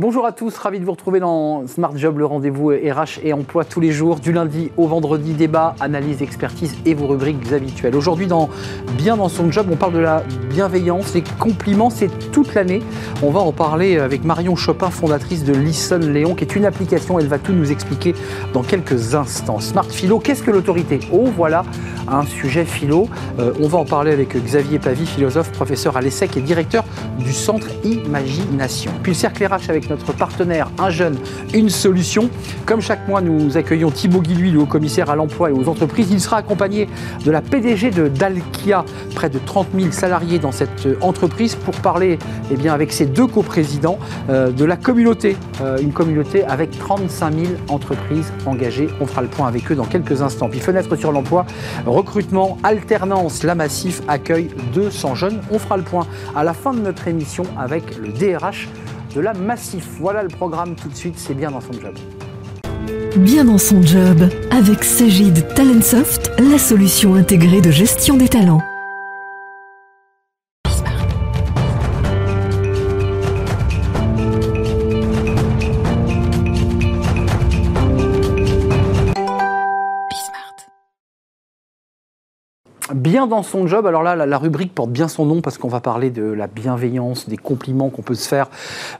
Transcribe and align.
Bonjour 0.00 0.26
à 0.26 0.30
tous, 0.30 0.56
ravi 0.56 0.78
de 0.78 0.84
vous 0.84 0.92
retrouver 0.92 1.18
dans 1.18 1.66
Smart 1.66 1.90
Job, 1.96 2.18
le 2.18 2.24
rendez-vous 2.24 2.68
RH 2.68 3.18
et 3.24 3.32
emploi 3.32 3.64
tous 3.64 3.80
les 3.80 3.90
jours, 3.90 4.20
du 4.20 4.32
lundi 4.32 4.70
au 4.76 4.86
vendredi, 4.86 5.32
débat, 5.32 5.74
analyse, 5.80 6.22
expertise 6.22 6.76
et 6.86 6.94
vos 6.94 7.08
rubriques 7.08 7.52
habituelles. 7.52 7.96
Aujourd'hui, 7.96 8.28
dans 8.28 8.48
Bien 8.96 9.16
dans 9.16 9.28
son 9.28 9.50
job, 9.50 9.66
on 9.72 9.74
parle 9.74 9.94
de 9.94 9.98
la 9.98 10.22
bienveillance, 10.50 11.14
les 11.14 11.24
compliments, 11.40 11.90
c'est 11.90 12.10
toute 12.30 12.54
l'année. 12.54 12.80
On 13.24 13.30
va 13.30 13.40
en 13.40 13.50
parler 13.50 13.98
avec 13.98 14.22
Marion 14.22 14.54
Chopin, 14.54 14.90
fondatrice 14.90 15.42
de 15.42 15.52
Listen 15.52 16.12
Léon, 16.12 16.36
qui 16.36 16.44
est 16.44 16.54
une 16.54 16.64
application, 16.64 17.18
elle 17.18 17.26
va 17.26 17.40
tout 17.40 17.52
nous 17.52 17.72
expliquer 17.72 18.14
dans 18.52 18.62
quelques 18.62 19.16
instants. 19.16 19.58
Smart 19.58 19.90
Philo, 19.90 20.20
qu'est-ce 20.20 20.44
que 20.44 20.52
l'autorité? 20.52 21.00
Oh, 21.12 21.26
voilà 21.36 21.64
un 22.10 22.24
sujet 22.24 22.64
philo. 22.64 23.08
Euh, 23.38 23.52
on 23.60 23.68
va 23.68 23.78
en 23.78 23.84
parler 23.84 24.12
avec 24.12 24.36
Xavier 24.36 24.78
Pavie, 24.78 25.06
philosophe, 25.06 25.52
professeur 25.52 25.96
à 25.96 26.00
l'ESSEC 26.00 26.36
et 26.36 26.40
directeur 26.40 26.84
du 27.18 27.32
Centre 27.32 27.68
Imagination. 27.84 28.92
Puis 29.02 29.12
le 29.12 29.16
cercle 29.16 29.44
RH 29.44 29.70
avec 29.70 29.87
notre 29.88 30.12
partenaire 30.12 30.70
Un 30.78 30.90
jeune, 30.90 31.16
une 31.54 31.68
solution. 31.68 32.30
Comme 32.66 32.80
chaque 32.80 33.06
mois, 33.08 33.20
nous 33.20 33.56
accueillons 33.56 33.90
Thibaut 33.90 34.20
Guilhuy, 34.20 34.50
le 34.50 34.60
haut-commissaire 34.60 35.10
à 35.10 35.16
l'emploi 35.16 35.50
et 35.50 35.52
aux 35.52 35.68
entreprises. 35.68 36.08
Il 36.10 36.20
sera 36.20 36.38
accompagné 36.38 36.88
de 37.24 37.30
la 37.30 37.40
PDG 37.40 37.90
de 37.90 38.08
Dalkia, 38.08 38.84
près 39.14 39.30
de 39.30 39.38
30 39.38 39.68
000 39.78 39.92
salariés 39.92 40.38
dans 40.38 40.52
cette 40.52 40.88
entreprise, 41.00 41.54
pour 41.54 41.74
parler 41.76 42.18
eh 42.50 42.56
bien, 42.56 42.74
avec 42.74 42.92
ses 42.92 43.06
deux 43.06 43.26
coprésidents 43.26 43.98
euh, 44.30 44.50
de 44.50 44.64
la 44.64 44.76
communauté. 44.76 45.36
Euh, 45.60 45.78
une 45.78 45.92
communauté 45.92 46.44
avec 46.44 46.78
35 46.78 47.34
000 47.34 47.46
entreprises 47.68 48.32
engagées. 48.46 48.88
On 49.00 49.06
fera 49.06 49.22
le 49.22 49.28
point 49.28 49.48
avec 49.48 49.70
eux 49.70 49.74
dans 49.74 49.84
quelques 49.84 50.22
instants. 50.22 50.48
Puis 50.48 50.60
fenêtre 50.60 50.94
sur 50.96 51.12
l'emploi, 51.12 51.46
recrutement, 51.86 52.58
alternance. 52.62 53.42
La 53.42 53.54
Massif 53.54 54.02
accueille 54.08 54.50
200 54.74 55.14
jeunes. 55.14 55.40
On 55.50 55.58
fera 55.58 55.76
le 55.76 55.82
point 55.82 56.06
à 56.36 56.44
la 56.44 56.52
fin 56.52 56.72
de 56.72 56.80
notre 56.80 57.08
émission 57.08 57.44
avec 57.58 57.96
le 57.98 58.08
DRH 58.08 58.68
de 59.18 59.22
la 59.22 59.34
Massif. 59.34 59.84
Voilà 59.98 60.22
le 60.22 60.28
programme 60.28 60.76
tout 60.76 60.88
de 60.88 60.94
suite, 60.94 61.18
c'est 61.18 61.34
bien 61.34 61.50
dans 61.50 61.60
son 61.60 61.72
job. 61.72 61.98
Bien 63.16 63.44
dans 63.44 63.58
son 63.58 63.82
job, 63.82 64.28
avec 64.52 64.84
Sagid 64.84 65.44
Talentsoft, 65.54 66.30
la 66.38 66.56
solution 66.56 67.16
intégrée 67.16 67.60
de 67.60 67.72
gestion 67.72 68.16
des 68.16 68.28
talents. 68.28 68.62
Bien 83.08 83.26
dans 83.26 83.42
son 83.42 83.66
job. 83.66 83.86
Alors 83.86 84.02
là, 84.02 84.14
la, 84.14 84.38
rubrique 84.38 84.74
porte 84.74 84.90
bien 84.90 85.08
son 85.08 85.24
nom 85.24 85.40
parce 85.40 85.56
qu'on 85.56 85.68
va 85.68 85.80
parler 85.80 86.10
de 86.10 86.24
la 86.24 86.46
bienveillance, 86.46 87.28
des 87.28 87.38
compliments 87.38 87.88
qu'on 87.88 88.02
peut 88.02 88.14
se 88.14 88.28
faire 88.28 88.48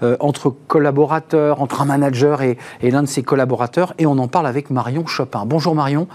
euh, 0.03 0.17
entre 0.21 0.49
collaborateurs, 0.67 1.61
entre 1.61 1.83
un 1.83 1.85
manager 1.85 2.41
et, 2.43 2.57
l'un 2.83 3.03
de 3.03 3.09
ses 3.09 3.23
collaborateurs. 3.23 3.93
Et 3.99 4.07
on 4.07 4.19
en 4.19 4.27
parle 4.27 4.47
avec 4.47 4.71
Marion 4.71 5.07
Chopin. 5.07 5.45
Bonjour 5.45 5.75
Marion. 5.75 6.09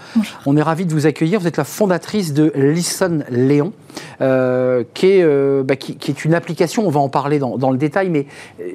On 0.44 0.56
est 0.56 0.62
ravi 0.62 0.86
de 0.86 0.92
vous 0.92 1.06
accueillir. 1.06 1.38
Vous 1.38 1.46
êtes 1.46 1.56
la 1.56 1.64
fondatrice 1.64 2.34
de 2.34 2.52
Listen 2.56 3.24
Léon. 3.30 3.72
Euh, 4.20 4.84
euh, 5.04 5.62
bah, 5.62 5.76
qui, 5.76 5.92
est, 5.92 6.24
une 6.24 6.34
application, 6.34 6.86
on 6.86 6.90
va 6.90 7.00
en 7.00 7.08
parler 7.08 7.38
dans, 7.38 7.70
le 7.70 7.76
détail, 7.76 8.08
mais 8.08 8.26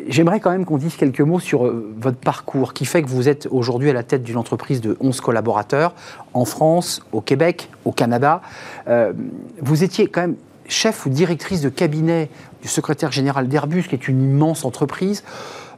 j'aimerais 0.08 0.40
quand 0.40 0.52
même 0.52 0.66
qu'on 0.66 0.78
dise 0.78 0.96
quelques 0.96 1.22
mots 1.22 1.40
sur 1.40 1.72
votre 2.00 2.18
parcours 2.18 2.74
qui 2.74 2.86
fait 2.86 3.02
que 3.02 3.08
vous 3.08 3.28
êtes 3.28 3.48
aujourd'hui 3.52 3.90
à 3.90 3.94
la 3.94 4.04
tête 4.04 4.24
d'une 4.24 4.38
entreprise 4.38 4.82
de 4.82 4.98
11 5.00 5.22
collaborateurs 5.22 5.94
en 6.34 6.46
France, 6.46 7.02
au 7.12 7.22
Québec, 7.22 7.70
au 7.86 7.92
Canada. 7.92 8.42
Euh, 8.88 9.14
vous 9.62 9.84
étiez 9.84 10.08
quand 10.08 10.22
même 10.22 10.36
chef 10.68 11.06
ou 11.06 11.10
directrice 11.10 11.62
de 11.62 11.70
cabinet 11.70 12.30
du 12.62 12.68
secrétaire 12.68 13.12
général 13.12 13.48
d'Airbus, 13.48 13.84
qui 13.84 13.96
est 13.96 14.08
une 14.08 14.22
immense 14.22 14.66
entreprise. 14.66 15.24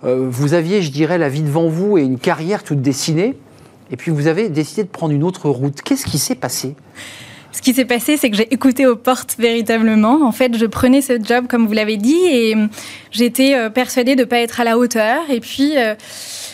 Euh, 0.03 0.27
vous 0.29 0.53
aviez, 0.53 0.81
je 0.81 0.91
dirais, 0.91 1.17
la 1.17 1.29
vie 1.29 1.43
devant 1.43 1.69
vous 1.69 1.97
et 1.97 2.01
une 2.01 2.19
carrière 2.19 2.63
toute 2.63 2.81
dessinée. 2.81 3.37
Et 3.91 3.97
puis 3.97 4.11
vous 4.11 4.27
avez 4.27 4.49
décidé 4.49 4.83
de 4.83 4.89
prendre 4.89 5.13
une 5.13 5.23
autre 5.23 5.49
route. 5.49 5.81
Qu'est-ce 5.81 6.05
qui 6.05 6.17
s'est 6.17 6.35
passé? 6.35 6.75
Ce 7.51 7.61
qui 7.61 7.73
s'est 7.73 7.85
passé, 7.85 8.17
c'est 8.17 8.29
que 8.29 8.37
j'ai 8.37 8.53
écouté 8.53 8.85
aux 8.85 8.95
portes 8.95 9.35
véritablement. 9.37 10.21
En 10.23 10.31
fait, 10.31 10.57
je 10.57 10.65
prenais 10.65 11.01
ce 11.01 11.13
job, 11.21 11.47
comme 11.47 11.67
vous 11.67 11.73
l'avez 11.73 11.97
dit, 11.97 12.25
et 12.29 12.55
j'étais 13.11 13.55
euh, 13.55 13.69
persuadée 13.69 14.15
de 14.15 14.21
ne 14.21 14.25
pas 14.25 14.39
être 14.39 14.61
à 14.61 14.63
la 14.63 14.77
hauteur. 14.77 15.29
Et 15.29 15.39
puis, 15.39 15.75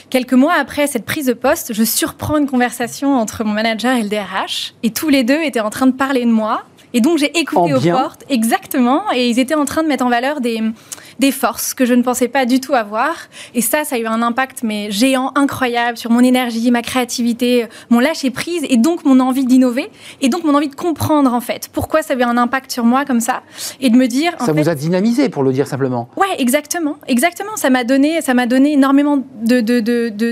Quelques 0.09 0.33
mois 0.33 0.53
après 0.53 0.87
cette 0.87 1.03
prise 1.03 1.25
de 1.25 1.33
poste, 1.33 1.73
je 1.73 1.83
surprends 1.83 2.37
une 2.37 2.47
conversation 2.47 3.15
entre 3.15 3.43
mon 3.43 3.51
manager 3.51 3.97
et 3.97 4.03
le 4.03 4.09
DRH, 4.09 4.73
et 4.83 4.91
tous 4.91 5.09
les 5.09 5.23
deux 5.25 5.41
étaient 5.41 5.59
en 5.59 5.69
train 5.69 5.85
de 5.85 5.91
parler 5.91 6.23
de 6.23 6.31
moi. 6.31 6.63
Et 6.93 7.01
donc 7.01 7.17
j'ai 7.17 7.37
écouté 7.37 7.73
aux 7.73 7.81
portes, 7.81 8.23
exactement, 8.29 9.03
et 9.13 9.29
ils 9.29 9.37
étaient 9.37 9.55
en 9.55 9.65
train 9.65 9.83
de 9.83 9.89
mettre 9.89 10.05
en 10.05 10.09
valeur 10.09 10.39
des, 10.39 10.61
des 11.19 11.31
forces 11.31 11.73
que 11.73 11.85
je 11.85 11.93
ne 11.93 12.01
pensais 12.01 12.27
pas 12.27 12.45
du 12.45 12.59
tout 12.59 12.73
avoir. 12.73 13.15
Et 13.53 13.61
ça, 13.61 13.83
ça 13.83 13.95
a 13.95 13.99
eu 13.99 14.05
un 14.05 14.21
impact 14.21 14.63
mais 14.63 14.91
géant, 14.91 15.31
incroyable 15.35 15.97
sur 15.97 16.11
mon 16.11 16.21
énergie, 16.21 16.71
ma 16.71 16.81
créativité, 16.81 17.67
mon 17.89 17.99
lâcher 17.99 18.31
prise 18.31 18.65
et 18.69 18.77
donc 18.77 19.05
mon 19.05 19.19
envie 19.19 19.45
d'innover 19.45 19.89
et 20.21 20.29
donc 20.29 20.43
mon 20.43 20.55
envie 20.55 20.69
de 20.69 20.75
comprendre 20.75 21.33
en 21.33 21.41
fait 21.41 21.69
pourquoi 21.73 22.01
ça 22.01 22.13
avait 22.13 22.23
un 22.23 22.37
impact 22.37 22.71
sur 22.71 22.85
moi 22.85 23.05
comme 23.05 23.19
ça 23.19 23.43
et 23.79 23.89
de 23.89 23.95
me 23.95 24.07
dire. 24.07 24.33
ça 24.39 24.53
vous 24.53 24.69
a 24.69 24.75
dynamisé 24.75 25.29
pour 25.29 25.43
le 25.43 25.51
dire 25.51 25.67
simplement. 25.67 26.09
Ouais, 26.17 26.27
exactement, 26.39 26.97
exactement. 27.07 27.55
Ça 27.55 27.69
m'a 27.69 27.83
donné, 27.83 28.21
ça 28.21 28.33
m'a 28.33 28.45
donné 28.45 28.73
énormément 28.73 29.23
de, 29.41 29.59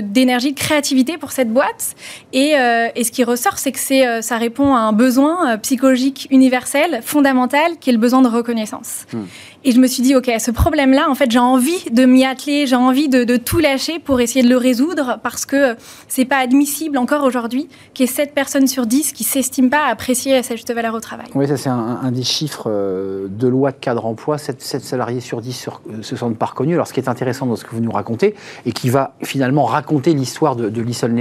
d'énergie, 0.00 0.52
de, 0.52 0.58
créativité 0.58 1.18
pour 1.18 1.32
cette 1.32 1.52
boîte. 1.52 1.94
Et, 2.32 2.56
euh, 2.56 2.88
et 2.94 3.04
ce 3.04 3.10
qui 3.10 3.24
ressort, 3.24 3.58
c'est 3.58 3.72
que 3.72 3.78
c'est, 3.78 4.06
euh, 4.06 4.22
ça 4.22 4.36
répond 4.36 4.74
à 4.74 4.80
un 4.80 4.92
besoin 4.92 5.52
euh, 5.52 5.56
psychologique 5.58 6.28
universel, 6.30 7.00
fondamental, 7.02 7.78
qui 7.80 7.90
est 7.90 7.92
le 7.92 7.98
besoin 7.98 8.22
de 8.22 8.28
reconnaissance. 8.28 9.06
Hmm. 9.12 9.24
Et 9.68 9.72
je 9.72 9.80
me 9.80 9.88
suis 9.88 10.00
dit, 10.00 10.14
OK, 10.14 10.30
ce 10.38 10.52
problème-là, 10.52 11.10
en 11.10 11.16
fait, 11.16 11.28
j'ai 11.28 11.40
envie 11.40 11.90
de 11.90 12.04
m'y 12.04 12.24
atteler, 12.24 12.68
j'ai 12.68 12.76
envie 12.76 13.08
de, 13.08 13.36
tout 13.36 13.58
lâcher 13.58 13.98
pour 13.98 14.20
essayer 14.20 14.44
de 14.44 14.48
le 14.48 14.56
résoudre 14.56 15.18
parce 15.24 15.44
que 15.44 15.74
c'est 16.06 16.24
pas 16.24 16.36
admissible 16.36 16.96
encore 16.96 17.24
aujourd'hui 17.24 17.68
qu'il 17.92 18.06
y 18.06 18.08
ait 18.08 18.12
7 18.12 18.32
personnes 18.32 18.68
sur 18.68 18.86
10 18.86 19.12
qui 19.12 19.24
s'estiment 19.24 19.68
pas 19.68 19.86
apprécier 19.88 20.40
sa 20.44 20.54
juste 20.54 20.72
valeur 20.72 20.94
au 20.94 21.00
travail. 21.00 21.26
Oui, 21.34 21.48
ça 21.48 21.56
c'est 21.56 21.68
un, 21.68 22.12
des 22.12 22.22
chiffres 22.22 22.68
euh, 22.68 23.26
de 23.28 23.48
loi 23.48 23.72
de 23.72 23.76
cadre 23.76 24.06
emploi. 24.06 24.38
7, 24.38 24.62
salariés 24.62 25.20
sur 25.20 25.40
10 25.40 25.52
sur, 25.52 25.80
euh, 25.90 26.00
se 26.00 26.14
sentent 26.14 26.38
pas 26.38 26.46
reconnus. 26.46 26.74
Alors 26.74 26.86
ce 26.86 26.92
qui 26.92 27.00
est 27.00 27.08
intéressant 27.08 27.46
dans 27.46 27.56
ce 27.56 27.64
que 27.64 27.74
vous 27.74 27.80
nous 27.80 27.90
racontez 27.90 28.36
et 28.66 28.72
qui 28.72 28.88
va 28.88 29.14
finalement 29.24 29.64
raconter 29.64 30.14
l'histoire 30.14 30.54
de, 30.54 30.68
de 30.68 30.80
Lissol 30.80 31.12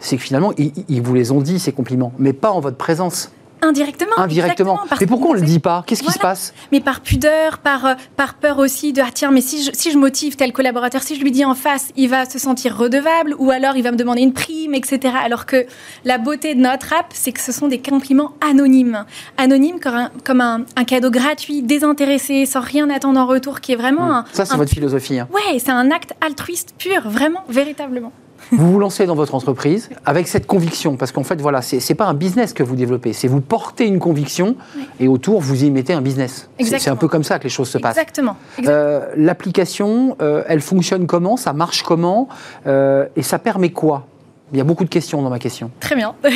c'est 0.00 0.16
que 0.18 0.22
finalement, 0.22 0.52
ils 0.58 1.02
vous 1.02 1.14
les 1.14 1.32
ont 1.32 1.40
dit, 1.40 1.58
ces 1.58 1.72
compliments, 1.72 2.12
mais 2.18 2.34
pas 2.34 2.50
en 2.50 2.60
votre 2.60 2.76
présence. 2.76 3.30
Indirectement. 3.62 4.18
Indirectement. 4.18 4.80
Mais 5.00 5.06
pourquoi 5.06 5.30
on 5.30 5.34
ne 5.34 5.40
le 5.40 5.46
dit 5.46 5.58
pas? 5.58 5.84
Qu'est-ce 5.86 6.02
qui 6.02 6.12
se 6.12 6.18
passe? 6.18 6.54
Mais 6.72 6.80
par 6.80 7.00
pudeur, 7.00 7.58
par, 7.58 7.86
euh, 7.86 7.94
par 8.16 8.34
peur 8.34 8.58
aussi 8.58 8.92
de 8.92 9.02
ah 9.02 9.10
tiens, 9.12 9.30
mais 9.30 9.40
si 9.40 9.64
je, 9.64 9.70
si 9.72 9.90
je 9.90 9.98
motive 9.98 10.36
tel 10.36 10.52
collaborateur, 10.52 11.02
si 11.02 11.16
je 11.16 11.22
lui 11.22 11.30
dis 11.30 11.44
en 11.44 11.54
face, 11.54 11.90
il 11.96 12.08
va 12.08 12.24
se 12.24 12.38
sentir 12.38 12.76
redevable 12.76 13.34
ou 13.38 13.50
alors 13.50 13.76
il 13.76 13.82
va 13.82 13.92
me 13.92 13.96
demander 13.96 14.22
une 14.22 14.32
prime, 14.32 14.74
etc. 14.74 15.14
Alors 15.22 15.46
que 15.46 15.66
la 16.04 16.18
beauté 16.18 16.54
de 16.54 16.60
notre 16.60 16.92
app, 16.92 17.06
c'est 17.10 17.32
que 17.32 17.40
ce 17.40 17.52
sont 17.52 17.68
des 17.68 17.80
compliments 17.80 18.32
anonymes. 18.40 19.04
Anonymes 19.36 19.80
comme 19.80 19.94
un, 19.94 20.10
comme 20.24 20.40
un, 20.40 20.64
cadeau 20.84 21.10
gratuit, 21.10 21.62
désintéressé, 21.62 22.46
sans 22.46 22.60
rien 22.60 22.90
attendre 22.90 23.20
en 23.20 23.26
retour, 23.26 23.60
qui 23.60 23.72
est 23.72 23.76
vraiment 23.76 24.06
mmh. 24.06 24.10
un. 24.10 24.24
Ça, 24.32 24.44
c'est 24.44 24.56
votre 24.56 24.72
philosophie. 24.72 25.20
Hein. 25.20 25.28
Ouais, 25.32 25.58
c'est 25.58 25.70
un 25.70 25.90
acte 25.90 26.14
altruiste 26.20 26.74
pur, 26.78 27.08
vraiment, 27.08 27.44
véritablement 27.48 28.12
vous 28.52 28.72
vous 28.72 28.78
lancez 28.78 29.06
dans 29.06 29.14
votre 29.14 29.34
entreprise 29.34 29.90
avec 30.04 30.28
cette 30.28 30.46
conviction, 30.46 30.96
parce 30.96 31.12
qu'en 31.12 31.24
fait, 31.24 31.40
voilà, 31.40 31.62
c'est 31.62 31.94
pas 31.94 32.06
un 32.06 32.14
business 32.14 32.52
que 32.52 32.62
vous 32.62 32.76
développez, 32.76 33.12
c'est 33.12 33.28
vous 33.28 33.40
portez 33.40 33.86
une 33.86 33.98
conviction 33.98 34.56
et 34.98 35.08
autour, 35.08 35.40
vous 35.40 35.64
y 35.64 35.70
mettez 35.70 35.92
un 35.92 36.02
business. 36.02 36.48
C'est 36.60 36.88
un 36.88 36.96
peu 36.96 37.08
comme 37.08 37.24
ça 37.24 37.38
que 37.38 37.44
les 37.44 37.50
choses 37.50 37.68
se 37.68 37.78
passent. 37.78 37.96
Exactement. 37.96 38.36
Euh, 38.66 39.06
l'application, 39.16 40.16
euh, 40.20 40.42
elle 40.46 40.60
fonctionne 40.60 41.06
comment? 41.06 41.36
Ça 41.36 41.52
marche 41.52 41.82
comment? 41.82 42.28
Euh, 42.66 43.06
Et 43.16 43.22
ça 43.22 43.38
permet 43.38 43.70
quoi? 43.70 44.06
Il 44.52 44.58
y 44.58 44.60
a 44.60 44.64
beaucoup 44.64 44.84
de 44.84 44.88
questions 44.88 45.22
dans 45.22 45.30
ma 45.30 45.38
question. 45.38 45.70
Très 45.80 45.96
bien. 45.96 46.14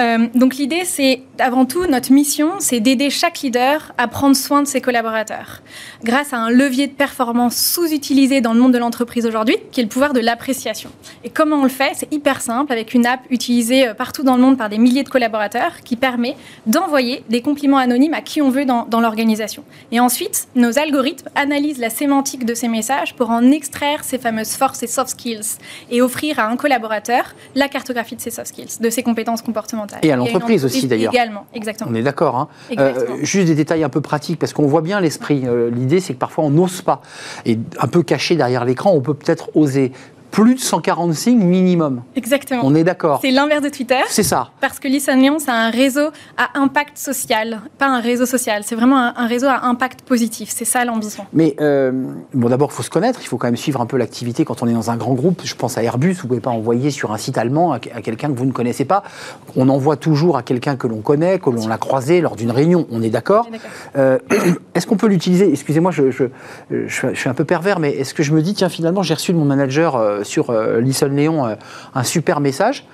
Euh, 0.00 0.28
donc 0.34 0.54
l'idée, 0.56 0.84
c'est 0.84 1.22
avant 1.40 1.64
tout, 1.64 1.84
notre 1.86 2.12
mission, 2.12 2.52
c'est 2.60 2.78
d'aider 2.78 3.10
chaque 3.10 3.40
leader 3.40 3.92
à 3.98 4.06
prendre 4.06 4.36
soin 4.36 4.62
de 4.62 4.66
ses 4.68 4.80
collaborateurs. 4.80 5.60
Grâce 6.04 6.32
à 6.32 6.38
un 6.38 6.50
levier 6.50 6.86
de 6.86 6.92
performance 6.92 7.56
sous-utilisé 7.56 8.40
dans 8.40 8.52
le 8.52 8.60
monde 8.60 8.72
de 8.72 8.78
l'entreprise 8.78 9.26
aujourd'hui, 9.26 9.56
qui 9.72 9.80
est 9.80 9.82
le 9.82 9.88
pouvoir 9.88 10.12
de 10.12 10.20
l'appréciation. 10.20 10.90
Et 11.24 11.30
comment 11.30 11.56
on 11.56 11.62
le 11.64 11.68
fait? 11.68 11.92
C'est 11.94 12.12
hyper 12.12 12.40
simple, 12.42 12.72
avec 12.72 12.94
une 12.94 13.06
app 13.06 13.20
utilisée 13.30 13.88
euh, 13.88 13.94
partout 13.94 14.22
dans 14.22 14.36
le 14.36 14.42
monde 14.42 14.56
par 14.56 14.68
des 14.68 14.78
milliers 14.78 15.02
de 15.02 15.08
collaborateurs, 15.08 15.80
qui 15.84 15.96
permet 15.96 16.36
d'envoyer 16.66 17.24
des 17.28 17.42
compliments 17.42 17.78
anonymes 17.78 18.14
à 18.14 18.20
qui 18.20 18.40
on 18.40 18.50
veut 18.50 18.64
dans, 18.64 18.86
dans 18.86 19.00
l'organisation. 19.00 19.64
Et 19.90 19.98
ensuite, 19.98 20.46
nos 20.54 20.78
algorithmes 20.78 21.28
analysent 21.34 21.80
la 21.80 21.90
sémantique 21.90 22.44
de 22.44 22.54
ces 22.54 22.68
messages 22.68 23.14
pour 23.16 23.30
en 23.30 23.50
extraire 23.50 24.04
ces 24.04 24.18
fameuses 24.18 24.52
forces 24.52 24.84
et 24.84 24.86
soft 24.86 25.10
skills 25.10 25.58
et 25.90 26.02
offrir 26.02 26.38
à 26.38 26.46
un 26.46 26.56
collaborateur 26.56 27.34
la 27.58 27.68
cartographie 27.68 28.14
de 28.14 28.20
ses 28.20 28.30
soft 28.30 28.48
skills, 28.48 28.80
de 28.80 28.88
ses 28.88 29.02
compétences 29.02 29.42
comportementales. 29.42 29.98
Et 30.02 30.12
à 30.12 30.16
l'entreprise 30.16 30.64
aussi 30.64 30.86
d'ailleurs. 30.86 31.12
Également, 31.12 31.46
exactement. 31.52 31.90
On 31.92 31.94
est 31.94 32.02
d'accord. 32.02 32.36
Hein. 32.36 32.48
Euh, 32.78 33.16
juste 33.22 33.48
des 33.48 33.54
détails 33.54 33.82
un 33.82 33.88
peu 33.88 34.00
pratiques, 34.00 34.38
parce 34.38 34.52
qu'on 34.52 34.66
voit 34.66 34.82
bien 34.82 35.00
l'esprit. 35.00 35.42
Euh, 35.44 35.70
l'idée, 35.70 36.00
c'est 36.00 36.14
que 36.14 36.18
parfois 36.18 36.44
on 36.44 36.50
n'ose 36.50 36.82
pas. 36.82 37.02
Et 37.44 37.58
un 37.80 37.88
peu 37.88 38.02
caché 38.02 38.36
derrière 38.36 38.64
l'écran, 38.64 38.92
on 38.92 39.00
peut 39.00 39.14
peut-être 39.14 39.50
oser 39.56 39.92
plus 40.42 40.54
de 40.54 40.60
140 40.60 41.14
signes 41.14 41.42
minimum. 41.42 42.02
Exactement. 42.14 42.62
On 42.64 42.72
est 42.76 42.84
d'accord. 42.84 43.18
C'est 43.22 43.32
l'inverse 43.32 43.60
de 43.60 43.70
Twitter. 43.70 43.98
C'est 44.08 44.22
ça. 44.22 44.50
Parce 44.60 44.78
que 44.78 44.86
Listen 44.86 45.20
c'est 45.40 45.50
un 45.50 45.70
réseau 45.70 46.10
à 46.36 46.56
impact 46.60 46.96
social, 46.96 47.62
pas 47.76 47.88
un 47.88 48.00
réseau 48.00 48.24
social. 48.24 48.62
C'est 48.64 48.76
vraiment 48.76 48.98
un, 48.98 49.14
un, 49.16 49.26
réseau 49.26 49.48
à 49.48 49.64
impact 49.64 50.02
positif. 50.02 50.50
C'est 50.54 50.64
ça 50.64 50.84
l'ambition. 50.84 51.26
Mais 51.32 51.56
euh, 51.60 51.90
bon, 52.34 52.48
d'abord, 52.50 52.70
il 52.70 52.76
faut 52.76 52.84
se 52.84 52.90
connaître. 52.90 53.18
Il 53.20 53.26
faut 53.26 53.36
quand 53.36 53.48
même 53.48 53.56
suivre 53.56 53.80
un 53.80 53.86
peu 53.86 53.96
l'activité 53.96 54.44
quand 54.44 54.62
on 54.62 54.68
est 54.68 54.72
dans 54.72 54.92
un 54.92 54.96
grand 54.96 55.14
groupe. 55.14 55.40
Je 55.42 55.56
pense 55.56 55.76
à 55.76 55.82
Airbus. 55.82 56.12
Vous 56.12 56.22
ne 56.22 56.28
pouvez 56.28 56.40
pas 56.40 56.50
envoyer 56.50 56.92
sur 56.92 57.12
un 57.12 57.18
site 57.18 57.36
allemand 57.36 57.72
à, 57.72 57.76
à 57.76 58.00
quelqu'un 58.00 58.28
que 58.28 58.38
vous 58.38 58.46
ne 58.46 58.52
connaissez 58.52 58.84
pas. 58.84 59.02
On 59.56 59.68
envoie 59.68 59.96
toujours 59.96 60.36
à 60.36 60.44
quelqu'un 60.44 60.76
que 60.76 60.86
l'on 60.86 61.00
connaît, 61.00 61.40
que 61.40 61.50
l'on 61.50 61.66
l'a 61.66 61.78
croisé 61.78 62.20
lors 62.20 62.36
d'une 62.36 62.52
réunion. 62.52 62.86
On 62.92 63.02
est 63.02 63.10
d'accord. 63.10 63.48
Euh, 63.96 64.18
est-ce 64.76 64.86
qu'on 64.86 64.96
peut 64.96 65.08
l'utiliser? 65.08 65.50
Excusez-moi, 65.50 65.90
je, 65.90 66.12
je, 66.12 66.24
je, 66.70 66.86
je, 66.86 67.14
suis 67.18 67.28
un 67.28 67.34
peu 67.34 67.44
pervers, 67.44 67.80
mais 67.80 67.90
est-ce 67.90 68.14
que 68.14 68.22
je 68.22 68.32
me 68.32 68.40
dis, 68.40 68.54
tiens, 68.54 68.68
finalement, 68.68 69.02
j'ai 69.02 69.14
reçu 69.14 69.32
de 69.32 69.38
mon 69.38 69.44
manager 69.44 69.96
euh, 69.96 70.22
sur 70.28 70.50
euh, 70.50 70.80
Listen 70.80 71.14
Léon 71.16 71.46
euh, 71.46 71.54
un 71.94 72.04
super 72.04 72.40
message. 72.40 72.86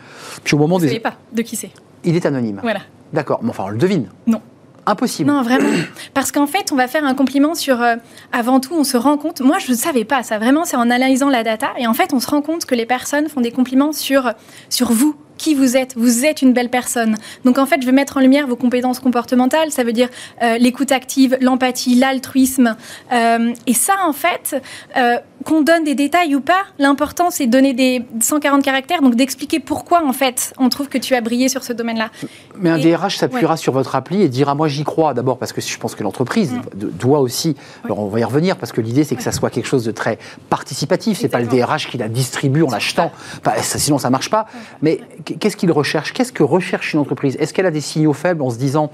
Puis 0.43 0.55
au 0.55 0.59
moment 0.59 0.77
Vous 0.77 0.85
ne 0.85 0.89
des... 0.89 0.95
savez 0.95 1.03
pas 1.03 1.15
de 1.33 1.43
qui 1.43 1.57
c'est. 1.57 1.71
Il 2.05 2.17
est 2.17 2.27
anonyme. 2.27 2.61
Voilà. 2.63 2.81
D'accord. 3.13 3.41
Mais 3.43 3.51
enfin, 3.51 3.65
on 3.67 3.69
le 3.69 3.79
devine. 3.79 4.09
Non. 4.27 4.41
Impossible. 4.87 5.31
Non, 5.31 5.43
vraiment. 5.43 5.69
Parce 6.13 6.31
qu'en 6.31 6.47
fait, 6.47 6.71
on 6.71 6.77
va 6.77 6.89
faire 6.89 7.05
un 7.05 7.15
compliment 7.15 7.55
sur. 7.55 7.81
Euh, 7.81 7.97
avant 8.33 8.61
tout, 8.61 8.75
on 8.75 8.85
se 8.85 8.97
rend 8.97 9.17
compte. 9.17 9.41
Moi, 9.41 9.59
je 9.59 9.71
ne 9.71 9.77
savais 9.77 10.05
pas 10.05 10.23
ça. 10.23 10.39
Vraiment, 10.39 10.65
c'est 10.65 10.77
en 10.77 10.91
analysant 10.91 11.31
la 11.31 11.43
data. 11.43 11.69
Et 11.79 11.87
en 11.87 11.95
fait, 11.95 12.13
on 12.13 12.21
se 12.21 12.27
rend 12.29 12.43
compte 12.43 12.67
que 12.67 12.75
les 12.75 12.85
personnes 12.85 13.29
font 13.29 13.41
des 13.41 13.53
compliments 13.53 13.93
sur, 13.93 14.33
sur 14.69 14.93
vous, 14.93 15.17
qui 15.45 15.55
vous 15.55 15.77
êtes. 15.77 15.95
Vous 15.95 16.25
êtes 16.25 16.41
une 16.41 16.55
belle 16.55 16.71
personne. 16.71 17.17
Donc 17.45 17.59
en 17.59 17.67
fait, 17.67 17.83
je 17.83 17.87
veux 17.87 17.93
mettre 17.93 18.17
en 18.17 18.21
lumière 18.21 18.47
vos 18.47 18.57
compétences 18.57 18.99
comportementales. 18.99 19.71
Ça 19.73 19.85
veut 19.85 19.93
dire 19.93 20.09
euh, 20.43 20.57
l'écoute 20.57 20.91
active, 20.91 21.37
l'empathie, 21.43 21.97
l'altruisme. 21.97 22.77
Euh, 23.13 23.53
et 23.67 23.75
ça, 23.75 23.93
en 24.07 24.15
fait, 24.15 24.57
euh, 24.97 25.19
qu'on 25.45 25.61
donne 25.61 25.85
des 25.85 25.95
détails 25.95 26.35
ou 26.35 26.41
pas, 26.41 26.65
l'important 26.79 27.31
c'est 27.31 27.47
de 27.47 27.51
donner 27.51 27.75
des 27.75 28.03
140 28.21 28.63
caractères, 28.63 29.03
donc 29.03 29.15
d'expliquer 29.15 29.61
pourquoi 29.61 30.05
en 30.05 30.13
fait 30.13 30.55
on 30.59 30.69
trouve 30.69 30.89
que 30.89 30.99
tu 30.99 31.15
as 31.15 31.21
brillé 31.21 31.49
sur 31.49 31.63
ce 31.63 31.73
domaine-là. 31.73 32.11
Mais 32.59 32.71
un 32.71 32.79
et, 32.79 32.93
DRH 32.93 33.19
s'appuiera 33.19 33.55
ouais. 33.55 33.59
sur 33.59 33.73
votre 33.73 33.95
appli 33.95 34.23
et 34.23 34.29
dira 34.29 34.55
moi 34.55 34.69
j'y 34.69 34.85
crois 34.85 35.13
d'abord 35.13 35.39
parce 35.39 35.53
que 35.53 35.61
je 35.61 35.79
pense 35.79 35.95
que 35.95 36.03
l'entreprise 36.03 36.53
mm. 36.53 36.61
doit 36.99 37.21
aussi. 37.21 37.57
Alors 37.85 38.01
on 38.01 38.09
va 38.09 38.21
y 38.21 38.25
revenir 38.25 38.57
parce 38.57 38.73
que 38.73 38.81
l'idée 38.81 39.05
c'est 39.05 39.17
que 39.17 39.23
ça 39.23 39.33
soit 39.33 39.51
quelque 39.51 39.67
chose 39.67 39.85
de 39.85 39.93
très 39.93 40.19
participatif. 40.49 41.19
C'est 41.21 41.29
pas 41.29 41.41
le 41.41 41.47
DRH 41.47 41.91
qui 41.91 41.99
la 41.99 42.09
distribue 42.09 42.63
en 42.63 42.71
l'achetant. 42.71 43.13
Enfin, 43.45 43.61
sinon 43.61 43.99
ça 43.99 44.11
marche 44.11 44.31
pas. 44.31 44.47
Mais 44.81 45.01
qu'est-ce 45.39 45.57
qu'il 45.57 45.73
recherche? 45.73 46.13
Qu'est-ce 46.13 46.33
que 46.33 46.43
recherche 46.43 46.95
une 46.95 47.01
entreprise? 47.01 47.37
Est-ce 47.39 47.53
qu'elle 47.55 47.67
a 47.67 47.71
des 47.71 47.81
signaux 47.81 48.13
faibles 48.13 48.43
en 48.43 48.51
se 48.51 48.59
disant 48.59 48.91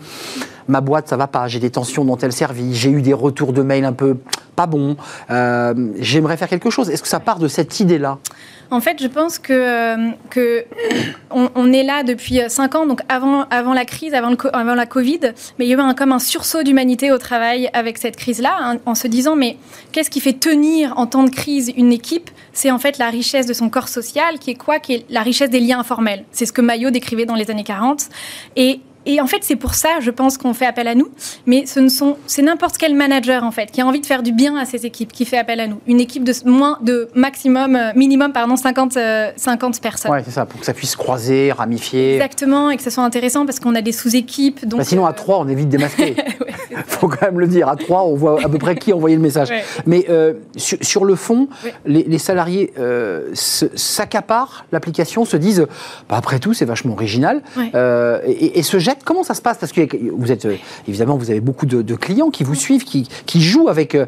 ma 0.69 0.81
boîte 0.81 1.09
ça 1.09 1.17
va 1.17 1.27
pas, 1.27 1.49
j'ai 1.49 1.59
des 1.59 1.71
tensions 1.71 2.05
dans 2.05 2.17
tel 2.17 2.33
service, 2.33 2.77
j'ai 2.77 2.91
eu 2.91 3.03
des 3.03 3.13
retours 3.13 3.53
de 3.53 3.63
mails 3.63 3.85
un 3.85 3.93
peu 3.93 4.17
pas 4.57 4.67
bons, 4.67 4.97
euh, 5.31 5.75
j'aimerais 5.99 6.37
faire 6.37 6.49
quelque 6.49 6.71
chose. 6.71 6.91
Est-ce 6.91 7.03
que 7.03 7.09
ça 7.09 7.21
part 7.21 7.39
de 7.39 7.49
cette 7.49 7.81
idée-là? 7.81 8.19
En 8.71 8.81
fait, 8.81 9.03
je 9.03 9.09
pense 9.09 9.39
que, 9.39 9.53
euh, 9.53 11.73
est 11.73 11.83
là 11.83 12.03
depuis 12.03 12.41
5 12.47 12.75
ans, 12.75 12.87
donc 12.87 13.01
avant, 13.09 13.45
avant 13.51 13.75
la 13.75 13.85
crise, 13.85 14.15
avant, 14.15 14.31
le, 14.31 14.57
avant 14.57 14.75
la 14.75 14.87
Covid, 14.87 15.21
mais 15.59 15.67
il 15.67 15.69
y 15.69 15.75
a 15.75 15.77
eu 15.77 15.81
un, 15.81 15.95
comme 15.95 16.13
un 16.13 16.19
sursaut 16.19 16.63
d'humanité 16.63 17.13
au 17.13 17.19
travail 17.19 17.69
avec 17.73 17.99
cette 17.99 18.17
crise-là, 18.17 18.57
hein, 18.61 18.79
en 18.87 18.95
se 18.95 19.09
disant, 19.09 19.37
mais 19.37 19.57
qu'est-ce 19.93 20.11
qui 20.11 20.21
fait 20.21 20.33
tenir 20.33 20.99
en 20.99 21.07
temps 21.07 21.25
de 21.25 21.31
crise 21.31 21.73
une 21.77 21.93
équipe? 21.93 22.31
C'est 22.53 22.71
en 22.71 22.79
fait 22.79 22.99
la 22.99 23.11
richesse 23.11 23.47
de 23.47 23.53
son 23.53 23.71
corps 23.71 23.89
social, 23.89 24.39
qui 24.39 24.51
est 24.51 24.55
quoi? 24.55 24.81
Qui 24.81 24.95
est 24.95 25.07
la 25.11 25.23
richesse 25.23 25.51
des 25.51 25.61
liens 25.61 25.81
informels. 25.81 26.25
C'est 26.33 26.47
ce 26.47 26.53
que 26.53 26.61
Maillot 26.61 26.91
décrivait 26.91 27.27
dans 27.27 27.37
les 27.37 27.51
années 27.51 27.65
40. 27.65 28.09
Et 28.57 28.81
et 29.07 29.21
en 29.21 29.27
fait, 29.27 29.39
c'est 29.43 29.57
pour 29.57 29.75
ça, 29.75 30.01
je 30.01 30.11
pense, 30.11 30.37
qu'on 30.37 30.55
fait 30.55 30.67
appel 30.67 30.87
à 30.89 30.95
nous. 30.95 31.09
Mais 31.47 31.67
ce 31.67 31.81
ne 31.81 31.89
sont, 31.89 32.17
c'est 32.27 32.43
n'importe 32.43 32.77
quel 32.79 32.95
manager 32.95 33.45
en 33.45 33.51
fait 33.51 33.71
qui 33.71 33.81
a 33.81 33.87
envie 33.87 34.01
de 34.01 34.07
faire 34.07 34.23
du 34.23 34.33
bien 34.33 34.57
à 34.57 34.65
ses 34.65 34.87
équipes 34.87 35.13
qui 35.13 35.25
fait 35.25 35.39
appel 35.39 35.61
à 35.61 35.67
nous. 35.67 35.81
Une 35.87 36.01
équipe 36.01 36.25
de 36.25 36.33
moins 36.45 36.79
de 36.83 37.09
maximum, 37.15 37.77
euh, 37.77 37.93
minimum, 37.95 38.33
pardon, 38.33 38.57
50, 38.57 38.97
euh, 38.97 39.31
50 39.37 39.81
personnes. 39.81 40.11
Ouais, 40.11 40.23
c'est 40.25 40.31
ça, 40.31 40.47
pour 40.47 40.61
que 40.61 40.67
ça 40.67 40.75
puisse 40.75 40.97
croiser, 40.97 41.53
ramifier. 41.53 42.15
Exactement, 42.15 42.71
et 42.71 42.77
que 42.77 42.83
ce 42.83 42.91
soit 42.91 43.05
intéressant 43.05 43.47
parce 43.47 43.61
qu'on 43.61 43.75
a 43.75 43.83
des 43.83 43.93
sous-équipes. 43.93 44.67
Donc 44.67 44.81
bah 44.81 44.85
sinon, 44.85 45.07
à 45.07 45.13
3, 45.13 45.39
on 45.39 45.49
est 45.49 45.55
vite 45.55 45.69
démasqué. 45.69 46.15
Il 46.17 46.45
ouais, 46.77 46.83
faut 46.87 47.09
quand 47.09 47.23
même 47.23 47.41
le 47.41 47.47
dire. 47.47 47.69
À 47.69 47.77
3, 47.77 48.05
on 48.05 48.15
voit 48.15 48.45
à 48.45 48.49
peu 48.49 48.59
près 48.59 48.77
qui 48.77 48.93
envoyer 48.93 49.17
le 49.17 49.23
message. 49.23 49.51
Ouais. 49.51 49.65
Mais 49.87 50.07
euh, 50.09 50.35
sur, 50.57 50.79
sur, 50.81 51.05
le 51.05 51.15
fond, 51.15 51.49
les, 51.87 52.05
les, 52.05 52.19
salariés 52.19 52.73
euh, 52.79 53.31
s'accaparent 53.35 54.67
l'application, 54.73 55.25
se 55.25 55.37
disent, 55.37 55.67
bah, 56.09 56.17
après 56.17 56.39
tout, 56.39 56.55
c'est 56.55 56.65
vachement 56.65 56.93
original, 56.93 57.43
euh, 57.75 58.21
et, 58.27 58.59
et 58.59 58.63
se 58.63 58.79
Comment 59.05 59.23
ça 59.23 59.35
se 59.35 59.43
passe? 59.43 59.59
Parce 59.59 59.73
que 59.73 59.83
vous 60.13 60.33
êtes 60.33 60.47
évidemment, 60.89 61.17
vous 61.17 61.31
avez 61.31 61.41
beaucoup 61.41 61.67
de, 61.67 61.95
clients 61.95 62.31
qui 62.31 62.45
vous 62.45 62.55
suivent, 62.55 62.85
qui, 62.85 63.09
qui 63.27 63.43
jouent 63.43 63.69
avec, 63.69 63.95
euh, 63.95 64.07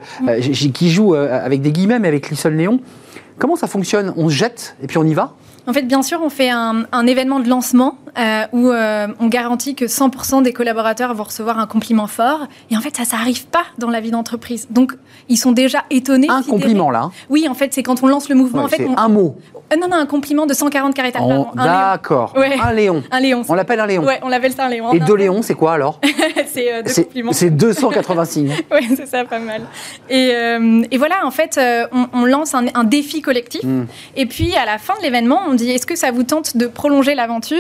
qui 0.75 0.91
jouent 0.91 1.15
avec 1.15 1.63
des 1.63 1.73
guillemets, 1.73 1.99
mais 1.99 2.09
avec 2.09 2.31
Lissol 2.31 2.55
Néon. 2.55 2.81
Comment 3.39 3.57
ça 3.57 3.67
fonctionne? 3.67 4.13
On 4.17 4.29
se 4.29 4.35
jette 4.35 4.77
et 4.83 4.87
puis 4.87 4.99
on 4.99 5.05
y 5.05 5.15
va? 5.15 5.35
En 5.67 5.73
fait, 5.73 5.83
bien 5.83 6.03
sûr, 6.03 6.21
on 6.23 6.31
fait 6.31 6.51
un 6.51 7.07
événement 7.07 7.41
de 7.41 7.49
lancement 7.49 7.97
euh, 8.19 8.45
où 8.53 8.69
euh, 8.69 9.09
on 9.21 9.27
garantit 9.29 9.75
que 9.75 9.87
100% 9.87 10.43
des 10.43 10.53
collaborateurs 10.53 11.15
vont 11.15 11.25
recevoir 11.25 11.59
un 11.59 11.67
compliment 11.67 12.07
fort. 12.07 12.47
Et 12.71 12.77
en 12.77 12.81
fait, 12.81 12.95
ça, 12.95 13.05
ça 13.05 13.17
n'arrive 13.17 13.47
pas 13.47 13.65
dans 13.79 13.89
la 13.89 14.01
vie 14.01 14.11
d'entreprise. 14.11 14.69
Donc, 14.71 14.93
ils 15.31 15.39
sont 15.39 15.53
déjà 15.53 15.85
étonnés. 15.89 16.29
Un 16.29 16.43
compliment, 16.43 16.91
là 16.91 17.05
hein. 17.05 17.13
Oui, 17.31 17.47
en 17.49 17.55
fait, 17.55 17.73
c'est 17.73 17.83
quand 17.83 18.03
on 18.03 18.09
lance 18.09 18.29
le 18.29 18.35
mouvement. 18.35 18.65
Ouais, 18.65 18.67
en 18.67 18.69
fait, 18.69 18.87
on... 18.87 18.99
un 18.99 19.09
mot. 19.09 19.37
Euh, 19.73 19.77
non, 19.77 19.89
non, 19.89 19.97
un 19.97 20.05
compliment 20.05 20.45
de 20.45 20.53
140 20.53 20.95
caractères. 20.95 21.23
Oh, 21.27 21.47
D'accord. 21.55 22.35
Ouais. 22.37 22.59
Un 22.63 22.73
léon. 22.73 23.03
Un 23.11 23.21
léon. 23.21 23.45
On 23.49 23.55
l'appelle 23.55 23.81
un 23.81 23.87
léon. 23.87 24.05
Ouais, 24.05 24.21
on 24.23 24.29
l'appelle 24.29 24.53
ça 24.53 24.67
un 24.67 24.69
léon. 24.69 24.93
Et 24.93 25.01
deux 25.01 25.17
léons, 25.17 25.41
c'est 25.41 25.55
quoi 25.55 25.73
alors 25.73 25.99
C'est 26.47 26.83
deux 26.83 26.93
compliments. 27.05 27.33
C'est 27.33 27.51
280 27.51 28.25
signes. 28.27 28.55
oui, 28.73 28.89
c'est 28.95 29.07
ça, 29.07 29.25
pas 29.25 29.39
mal. 29.39 29.63
Et, 30.11 30.33
et 30.91 30.99
voilà, 30.99 31.25
en 31.25 31.31
fait, 31.31 31.59
on, 31.93 32.09
on 32.13 32.25
lance 32.27 32.55
un, 32.55 32.67
un, 32.75 32.85
défi 32.85 33.23
collectif. 33.23 33.63
Mm. 33.63 33.87
Et 34.17 34.27
puis, 34.27 34.55
à 34.55 34.67
la 34.67 34.77
fin 34.77 34.95
de 34.99 35.03
l'événement, 35.03 35.41
on 35.49 35.55
dit 35.55 35.71
est-ce 35.71 35.87
que 35.87 35.97
ça 35.97 36.11
vous 36.11 36.25
tente 36.25 36.59
de 36.59 36.67
prolonger 36.67 37.15
l'aventure? 37.15 37.57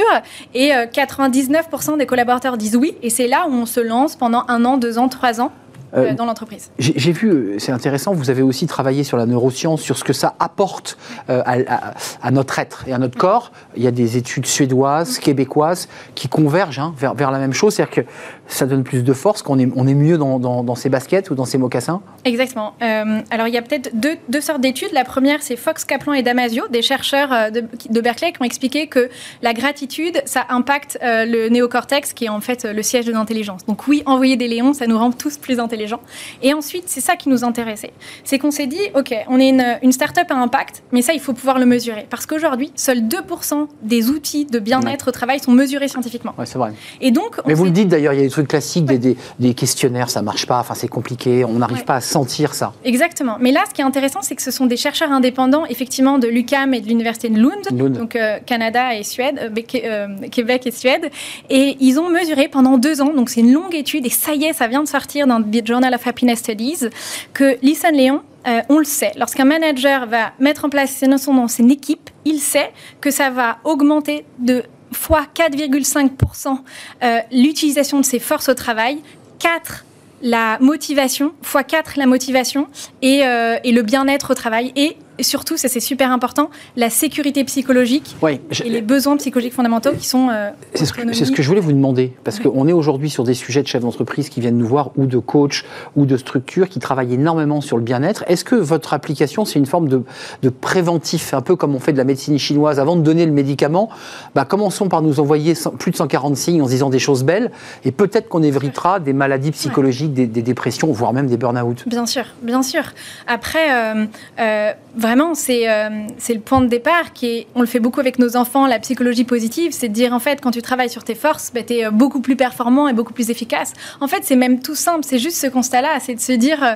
Et 0.54 0.70
99% 0.70 1.98
des 1.98 2.06
collaborateurs 2.06 2.56
disent 2.56 2.76
oui. 2.76 2.96
Et 3.02 3.10
c'est 3.10 3.28
là 3.28 3.46
où 3.48 3.52
on 3.52 3.66
se 3.66 3.80
lance 3.80 4.16
pendant 4.16 4.44
un 4.48 4.64
an, 4.64 4.76
deux 4.76 4.98
ans, 4.98 5.08
trois 5.08 5.40
ans. 5.40 5.52
Euh, 5.94 6.14
dans 6.14 6.24
l'entreprise. 6.24 6.70
J'ai 6.78 7.12
vu, 7.12 7.56
c'est 7.58 7.70
intéressant, 7.70 8.14
vous 8.14 8.30
avez 8.30 8.40
aussi 8.40 8.66
travaillé 8.66 9.04
sur 9.04 9.18
la 9.18 9.26
neuroscience, 9.26 9.82
sur 9.82 9.98
ce 9.98 10.04
que 10.04 10.14
ça 10.14 10.34
apporte 10.38 10.96
euh, 11.28 11.42
à, 11.44 11.56
à, 11.66 11.94
à, 12.22 12.30
notre 12.30 12.58
être 12.58 12.88
et 12.88 12.94
à 12.94 12.98
notre 12.98 13.18
corps. 13.18 13.52
Il 13.76 13.82
y 13.82 13.86
a 13.86 13.90
des 13.90 14.16
études 14.16 14.46
suédoises, 14.46 15.18
québécoises 15.18 15.88
qui 16.14 16.28
convergent 16.28 16.78
hein, 16.78 16.94
vers, 16.96 17.12
vers, 17.12 17.30
la 17.30 17.38
même 17.38 17.52
chose, 17.52 17.74
c'est-à-dire 17.74 18.04
que 18.04 18.10
ça 18.46 18.66
donne 18.66 18.84
plus 18.84 19.02
de 19.02 19.12
force, 19.12 19.42
qu'on 19.42 19.58
est, 19.58 19.68
on 19.76 19.86
est 19.86 19.94
mieux 19.94 20.18
dans, 20.18 20.38
dans, 20.38 20.62
dans, 20.62 20.74
ses 20.74 20.88
baskets 20.88 21.30
ou 21.30 21.34
dans 21.34 21.44
ses 21.44 21.58
mocassins 21.58 22.02
Exactement. 22.24 22.74
Euh, 22.82 23.20
alors 23.30 23.48
il 23.48 23.54
y 23.54 23.58
a 23.58 23.62
peut-être 23.62 23.90
deux, 23.94 24.16
deux, 24.28 24.40
sortes 24.40 24.60
d'études. 24.60 24.92
La 24.92 25.04
première, 25.04 25.42
c'est 25.42 25.56
Fox 25.56 25.84
Kaplan 25.84 26.12
et 26.12 26.22
Damasio, 26.22 26.64
des 26.68 26.82
chercheurs 26.82 27.50
de, 27.50 27.64
de, 27.90 28.00
Berkeley 28.00 28.32
qui 28.32 28.42
ont 28.42 28.44
expliqué 28.44 28.86
que 28.86 29.08
la 29.42 29.54
gratitude, 29.54 30.22
ça 30.24 30.46
impacte 30.48 30.98
euh, 31.02 31.24
le 31.24 31.48
néocortex, 31.48 32.12
qui 32.12 32.26
est 32.26 32.28
en 32.28 32.40
fait 32.40 32.64
le 32.64 32.82
siège 32.82 33.06
de 33.06 33.12
l'intelligence. 33.12 33.64
Donc 33.66 33.86
oui, 33.88 34.02
envoyer 34.06 34.36
des 34.36 34.48
léons, 34.48 34.72
ça 34.72 34.86
nous 34.86 34.98
rend 34.98 35.12
tous 35.12 35.38
plus 35.38 35.60
intelligents. 35.60 36.00
Et 36.42 36.54
ensuite, 36.54 36.84
c'est 36.86 37.00
ça 37.00 37.16
qui 37.16 37.28
nous 37.28 37.44
intéressait. 37.44 37.92
C'est 38.24 38.38
qu'on 38.38 38.50
s'est 38.50 38.66
dit, 38.66 38.80
OK, 38.94 39.14
on 39.28 39.38
est 39.38 39.48
une, 39.48 39.78
une 39.82 39.92
start-up 39.92 40.26
à 40.30 40.34
impact, 40.34 40.82
mais 40.92 41.02
ça, 41.02 41.12
il 41.12 41.20
faut 41.20 41.32
pouvoir 41.32 41.58
le 41.58 41.66
mesurer. 41.66 42.06
Parce 42.10 42.26
qu'aujourd'hui, 42.26 42.72
seuls 42.74 43.00
2% 43.00 43.66
des 43.82 44.10
outils 44.10 44.44
de 44.44 44.58
bien-être 44.58 45.06
ouais. 45.06 45.08
au 45.08 45.12
travail 45.12 45.40
sont 45.40 45.52
mesurés 45.52 45.88
scientifiquement. 45.88 46.34
Ouais, 46.38 46.46
c'est 46.46 46.58
vrai. 46.58 46.72
Et 47.00 47.10
donc, 47.10 47.40
mais 47.46 47.54
vous 47.54 47.64
le 47.64 47.70
dites 47.70 47.88
d'ailleurs, 47.88 48.12
il 48.12 48.20
y 48.20 48.22
a 48.22 48.24
trucs 48.32 48.48
classiques, 48.48 48.88
ouais. 48.88 48.98
des, 48.98 49.14
des, 49.14 49.16
des, 49.38 49.54
questionnaires, 49.54 50.10
ça 50.10 50.22
marche 50.22 50.46
pas, 50.46 50.58
enfin, 50.58 50.74
c'est 50.74 50.88
compliqué, 50.88 51.44
on 51.44 51.54
n'arrive 51.54 51.84
pas 51.84 51.96
à 51.96 52.00
sentir 52.00 52.54
ça. 52.54 52.72
Exactement. 52.84 53.36
Mais 53.40 53.52
là, 53.52 53.62
ce 53.68 53.74
qui 53.74 53.80
est 53.80 53.84
intéressant, 53.84 54.20
c'est 54.22 54.34
que 54.34 54.42
ce 54.42 54.50
sont 54.50 54.66
des 54.66 54.76
chercheurs 54.76 55.12
indépendants, 55.12 55.64
effectivement, 55.66 56.18
de 56.18 56.28
l'UCAM 56.28 56.74
et 56.74 56.80
de 56.80 56.88
l'Université 56.88 57.28
de 57.28 57.38
Lund, 57.38 57.66
Lund. 57.70 57.98
donc 57.98 58.16
euh, 58.16 58.38
Canada 58.44 58.94
et 58.94 59.02
Suède, 59.02 59.38
euh, 59.40 59.78
euh, 59.84 60.08
Québec 60.30 60.66
et 60.66 60.70
Suède. 60.70 61.10
Et 61.50 61.76
ils 61.80 61.98
ont 61.98 62.10
mesuré 62.10 62.48
pendant 62.48 62.78
deux 62.78 63.00
ans, 63.00 63.12
donc 63.14 63.28
c'est 63.30 63.40
une 63.40 63.52
longue 63.52 63.74
étude, 63.74 64.06
et 64.06 64.10
ça 64.10 64.34
y 64.34 64.44
est, 64.44 64.52
ça 64.52 64.66
vient 64.66 64.82
de 64.82 64.88
sortir 64.88 65.26
dans 65.26 65.38
le 65.38 65.44
Journal 65.64 65.94
of 65.94 66.06
Happiness 66.06 66.40
Studies, 66.40 66.88
que 67.32 67.56
Listen 67.62 67.94
Léon, 67.94 68.22
euh, 68.48 68.60
on 68.68 68.78
le 68.78 68.84
sait, 68.84 69.12
lorsqu'un 69.16 69.44
manager 69.44 70.06
va 70.06 70.32
mettre 70.40 70.64
en 70.64 70.68
place 70.68 70.90
ses 70.90 71.06
notions 71.06 71.34
dans 71.34 71.46
son 71.46 71.68
équipe, 71.68 72.10
il 72.24 72.40
sait 72.40 72.72
que 73.00 73.10
ça 73.10 73.30
va 73.30 73.58
augmenter 73.64 74.24
de 74.38 74.64
fois 74.92 75.26
4,5% 75.34 76.58
euh, 77.02 77.18
l'utilisation 77.32 78.00
de 78.00 78.04
ses 78.04 78.18
forces 78.18 78.48
au 78.48 78.54
travail, 78.54 78.98
4 79.38 79.84
la 80.22 80.58
motivation, 80.60 81.32
fois 81.42 81.64
4 81.64 81.94
la 81.96 82.06
motivation 82.06 82.68
et, 83.02 83.26
euh, 83.26 83.58
et 83.64 83.72
le 83.72 83.82
bien-être 83.82 84.30
au 84.30 84.34
travail 84.34 84.72
et 84.76 84.96
et 85.18 85.22
surtout, 85.22 85.56
ça 85.56 85.68
c'est 85.68 85.80
super 85.80 86.10
important, 86.10 86.50
la 86.76 86.90
sécurité 86.90 87.44
psychologique 87.44 88.16
oui, 88.22 88.40
je... 88.50 88.64
et 88.64 88.70
les 88.70 88.82
besoins 88.82 89.16
psychologiques 89.16 89.54
fondamentaux 89.54 89.92
qui 89.92 90.06
sont. 90.06 90.28
Euh, 90.30 90.50
c'est 90.74 90.84
ce, 90.84 90.92
ce, 91.24 91.32
que 91.32 91.42
je 91.42 91.48
voulais 91.48 91.60
vous 91.60 91.72
demander, 91.72 92.12
parce 92.24 92.38
oui. 92.38 92.44
qu'on 92.44 92.66
est 92.68 92.72
aujourd'hui 92.72 93.10
sur 93.10 93.24
des 93.24 93.34
sujets 93.34 93.62
de 93.62 93.68
chefs 93.68 93.82
d'entreprise 93.82 94.28
qui 94.28 94.40
viennent 94.40 94.58
nous 94.58 94.66
voir, 94.66 94.90
ou 94.96 95.06
de 95.06 95.18
coachs, 95.18 95.64
ou 95.96 96.06
de 96.06 96.16
structures 96.16 96.68
qui 96.68 96.78
travaillent 96.78 97.14
énormément 97.14 97.60
sur 97.60 97.76
le 97.76 97.82
bien-être. 97.82 98.24
Est-ce 98.26 98.44
que 98.44 98.54
votre 98.54 98.94
application, 98.94 99.44
c'est 99.44 99.58
une 99.58 99.66
forme 99.66 99.88
de, 99.88 100.02
de, 100.42 100.48
préventif, 100.48 101.34
un 101.34 101.40
peu 101.40 101.56
comme 101.56 101.74
on 101.74 101.80
fait 101.80 101.92
de 101.92 101.98
la 101.98 102.04
médecine 102.04 102.38
chinoise 102.38 102.78
Avant 102.78 102.96
de 102.96 103.02
donner 103.02 103.26
le 103.26 103.32
médicament, 103.32 103.88
bah, 104.34 104.44
commençons 104.44 104.88
par 104.88 105.02
nous 105.02 105.20
envoyer 105.20 105.54
plus 105.78 105.90
de 105.90 105.96
140 105.96 106.36
signes 106.36 106.62
en 106.62 106.66
se 106.66 106.70
disant 106.70 106.90
des 106.90 106.98
choses 106.98 107.24
belles, 107.24 107.50
et 107.84 107.92
peut-être 107.92 108.28
qu'on 108.28 108.42
évitera 108.42 109.00
des 109.00 109.12
maladies 109.12 109.52
psychologiques, 109.52 110.12
des, 110.12 110.26
dépressions, 110.26 110.90
voire 110.92 111.12
même 111.12 111.26
des 111.26 111.36
burn-out. 111.36 111.84
Bien 111.86 112.06
sûr, 112.06 112.24
bien 112.42 112.62
sûr. 112.62 112.82
Après, 113.26 113.72
euh, 113.72 114.06
euh, 114.40 114.72
Vraiment, 115.02 115.34
c'est 115.34 115.68
euh, 115.68 116.06
c'est 116.16 116.32
le 116.32 116.38
point 116.38 116.60
de 116.60 116.68
départ 116.68 117.12
qui 117.12 117.26
est, 117.26 117.46
on 117.56 117.60
le 117.60 117.66
fait 117.66 117.80
beaucoup 117.80 117.98
avec 117.98 118.20
nos 118.20 118.36
enfants, 118.36 118.68
la 118.68 118.78
psychologie 118.78 119.24
positive, 119.24 119.72
c'est 119.72 119.88
de 119.88 119.92
dire 119.92 120.12
en 120.12 120.20
fait 120.20 120.40
quand 120.40 120.52
tu 120.52 120.62
travailles 120.62 120.90
sur 120.90 121.02
tes 121.02 121.16
forces, 121.16 121.50
bah, 121.52 121.64
tu 121.64 121.74
es 121.74 121.90
beaucoup 121.90 122.20
plus 122.20 122.36
performant 122.36 122.86
et 122.86 122.92
beaucoup 122.92 123.12
plus 123.12 123.28
efficace. 123.28 123.72
En 124.00 124.06
fait, 124.06 124.22
c'est 124.22 124.36
même 124.36 124.60
tout 124.60 124.76
simple, 124.76 125.04
c'est 125.04 125.18
juste 125.18 125.38
ce 125.38 125.48
constat-là, 125.48 125.98
c'est 126.00 126.14
de 126.14 126.20
se 126.20 126.32
dire... 126.32 126.62
Euh, 126.62 126.74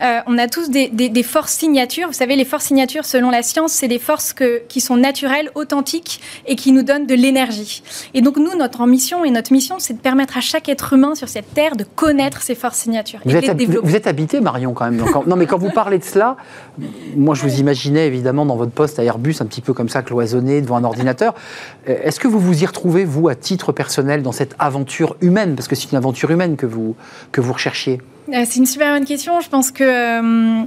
on 0.00 0.38
a 0.38 0.48
tous 0.48 0.70
des, 0.70 1.22
forces 1.22 1.52
signatures. 1.52 2.08
Vous 2.08 2.14
savez, 2.14 2.36
les 2.36 2.44
forces 2.44 2.66
signatures, 2.66 3.04
selon 3.04 3.30
la 3.30 3.42
science, 3.42 3.72
c'est 3.72 3.88
des 3.88 3.98
forces 3.98 4.34
qui 4.68 4.80
sont 4.80 4.96
naturelles, 4.96 5.50
authentiques 5.54 6.20
et 6.46 6.56
qui 6.56 6.72
nous 6.72 6.82
donnent 6.82 7.06
de 7.06 7.14
l'énergie. 7.14 7.82
Et 8.14 8.22
donc, 8.22 8.36
nous, 8.36 8.56
notre 8.56 8.80
ambition 8.80 9.24
et 9.24 9.30
notre 9.30 9.52
mission, 9.52 9.76
c'est 9.78 9.94
de 9.94 9.98
permettre 9.98 10.36
à 10.36 10.40
chaque 10.40 10.68
être 10.68 10.92
humain 10.92 11.14
sur 11.14 11.28
cette 11.28 11.52
terre 11.54 11.76
de 11.76 11.84
connaître 11.84 12.42
ses 12.42 12.54
forces 12.54 12.78
signatures. 12.78 13.20
Vous, 13.24 13.36
êtes, 13.36 13.62
vous 13.82 13.96
êtes, 13.96 14.06
habité, 14.06 14.40
Marion, 14.40 14.72
quand 14.72 14.90
même. 14.90 15.04
non, 15.26 15.36
mais 15.36 15.46
quand 15.46 15.58
vous 15.58 15.70
parlez 15.70 15.98
de 15.98 16.04
cela, 16.04 16.36
moi, 17.16 17.34
je 17.34 17.42
vous 17.42 17.60
imaginais 17.60 18.06
évidemment 18.06 18.46
dans 18.46 18.56
votre 18.56 18.72
poste 18.72 18.98
à 18.98 19.04
Airbus, 19.04 19.36
un 19.40 19.46
petit 19.46 19.60
peu 19.60 19.72
comme 19.72 19.88
ça, 19.88 20.02
cloisonné 20.02 20.60
devant 20.60 20.76
un 20.76 20.84
ordinateur. 20.84 21.34
Euh, 21.88 21.96
est-ce 22.02 22.20
que 22.20 22.28
vous 22.28 22.38
vous 22.38 22.62
y 22.62 22.66
retrouvez, 22.66 23.04
vous, 23.04 23.28
à 23.28 23.34
titre 23.34 23.72
personnel, 23.72 24.22
dans 24.22 24.32
cette 24.32 24.54
aventure 24.58 25.16
humaine? 25.20 25.54
Parce 25.54 25.68
que 25.68 25.74
c'est 25.74 25.90
une 25.90 25.98
aventure 25.98 26.30
humaine 26.30 26.56
que 26.56 26.66
vous, 26.66 26.96
que 27.32 27.40
vous 27.40 27.52
recherchiez. 27.52 28.00
Euh, 28.32 28.44
c'est 28.46 28.58
une 28.58 28.66
super 28.66 28.94
bonne 28.94 29.04
question. 29.04 29.40
Je 29.40 29.48
pense 29.48 29.70
que 29.70 29.84
euh, 29.84 30.64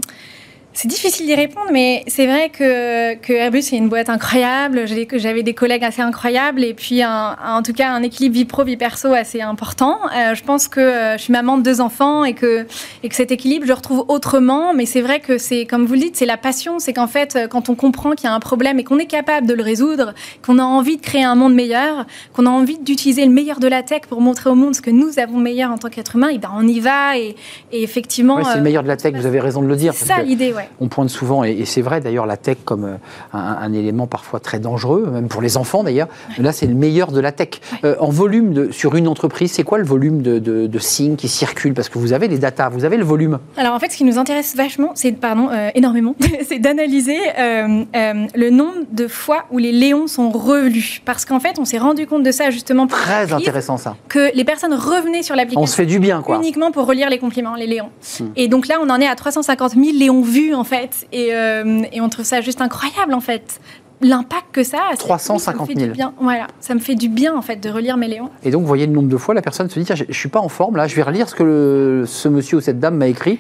c'est 0.74 0.88
difficile 0.88 1.28
d'y 1.28 1.36
répondre, 1.36 1.68
mais 1.72 2.04
c'est 2.08 2.26
vrai 2.26 2.50
que, 2.50 3.16
que 3.16 3.32
Airbus 3.32 3.60
est 3.60 3.78
une 3.78 3.90
boîte 3.90 4.10
incroyable. 4.10 4.86
J'avais 5.14 5.44
des 5.44 5.54
collègues 5.54 5.84
assez 5.84 6.02
incroyables 6.02 6.64
et 6.64 6.74
puis 6.74 7.04
en 7.06 7.62
tout 7.64 7.74
cas 7.74 7.92
un 7.92 8.02
équilibre 8.02 8.36
vie 8.36 8.46
pro 8.46 8.64
vie 8.64 8.78
perso 8.78 9.14
assez 9.14 9.42
important. 9.42 10.00
Euh, 10.16 10.34
je 10.34 10.44
pense 10.44 10.68
que 10.68 10.80
euh, 10.80 11.18
je 11.18 11.24
suis 11.24 11.32
maman 11.32 11.58
de 11.58 11.64
deux 11.64 11.80
enfants 11.80 12.24
et 12.24 12.34
que 12.34 12.66
et 13.04 13.10
que 13.10 13.16
cet 13.16 13.32
équilibre 13.32 13.66
je 13.66 13.70
le 13.70 13.76
retrouve 13.76 14.06
autrement. 14.08 14.74
Mais 14.74 14.86
c'est 14.86 15.02
vrai 15.02 15.20
que 15.20 15.38
c'est 15.38 15.66
comme 15.66 15.86
vous 15.86 15.94
le 15.94 16.00
dites, 16.00 16.16
c'est 16.16 16.26
la 16.26 16.38
passion. 16.38 16.80
C'est 16.80 16.94
qu'en 16.94 17.08
fait 17.08 17.36
euh, 17.36 17.48
quand 17.48 17.70
on 17.70 17.76
comprend 17.76 18.12
qu'il 18.12 18.28
y 18.28 18.32
a 18.32 18.34
un 18.34 18.40
problème 18.40 18.80
et 18.80 18.84
qu'on 18.84 18.98
est 18.98 19.06
capable 19.06 19.46
de 19.46 19.54
le 19.54 19.64
résoudre, 19.64 20.14
qu'on 20.44 20.58
a 20.58 20.64
envie 20.64 20.98
de 20.98 21.02
créer 21.02 21.24
un 21.24 21.36
monde 21.36 21.54
meilleur, 21.54 22.06
qu'on 22.34 22.48
a 22.48 22.50
envie 22.50 22.80
d'utiliser 22.80 23.26
le 23.26 23.32
meilleur 23.32 23.60
de 23.60 23.68
la 23.68 23.84
tech 23.84 24.02
pour 24.10 24.22
montrer 24.22 24.50
au 24.50 24.56
monde 24.56 24.74
ce 24.74 24.82
que 24.82 24.92
nous 24.92 25.20
avons 25.20 25.38
meilleur 25.38 25.72
en 25.72 25.78
tant 25.78 25.90
qu'être 25.90 26.16
humain, 26.16 26.30
et 26.30 26.40
ben 26.40 26.52
on 26.56 26.68
y 26.68 26.80
va 26.80 27.18
et, 27.18 27.36
et 27.72 27.84
effectivement. 27.84 28.44
c'est 28.44 28.58
le 28.58 28.64
meilleur 28.64 28.84
de 28.84 28.88
la 28.88 28.98
tech. 28.98 29.14
Vous 29.14 29.28
avez 29.28 29.40
raison 29.40 29.62
de 29.62 29.68
le 29.68 29.76
dire. 29.76 29.94
C'est 29.94 30.06
ça 30.06 30.22
l'idée, 30.22 30.52
ouais. 30.54 30.63
On 30.80 30.88
pointe 30.88 31.10
souvent, 31.10 31.44
et, 31.44 31.66
c'est 31.66 31.82
vrai 31.82 32.02
d'ailleurs, 32.02 32.26
la 32.26 32.38
tech 32.38 32.58
comme 32.66 32.86
euh, 32.86 32.98
un, 33.34 33.74
élément 33.74 34.08
parfois 34.08 34.40
très 34.40 34.60
dangereux, 34.60 35.10
même 35.12 35.28
pour 35.28 35.42
les 35.42 35.58
enfants 35.58 35.84
d'ailleurs. 35.84 36.08
Là, 36.38 36.52
c'est 36.52 36.68
le 36.68 36.76
meilleur 36.76 37.12
de 37.12 37.20
la 37.20 37.32
tech. 37.32 37.62
Euh, 37.84 37.96
en 38.00 38.10
volume 38.10 38.54
de, 38.54 38.72
sur 38.72 38.96
une 38.96 39.08
entreprise, 39.08 39.52
c'est 39.52 39.64
quoi 39.64 39.78
le 39.78 39.86
volume 39.86 40.22
de, 40.22 40.40
de, 40.40 40.80
signes 40.80 41.16
qui 41.16 41.28
circulent? 41.28 41.74
Parce 41.74 41.90
que 41.90 41.98
vous 41.98 42.14
avez 42.14 42.28
les 42.28 42.38
datas, 42.38 42.70
vous 42.70 42.86
avez 42.86 42.98
le 42.98 43.04
volume. 43.04 43.40
Alors 43.58 43.74
en 43.74 43.80
fait, 43.80 43.92
ce 43.92 43.98
qui 43.98 44.04
nous 44.04 44.18
intéresse 44.18 44.56
vachement, 44.56 44.92
c'est 44.96 45.12
pardon, 45.14 45.50
euh, 45.52 45.70
énormément, 45.76 46.16
c'est 46.48 46.60
d'analyser 46.60 47.18
le 47.38 48.50
nombre 48.50 48.86
de 48.92 49.08
fois 49.08 49.46
où 49.52 49.58
les 49.58 49.72
léons 49.72 50.08
sont 50.08 50.30
relus. 50.30 51.02
Parce 51.06 51.26
qu'en 51.26 51.40
fait, 51.40 51.60
on 51.60 51.66
s'est 51.66 51.78
rendu 51.78 52.08
compte 52.08 52.24
de 52.24 52.32
ça 52.32 52.50
justement. 52.50 52.88
Très 52.88 53.32
intéressant 53.34 53.78
ça. 53.78 53.96
Que 54.10 54.36
les 54.36 54.44
personnes 54.44 54.74
revenaient 54.74 55.24
sur 55.24 55.36
l'application. 55.36 55.62
On 55.62 55.68
se 55.68 55.76
fait 55.76 55.86
du 55.86 56.00
bien 56.00 56.22
quoi. 56.22 56.38
Uniquement 56.38 56.72
pour 56.72 56.86
relire 56.86 57.10
les 57.10 57.20
compliments, 57.20 57.56
les 57.56 57.68
léons. 57.68 57.90
Hmm. 58.20 58.26
Et 58.36 58.48
donc 58.48 58.68
là, 58.68 58.80
on 58.82 58.90
en 58.90 59.00
est 59.00 59.08
à 59.08 59.16
350 59.16 59.74
000 59.74 59.86
léons 59.94 60.22
vus 60.22 60.53
en 60.54 60.64
fait. 60.64 61.08
Euh, 61.14 61.84
et, 61.92 62.02
on 62.02 62.10
trouve 62.10 62.26
ça 62.26 62.42
juste 62.42 62.62
incroyable 62.62 63.14
en 63.14 63.20
fait 63.20 63.60
l'impact 64.04 64.46
que 64.52 64.64
ça 64.64 64.80
a. 64.92 64.96
350 64.96 65.72
000. 65.76 65.92
Bien. 65.92 66.14
Voilà, 66.20 66.48
ça 66.60 66.74
me 66.76 66.80
fait 66.80 66.96
du 66.96 67.10
bien 67.10 67.36
en 67.36 67.42
fait 67.42 67.58
de 67.58 67.70
relire 67.70 67.98
mes 67.98 68.08
Léons. 68.08 68.30
Et 68.44 68.52
donc, 68.52 68.62
vous 68.62 68.68
voyez 68.68 68.86
le 68.86 68.94
nombre 68.94 69.10
de 69.10 69.18
fois, 69.18 69.34
la 69.34 69.42
personne 69.42 69.70
se 69.70 69.80
dit 69.80 69.86
tiens, 69.86 69.96
je, 69.96 70.06
ne 70.08 70.14
suis 70.14 70.30
pas 70.30 70.40
en 70.40 70.50
forme 70.50 70.78
là, 70.78 70.88
je 70.88 70.96
vais 70.96 71.04
relire 71.04 71.30
ce 71.30 71.36
que 71.36 72.04
ce 72.06 72.28
monsieur 72.28 72.58
ou 72.58 72.62
cette 72.62 72.80
dame 72.80 72.96
m'a 72.96 73.08
écrit 73.08 73.40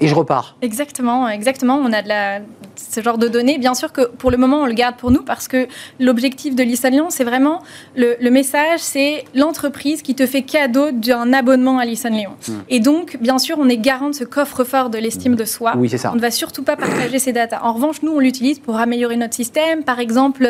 et 0.00 0.08
je 0.08 0.14
repars. 0.14 0.56
Exactement, 0.62 1.28
exactement. 1.28 1.76
On 1.76 1.92
a 1.92 2.02
de 2.02 2.08
la, 2.08 2.40
ce 2.76 3.02
genre 3.02 3.18
de 3.18 3.28
données. 3.28 3.58
Bien 3.58 3.74
sûr 3.74 3.92
que 3.92 4.02
pour 4.02 4.30
le 4.30 4.36
moment, 4.36 4.62
on 4.62 4.66
le 4.66 4.72
garde 4.72 4.96
pour 4.96 5.10
nous 5.10 5.22
parce 5.22 5.48
que 5.48 5.66
l'objectif 5.98 6.54
de 6.54 6.62
Lisson 6.62 6.88
Lyon, 6.88 7.06
c'est 7.10 7.24
vraiment 7.24 7.62
le, 7.96 8.30
message, 8.30 8.80
c'est 8.80 9.24
l'entreprise 9.34 10.02
qui 10.02 10.14
te 10.14 10.26
fait 10.26 10.42
cadeau 10.42 10.90
d'un 10.92 11.32
abonnement 11.32 11.78
à 11.78 11.84
Lisson 11.84 12.10
Lyon. 12.10 12.30
Hmm. 12.46 12.60
Et 12.68 12.80
donc, 12.80 13.18
bien 13.20 13.38
sûr, 13.38 13.56
on 13.58 13.68
est 13.68 13.78
garant 13.78 14.10
de 14.10 14.14
ce 14.14 14.24
coffre-fort 14.24 14.90
de 14.90 14.98
l'estime 14.98 15.34
de 15.34 15.44
soi. 15.44 15.74
Oui, 15.76 15.88
c'est 15.88 15.98
ça. 15.98 16.10
On 16.12 16.16
ne 16.16 16.20
va 16.20 16.30
surtout 16.30 16.62
pas 16.62 16.76
partager 16.76 17.18
ces 17.18 17.32
datas. 17.32 17.60
En 17.62 17.72
revanche, 17.72 18.02
nous, 18.02 18.12
on 18.12 18.20
l'utilise 18.20 18.58
pour 18.58 18.76
améliorer 18.76 19.16
notre 19.16 19.34
système. 19.34 19.57
Par 19.84 19.98
exemple, 19.98 20.46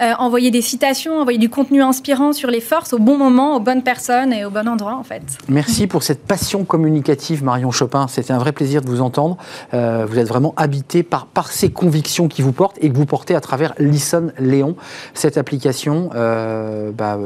euh, 0.00 0.12
envoyer 0.18 0.50
des 0.50 0.62
citations, 0.62 1.20
envoyer 1.20 1.38
du 1.38 1.48
contenu 1.48 1.82
inspirant 1.82 2.32
sur 2.32 2.50
les 2.50 2.60
forces 2.60 2.92
au 2.92 2.98
bon 2.98 3.16
moment, 3.16 3.56
aux 3.56 3.60
bonnes 3.60 3.82
personnes 3.82 4.32
et 4.32 4.44
au 4.44 4.50
bon 4.50 4.68
endroit, 4.68 4.96
en 4.96 5.02
fait. 5.02 5.22
Merci 5.48 5.86
pour 5.86 6.02
cette 6.02 6.26
passion 6.26 6.64
communicative, 6.64 7.42
Marion 7.42 7.70
Chopin. 7.70 8.06
C'était 8.08 8.32
un 8.32 8.38
vrai 8.38 8.52
plaisir 8.52 8.82
de 8.82 8.88
vous 8.88 9.00
entendre. 9.00 9.38
Euh, 9.72 10.06
vous 10.08 10.18
êtes 10.18 10.28
vraiment 10.28 10.52
habité 10.56 11.02
par, 11.02 11.26
par 11.26 11.50
ces 11.50 11.70
convictions 11.70 12.28
qui 12.28 12.42
vous 12.42 12.52
portent 12.52 12.76
et 12.80 12.90
que 12.90 12.96
vous 12.96 13.06
portez 13.06 13.34
à 13.34 13.40
travers 13.40 13.72
Listen 13.78 14.32
Léon, 14.38 14.76
cette 15.14 15.38
application. 15.38 16.10
Euh, 16.14 16.90
bah, 16.92 17.18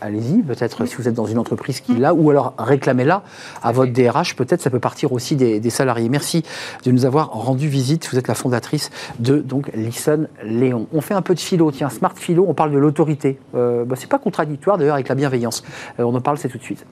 allez-y, 0.00 0.42
peut-être 0.42 0.86
si 0.86 0.94
vous 0.96 1.08
êtes 1.08 1.14
dans 1.14 1.26
une 1.26 1.38
entreprise 1.38 1.80
qui 1.80 1.94
l'a, 1.96 2.14
ou 2.14 2.30
alors 2.30 2.54
réclamez-la 2.58 3.22
à 3.62 3.72
votre 3.72 3.92
DRH. 3.92 4.34
Peut-être 4.34 4.62
ça 4.62 4.70
peut 4.70 4.80
partir 4.80 5.12
aussi 5.12 5.36
des, 5.36 5.70
salariés. 5.70 6.08
Merci 6.08 6.42
de 6.84 6.90
nous 6.90 7.04
avoir 7.04 7.30
rendu 7.30 7.68
visite. 7.68 8.08
Vous 8.10 8.18
êtes 8.18 8.28
la 8.28 8.34
fondatrice 8.34 8.90
de 9.18 9.38
donc 9.38 9.70
Listen 9.74 10.28
Léon. 10.42 10.69
On 10.72 11.00
fait 11.00 11.14
un 11.14 11.22
peu 11.22 11.34
de 11.34 11.40
philo, 11.40 11.70
tiens, 11.70 11.88
smart 11.88 12.14
philo. 12.16 12.46
On 12.48 12.54
parle 12.54 12.72
de 12.72 12.78
l'autorité. 12.78 13.38
Euh, 13.54 13.84
bah, 13.84 13.96
c'est 13.96 14.08
pas 14.08 14.18
contradictoire 14.18 14.78
d'ailleurs 14.78 14.94
avec 14.94 15.08
la 15.08 15.14
bienveillance. 15.14 15.62
on 15.98 16.14
en 16.14 16.20
parle, 16.20 16.38
c'est 16.38 16.48
tout 16.48 16.58
de 16.58 16.62
suite. 16.62 16.86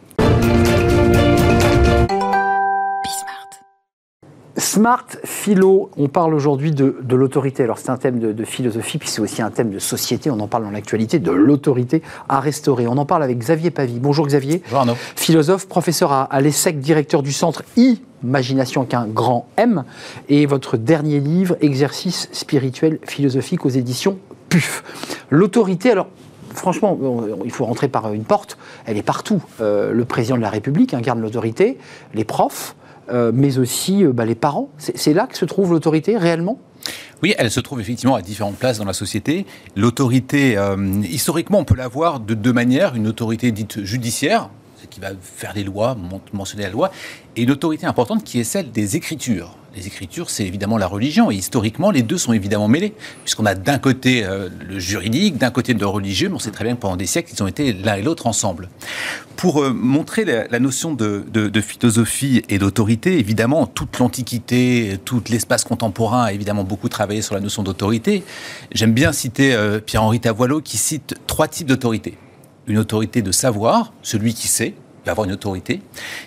Smart 4.68 5.06
philo, 5.24 5.90
on 5.96 6.08
parle 6.08 6.34
aujourd'hui 6.34 6.72
de, 6.72 6.94
l'autorité. 7.08 7.62
Alors 7.62 7.78
c'est 7.78 7.88
un 7.88 7.96
thème 7.96 8.18
de, 8.18 8.44
philosophie, 8.44 8.98
puis 8.98 9.08
c'est 9.08 9.22
aussi 9.22 9.40
un 9.40 9.50
thème 9.50 9.70
de 9.70 9.78
société. 9.78 10.30
On 10.30 10.38
en 10.40 10.46
parle 10.46 10.64
dans 10.64 10.70
l'actualité, 10.70 11.18
de 11.18 11.30
l'autorité 11.30 12.02
à 12.28 12.38
restaurer. 12.38 12.86
On 12.86 12.98
en 12.98 13.06
parle 13.06 13.22
avec 13.22 13.38
Xavier 13.38 13.70
Pavie. 13.70 13.98
Bonjour 13.98 14.26
Xavier. 14.26 14.60
Bonjour 14.64 14.80
Arnaud. 14.80 14.96
Philosophe, 15.16 15.68
professeur 15.68 16.12
à, 16.12 16.24
à 16.24 16.42
l'ESSEC, 16.42 16.80
directeur 16.80 17.22
du 17.22 17.32
centre 17.32 17.62
Imagination 18.22 18.84
qu'un 18.84 19.06
grand 19.06 19.48
M. 19.56 19.84
Et 20.28 20.44
votre 20.44 20.76
dernier 20.76 21.18
livre, 21.18 21.56
Exercice 21.62 22.28
spirituel 22.32 22.98
philosophique 23.04 23.64
aux 23.64 23.70
éditions 23.70 24.18
PUF. 24.50 24.84
L'autorité, 25.30 25.92
alors 25.92 26.08
franchement, 26.52 26.98
il 27.42 27.52
faut 27.52 27.64
rentrer 27.64 27.88
par 27.88 28.12
une 28.12 28.24
porte, 28.24 28.58
elle 28.84 28.98
est 28.98 29.02
partout. 29.02 29.42
Euh, 29.62 29.92
le 29.92 30.04
président 30.04 30.36
de 30.36 30.42
la 30.42 30.50
République 30.50 30.92
incarne 30.92 31.22
l'autorité, 31.22 31.78
les 32.12 32.24
profs, 32.24 32.74
euh, 33.10 33.32
mais 33.34 33.58
aussi 33.58 34.04
euh, 34.04 34.12
bah, 34.12 34.24
les 34.24 34.34
parents. 34.34 34.70
C'est 34.78 35.14
là 35.14 35.26
que 35.26 35.36
se 35.36 35.44
trouve 35.44 35.72
l'autorité 35.72 36.16
réellement? 36.16 36.58
Oui, 37.22 37.34
elle 37.38 37.50
se 37.50 37.60
trouve 37.60 37.80
effectivement 37.80 38.14
à 38.14 38.22
différentes 38.22 38.56
places 38.56 38.78
dans 38.78 38.84
la 38.84 38.92
société. 38.92 39.44
L'autorité, 39.76 40.56
euh, 40.56 40.76
historiquement, 41.08 41.58
on 41.58 41.64
peut 41.64 41.74
la 41.74 41.88
voir 41.88 42.20
de 42.20 42.34
deux 42.34 42.52
manières. 42.52 42.94
Une 42.94 43.08
autorité 43.08 43.50
dite 43.50 43.84
judiciaire, 43.84 44.50
qui 44.90 45.00
va 45.00 45.10
faire 45.20 45.52
les 45.54 45.64
lois, 45.64 45.96
mentionner 46.32 46.64
la 46.64 46.70
loi, 46.70 46.90
et 47.36 47.42
une 47.42 47.50
autorité 47.50 47.86
importante 47.86 48.24
qui 48.24 48.40
est 48.40 48.44
celle 48.44 48.72
des 48.72 48.96
écritures 48.96 49.56
les 49.78 49.86
Écritures, 49.86 50.28
c'est 50.30 50.44
évidemment 50.44 50.76
la 50.76 50.86
religion. 50.86 51.30
Et 51.30 51.36
historiquement, 51.36 51.90
les 51.90 52.02
deux 52.02 52.18
sont 52.18 52.32
évidemment 52.32 52.68
mêlés, 52.68 52.94
puisqu'on 53.24 53.46
a 53.46 53.54
d'un 53.54 53.78
côté 53.78 54.24
euh, 54.24 54.48
le 54.66 54.78
juridique, 54.78 55.38
d'un 55.38 55.50
côté 55.50 55.74
le 55.74 55.86
religieux, 55.86 56.28
mais 56.28 56.34
on 56.34 56.40
sait 56.40 56.50
très 56.50 56.64
bien 56.64 56.74
que 56.74 56.80
pendant 56.80 56.96
des 56.96 57.06
siècles, 57.06 57.32
ils 57.34 57.42
ont 57.42 57.46
été 57.46 57.72
l'un 57.72 57.94
et 57.94 58.02
l'autre 58.02 58.26
ensemble. 58.26 58.68
Pour 59.36 59.62
euh, 59.62 59.72
montrer 59.72 60.24
la, 60.24 60.58
notion 60.58 60.94
de, 60.94 61.60
philosophie 61.60 62.42
et 62.48 62.58
d'autorité, 62.58 63.18
évidemment, 63.18 63.66
toute 63.66 63.98
l'Antiquité, 63.98 64.98
tout 65.04 65.22
l'espace 65.28 65.64
contemporain 65.64 66.24
a 66.24 66.32
évidemment 66.32 66.64
beaucoup 66.64 66.88
travaillé 66.88 67.22
sur 67.22 67.34
la 67.34 67.40
notion 67.40 67.62
d'autorité. 67.62 68.24
J'aime 68.72 68.92
bien 68.92 69.12
citer 69.12 69.54
euh, 69.54 69.80
Pierre-Henri 69.80 70.20
Tavoileau 70.20 70.60
qui 70.60 70.76
cite 70.76 71.14
trois 71.26 71.46
types 71.46 71.68
d'autorité. 71.68 72.18
Une 72.68 72.78
autorité 72.78 73.22
de 73.22 73.32
savoir, 73.32 73.92
celui 74.02 74.34
qui 74.34 74.46
sait, 74.46 74.74
va 75.04 75.12
avoir 75.12 75.26
une 75.26 75.32
autorité. 75.32 75.80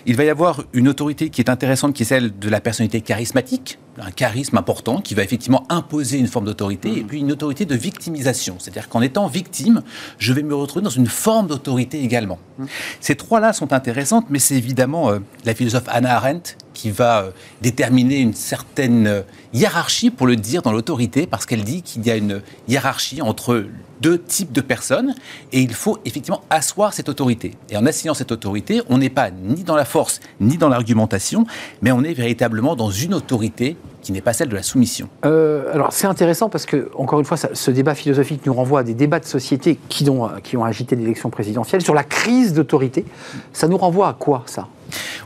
Il 0.06 0.16
va 0.16 0.24
y 0.24 0.28
avoir 0.28 0.64
une 0.72 0.88
autorité 0.88 1.30
qui 1.30 1.40
est 1.40 1.48
intéressante, 1.48 1.94
qui 1.94 2.02
est 2.02 2.06
celle 2.06 2.38
de 2.38 2.48
la 2.48 2.60
personnalité 2.60 3.00
charismatique, 3.00 3.78
un 3.98 4.10
charisme 4.10 4.56
important 4.56 5.00
qui 5.00 5.14
va 5.14 5.22
effectivement 5.22 5.64
imposer 5.68 6.18
une 6.18 6.26
forme 6.26 6.46
d'autorité, 6.46 6.90
mmh. 6.90 6.98
et 6.98 7.04
puis 7.04 7.20
une 7.20 7.32
autorité 7.32 7.64
de 7.64 7.74
victimisation. 7.74 8.56
C'est-à-dire 8.58 8.88
qu'en 8.88 9.02
étant 9.02 9.26
victime, 9.26 9.82
je 10.18 10.32
vais 10.32 10.42
me 10.42 10.54
retrouver 10.54 10.82
dans 10.82 10.90
une 10.90 11.06
forme 11.06 11.46
d'autorité 11.46 12.02
également. 12.02 12.38
Mmh. 12.58 12.64
Ces 13.00 13.14
trois-là 13.14 13.52
sont 13.52 13.72
intéressantes, 13.72 14.26
mais 14.30 14.38
c'est 14.38 14.56
évidemment 14.56 15.10
euh, 15.10 15.18
la 15.44 15.54
philosophe 15.54 15.84
Anna 15.88 16.16
Arendt 16.16 16.56
qui 16.74 16.90
va 16.90 17.22
euh, 17.22 17.30
déterminer 17.60 18.18
une 18.20 18.34
certaine 18.34 19.06
euh, 19.06 19.22
hiérarchie, 19.52 20.10
pour 20.10 20.26
le 20.26 20.36
dire, 20.36 20.62
dans 20.62 20.72
l'autorité, 20.72 21.26
parce 21.26 21.46
qu'elle 21.46 21.64
dit 21.64 21.82
qu'il 21.82 22.04
y 22.06 22.10
a 22.10 22.16
une 22.16 22.42
hiérarchie 22.66 23.20
entre 23.22 23.66
deux 24.02 24.18
types 24.18 24.52
de 24.52 24.60
personnes, 24.60 25.14
et 25.52 25.60
il 25.60 25.72
faut 25.72 25.98
effectivement 26.04 26.42
asseoir 26.50 26.92
cette 26.92 27.08
autorité. 27.08 27.52
Et 27.70 27.76
en 27.76 27.86
assignant 27.86 28.14
cette 28.14 28.32
autorité, 28.32 28.82
on 28.88 28.98
n'est 28.98 29.10
pas 29.10 29.30
ni 29.30 29.62
dans 29.62 29.76
la 29.76 29.84
force, 29.84 30.20
ni 30.40 30.58
dans 30.58 30.68
l'argumentation, 30.68 31.46
mais 31.80 31.92
on 31.92 32.02
est 32.02 32.12
véritablement 32.12 32.74
dans 32.76 32.90
une 32.90 33.14
autorité 33.14 33.76
qui 34.02 34.10
n'est 34.10 34.20
pas 34.20 34.32
celle 34.32 34.48
de 34.48 34.56
la 34.56 34.64
soumission. 34.64 35.08
Euh, 35.24 35.72
alors 35.72 35.92
c'est 35.92 36.08
intéressant 36.08 36.48
parce 36.48 36.66
que, 36.66 36.90
encore 36.96 37.20
une 37.20 37.24
fois, 37.24 37.36
ce 37.36 37.70
débat 37.70 37.94
philosophique 37.94 38.44
nous 38.44 38.52
renvoie 38.52 38.80
à 38.80 38.82
des 38.82 38.94
débats 38.94 39.20
de 39.20 39.24
société 39.24 39.78
qui 39.88 40.10
ont, 40.10 40.28
qui 40.42 40.56
ont 40.56 40.64
agité 40.64 40.96
l'élection 40.96 41.30
présidentielle 41.30 41.82
sur 41.82 41.94
la 41.94 42.02
crise 42.02 42.52
d'autorité. 42.52 43.04
Ça 43.52 43.68
nous 43.68 43.78
renvoie 43.78 44.08
à 44.08 44.12
quoi 44.14 44.42
ça? 44.46 44.66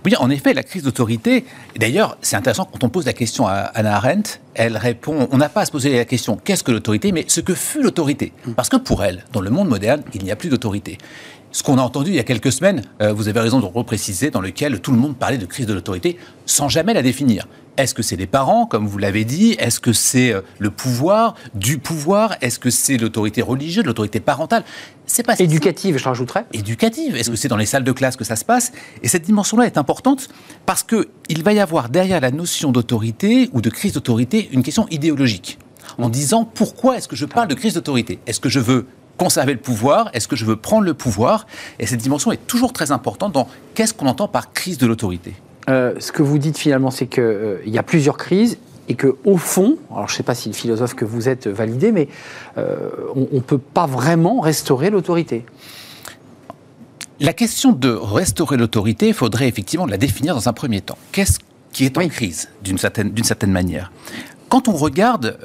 Oui, 0.04 0.14
en 0.18 0.30
effet, 0.30 0.54
la 0.54 0.62
crise 0.62 0.82
d'autorité, 0.82 1.44
d'ailleurs, 1.76 2.16
c'est 2.22 2.36
intéressant 2.36 2.68
quand 2.70 2.84
on 2.84 2.88
pose 2.88 3.06
la 3.06 3.12
question 3.12 3.46
à 3.46 3.54
Anna 3.54 3.96
Arendt, 3.96 4.40
elle 4.54 4.76
répond, 4.76 5.28
on 5.30 5.36
n'a 5.36 5.48
pas 5.48 5.62
à 5.62 5.64
se 5.66 5.72
poser 5.72 5.96
la 5.96 6.04
question 6.04 6.38
qu'est-ce 6.42 6.64
que 6.64 6.72
l'autorité, 6.72 7.12
mais 7.12 7.24
ce 7.28 7.40
que 7.40 7.54
fut 7.54 7.82
l'autorité. 7.82 8.32
Parce 8.56 8.68
que 8.68 8.76
pour 8.76 9.04
elle, 9.04 9.24
dans 9.32 9.40
le 9.40 9.50
monde 9.50 9.68
moderne, 9.68 10.02
il 10.14 10.24
n'y 10.24 10.30
a 10.30 10.36
plus 10.36 10.48
d'autorité 10.48 10.98
ce 11.56 11.62
qu'on 11.62 11.78
a 11.78 11.82
entendu 11.82 12.10
il 12.10 12.16
y 12.16 12.20
a 12.20 12.24
quelques 12.24 12.52
semaines, 12.52 12.82
euh, 13.00 13.14
vous 13.14 13.28
avez 13.28 13.40
raison 13.40 13.60
de 13.60 13.64
repréciser, 13.64 14.30
dans 14.30 14.42
lequel 14.42 14.80
tout 14.80 14.92
le 14.92 14.98
monde 14.98 15.16
parlait 15.16 15.38
de 15.38 15.46
crise 15.46 15.64
de 15.64 15.72
l'autorité 15.72 16.18
sans 16.44 16.68
jamais 16.68 16.92
la 16.92 17.00
définir. 17.00 17.46
Est-ce 17.76 17.94
que 17.94 18.02
c'est 18.02 18.16
les 18.16 18.26
parents, 18.26 18.64
comme 18.64 18.86
vous 18.86 18.96
l'avez 18.96 19.24
dit? 19.24 19.54
Est-ce 19.58 19.80
que 19.80 19.92
c'est 19.92 20.32
euh, 20.32 20.40
le 20.58 20.70
pouvoir, 20.70 21.34
du 21.54 21.76
pouvoir? 21.76 22.34
Est-ce 22.40 22.58
que 22.58 22.70
c'est 22.70 22.96
l'autorité 22.96 23.42
religieuse, 23.42 23.84
l'autorité 23.84 24.18
parentale? 24.18 24.64
C'est 25.04 25.22
pas 25.22 25.38
éducative, 25.38 25.98
je 25.98 26.04
rajouterais. 26.04 26.46
Éducative. 26.54 27.16
Est-ce 27.16 27.30
que 27.30 27.36
c'est 27.36 27.48
dans 27.48 27.58
les 27.58 27.66
salles 27.66 27.84
de 27.84 27.92
classe 27.92 28.16
que 28.16 28.24
ça 28.24 28.34
se 28.34 28.46
passe? 28.46 28.72
Et 29.02 29.08
cette 29.08 29.24
dimension-là 29.24 29.66
est 29.66 29.76
importante 29.76 30.28
parce 30.64 30.82
que 30.82 31.08
il 31.28 31.42
va 31.42 31.52
y 31.52 31.60
avoir 31.60 31.90
derrière 31.90 32.20
la 32.20 32.30
notion 32.30 32.72
d'autorité 32.72 33.50
ou 33.52 33.60
de 33.60 33.68
crise 33.68 33.92
d'autorité 33.92 34.48
une 34.52 34.62
question 34.62 34.86
idéologique 34.90 35.58
en 35.98 36.08
disant 36.08 36.44
pourquoi 36.44 36.96
est-ce 36.96 37.08
que 37.08 37.16
je 37.16 37.26
parle 37.26 37.48
de 37.48 37.54
crise 37.54 37.74
d'autorité? 37.74 38.18
Est-ce 38.26 38.40
que 38.40 38.48
je 38.48 38.60
veux 38.60 38.86
conserver 39.18 39.52
le 39.52 39.60
pouvoir? 39.60 40.10
Est-ce 40.14 40.28
que 40.28 40.36
je 40.36 40.44
veux 40.44 40.56
prendre 40.56 40.84
le 40.84 40.94
pouvoir? 40.94 41.46
Et 41.78 41.86
cette 41.86 42.00
dimension 42.00 42.32
est 42.32 42.46
toujours 42.46 42.72
très 42.72 42.90
importante 42.90 43.32
dans 43.32 43.48
qu'est-ce 43.74 43.92
qu'on 43.92 44.06
entend 44.06 44.28
par 44.28 44.52
crise 44.52 44.78
de 44.78 44.86
l'autorité. 44.86 45.34
Euh, 45.68 45.94
ce 45.98 46.12
que 46.12 46.22
vous 46.22 46.38
dites 46.38 46.58
finalement, 46.58 46.90
c'est 46.90 47.06
qu'il 47.06 47.22
euh, 47.22 47.58
y 47.66 47.78
a 47.78 47.82
plusieurs 47.82 48.16
crises 48.16 48.58
et 48.88 48.94
que 48.94 49.16
au 49.24 49.36
fond, 49.36 49.78
alors 49.90 50.08
je 50.08 50.14
ne 50.14 50.16
sais 50.18 50.22
pas 50.22 50.34
si 50.34 50.48
le 50.48 50.54
philosophe 50.54 50.94
que 50.94 51.04
vous 51.04 51.28
êtes 51.28 51.48
validé, 51.48 51.90
mais 51.90 52.08
euh, 52.56 52.90
on 53.14 53.28
ne 53.32 53.40
peut 53.40 53.58
pas 53.58 53.86
vraiment 53.86 54.40
restaurer 54.40 54.90
l'autorité. 54.90 55.44
La 57.18 57.32
question 57.32 57.72
de 57.72 57.88
restaurer 57.88 58.56
l'autorité, 58.56 59.08
il 59.08 59.14
faudrait 59.14 59.48
effectivement 59.48 59.86
la 59.86 59.96
définir 59.96 60.34
dans 60.34 60.48
un 60.48 60.52
premier 60.52 60.82
temps. 60.82 60.98
Qu'est-ce 61.12 61.38
qui 61.72 61.84
est 61.84 61.98
en 61.98 62.06
crise, 62.08 62.48
d'une 62.62 62.78
certaine, 62.78 63.12
certaine 63.24 63.52
manière? 63.52 63.90
Quand 64.48 64.68
on 64.68 64.74
regarde 64.74 65.36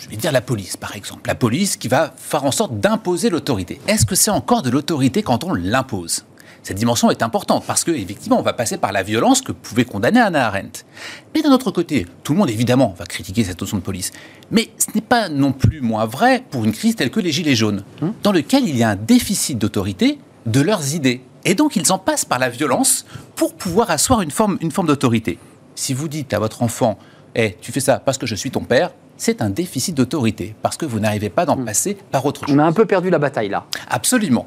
je 0.00 0.08
vais 0.08 0.16
dire 0.16 0.32
la 0.32 0.40
police, 0.40 0.76
par 0.76 0.96
exemple. 0.96 1.28
La 1.28 1.34
police 1.34 1.76
qui 1.76 1.88
va 1.88 2.14
faire 2.16 2.44
en 2.44 2.50
sorte 2.50 2.80
d'imposer 2.80 3.28
l'autorité. 3.28 3.80
Est-ce 3.86 4.06
que 4.06 4.14
c'est 4.14 4.30
encore 4.30 4.62
de 4.62 4.70
l'autorité 4.70 5.22
quand 5.22 5.44
on 5.44 5.52
l'impose? 5.52 6.24
Cette 6.62 6.76
dimension 6.76 7.10
est 7.10 7.22
importante 7.22 7.64
parce 7.66 7.84
que 7.84 7.90
effectivement, 7.90 8.38
on 8.38 8.42
va 8.42 8.52
passer 8.52 8.76
par 8.76 8.92
la 8.92 9.02
violence 9.02 9.40
que 9.40 9.52
pouvait 9.52 9.84
condamner 9.84 10.20
Anna 10.20 10.46
Arendt. 10.46 10.84
Mais 11.34 11.42
d'un 11.42 11.52
autre 11.52 11.70
côté, 11.70 12.06
tout 12.22 12.32
le 12.32 12.38
monde 12.38 12.50
évidemment 12.50 12.94
va 12.98 13.06
critiquer 13.06 13.44
cette 13.44 13.60
notion 13.60 13.78
de 13.78 13.82
police. 13.82 14.12
Mais 14.50 14.70
ce 14.78 14.94
n'est 14.94 15.00
pas 15.00 15.28
non 15.28 15.52
plus 15.52 15.80
moins 15.80 16.04
vrai 16.04 16.44
pour 16.50 16.64
une 16.64 16.72
crise 16.72 16.96
telle 16.96 17.10
que 17.10 17.20
les 17.20 17.32
Gilets 17.32 17.54
jaunes, 17.54 17.82
hum. 18.02 18.12
dans 18.22 18.32
lequel 18.32 18.68
il 18.68 18.76
y 18.76 18.82
a 18.82 18.90
un 18.90 18.96
déficit 18.96 19.58
d'autorité 19.58 20.18
de 20.46 20.60
leurs 20.60 20.94
idées. 20.94 21.22
Et 21.44 21.54
donc, 21.54 21.76
ils 21.76 21.92
en 21.92 21.98
passent 21.98 22.26
par 22.26 22.38
la 22.38 22.50
violence 22.50 23.06
pour 23.34 23.54
pouvoir 23.54 23.90
asseoir 23.90 24.20
une 24.20 24.30
forme, 24.30 24.58
une 24.60 24.70
forme 24.70 24.88
d'autorité. 24.88 25.38
Si 25.74 25.94
vous 25.94 26.08
dites 26.08 26.34
à 26.34 26.38
votre 26.38 26.62
enfant, 26.62 26.98
eh, 27.34 27.56
tu 27.60 27.72
fais 27.72 27.80
ça 27.80 27.98
parce 27.98 28.18
que 28.18 28.26
je 28.26 28.34
suis 28.34 28.50
ton 28.50 28.64
père, 28.64 28.90
c'est 29.16 29.42
un 29.42 29.50
déficit 29.50 29.94
d'autorité, 29.94 30.54
parce 30.62 30.76
que 30.78 30.86
vous 30.86 30.98
n'arrivez 30.98 31.28
pas 31.28 31.44
d'en 31.44 31.56
hmm. 31.56 31.64
passer 31.64 31.96
par 32.10 32.24
autre 32.24 32.46
chose. 32.46 32.54
On 32.54 32.58
a 32.58 32.64
un 32.64 32.72
peu 32.72 32.86
perdu 32.86 33.10
la 33.10 33.18
bataille 33.18 33.48
là. 33.48 33.66
Absolument. 33.88 34.46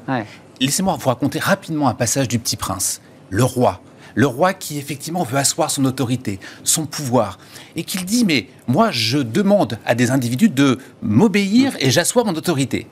Laissez-moi 0.60 0.96
vous 0.98 1.08
raconter 1.08 1.38
rapidement 1.38 1.88
un 1.88 1.94
passage 1.94 2.28
du 2.28 2.38
Petit 2.38 2.56
Prince. 2.56 3.00
Le 3.30 3.44
roi, 3.44 3.80
le 4.14 4.26
roi 4.26 4.54
qui 4.54 4.78
effectivement 4.78 5.24
veut 5.24 5.38
asseoir 5.38 5.70
son 5.70 5.84
autorité, 5.84 6.38
son 6.62 6.86
pouvoir, 6.86 7.38
et 7.76 7.84
qu'il 7.84 8.04
dit 8.04 8.24
mais 8.24 8.46
moi 8.66 8.90
je 8.90 9.18
demande 9.18 9.78
à 9.84 9.94
des 9.94 10.10
individus 10.10 10.48
de 10.48 10.78
m'obéir 11.02 11.74
et 11.80 11.90
j'assois 11.90 12.24
mon 12.24 12.34
autorité. 12.34 12.86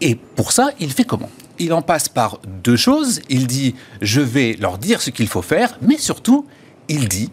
Et 0.00 0.16
pour 0.16 0.52
ça, 0.52 0.70
il 0.80 0.92
fait 0.92 1.04
comment? 1.04 1.30
Il 1.58 1.72
en 1.72 1.82
passe 1.82 2.08
par 2.08 2.40
deux 2.64 2.76
choses. 2.76 3.20
Il 3.28 3.46
dit 3.46 3.76
je 4.02 4.20
vais 4.20 4.56
leur 4.58 4.78
dire 4.78 5.00
ce 5.00 5.10
qu'il 5.10 5.28
faut 5.28 5.42
faire, 5.42 5.78
mais 5.80 5.98
surtout 5.98 6.46
il 6.88 7.08
dit 7.08 7.30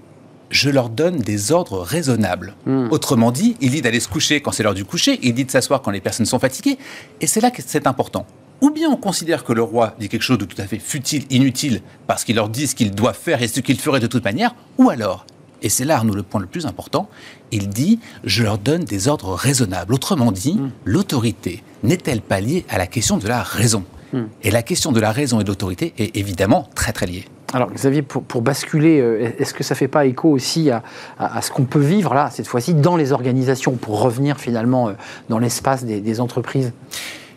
je 0.51 0.69
leur 0.69 0.89
donne 0.89 1.17
des 1.17 1.51
ordres 1.51 1.79
raisonnables. 1.79 2.55
Hmm. 2.65 2.89
Autrement 2.91 3.31
dit, 3.31 3.55
il 3.61 3.71
dit 3.71 3.81
d'aller 3.81 4.01
se 4.01 4.09
coucher 4.09 4.41
quand 4.41 4.51
c'est 4.51 4.63
l'heure 4.63 4.73
du 4.73 4.83
coucher, 4.83 5.17
il 5.23 5.33
dit 5.33 5.45
de 5.45 5.51
s'asseoir 5.51 5.81
quand 5.81 5.91
les 5.91 6.01
personnes 6.01 6.25
sont 6.25 6.39
fatiguées, 6.39 6.77
et 7.21 7.27
c'est 7.27 7.39
là 7.39 7.51
que 7.51 7.61
c'est 7.65 7.87
important. 7.87 8.25
Ou 8.61 8.69
bien 8.69 8.89
on 8.89 8.95
considère 8.95 9.43
que 9.43 9.53
le 9.53 9.63
roi 9.63 9.95
dit 9.99 10.07
quelque 10.07 10.21
chose 10.21 10.37
de 10.37 10.45
tout 10.45 10.61
à 10.61 10.65
fait 10.65 10.79
futile, 10.79 11.23
inutile, 11.29 11.81
parce 12.07 12.23
qu'il 12.23 12.35
leur 12.35 12.49
dit 12.49 12.67
ce 12.67 12.75
qu'ils 12.75 12.91
doivent 12.91 13.17
faire 13.17 13.41
et 13.41 13.47
ce 13.47 13.59
qu'ils 13.59 13.79
feraient 13.79 13.99
de 13.99 14.07
toute 14.07 14.23
manière, 14.23 14.55
ou 14.77 14.89
alors, 14.89 15.25
et 15.63 15.69
c'est 15.69 15.85
là, 15.85 16.01
nous, 16.03 16.13
le 16.13 16.23
point 16.23 16.41
le 16.41 16.47
plus 16.47 16.65
important, 16.65 17.09
il 17.51 17.69
dit 17.69 17.99
je 18.23 18.43
leur 18.43 18.57
donne 18.57 18.83
des 18.83 19.07
ordres 19.07 19.33
raisonnables. 19.33 19.93
Autrement 19.93 20.31
dit, 20.31 20.55
hmm. 20.55 20.71
l'autorité 20.85 21.63
n'est-elle 21.83 22.21
pas 22.21 22.39
liée 22.39 22.65
à 22.69 22.77
la 22.77 22.87
question 22.87 23.17
de 23.17 23.27
la 23.27 23.43
raison 23.43 23.83
hmm. 24.13 24.23
Et 24.43 24.51
la 24.51 24.63
question 24.63 24.91
de 24.91 24.99
la 24.99 25.11
raison 25.11 25.39
et 25.39 25.43
de 25.43 25.49
l'autorité 25.49 25.93
est 25.97 26.15
évidemment 26.15 26.67
très 26.75 26.93
très 26.93 27.05
liée. 27.05 27.25
Alors 27.53 27.69
Xavier, 27.71 28.01
pour, 28.01 28.41
basculer, 28.41 29.01
euh, 29.01 29.33
est-ce 29.37 29.53
que 29.53 29.63
ça 29.63 29.73
ne 29.73 29.77
fait 29.77 29.89
pas 29.89 30.05
écho 30.05 30.29
aussi 30.29 30.69
à, 30.71 31.41
ce 31.41 31.51
qu'on 31.51 31.65
peut 31.65 31.81
vivre 31.81 32.13
là, 32.13 32.29
cette 32.31 32.47
fois-ci, 32.47 32.73
dans 32.73 32.95
les 32.95 33.11
organisations, 33.11 33.73
pour 33.73 34.01
revenir 34.01 34.39
finalement 34.39 34.87
euh, 34.87 34.93
dans 35.27 35.37
l'espace 35.37 35.83
des, 35.83 36.21
entreprises? 36.21 36.71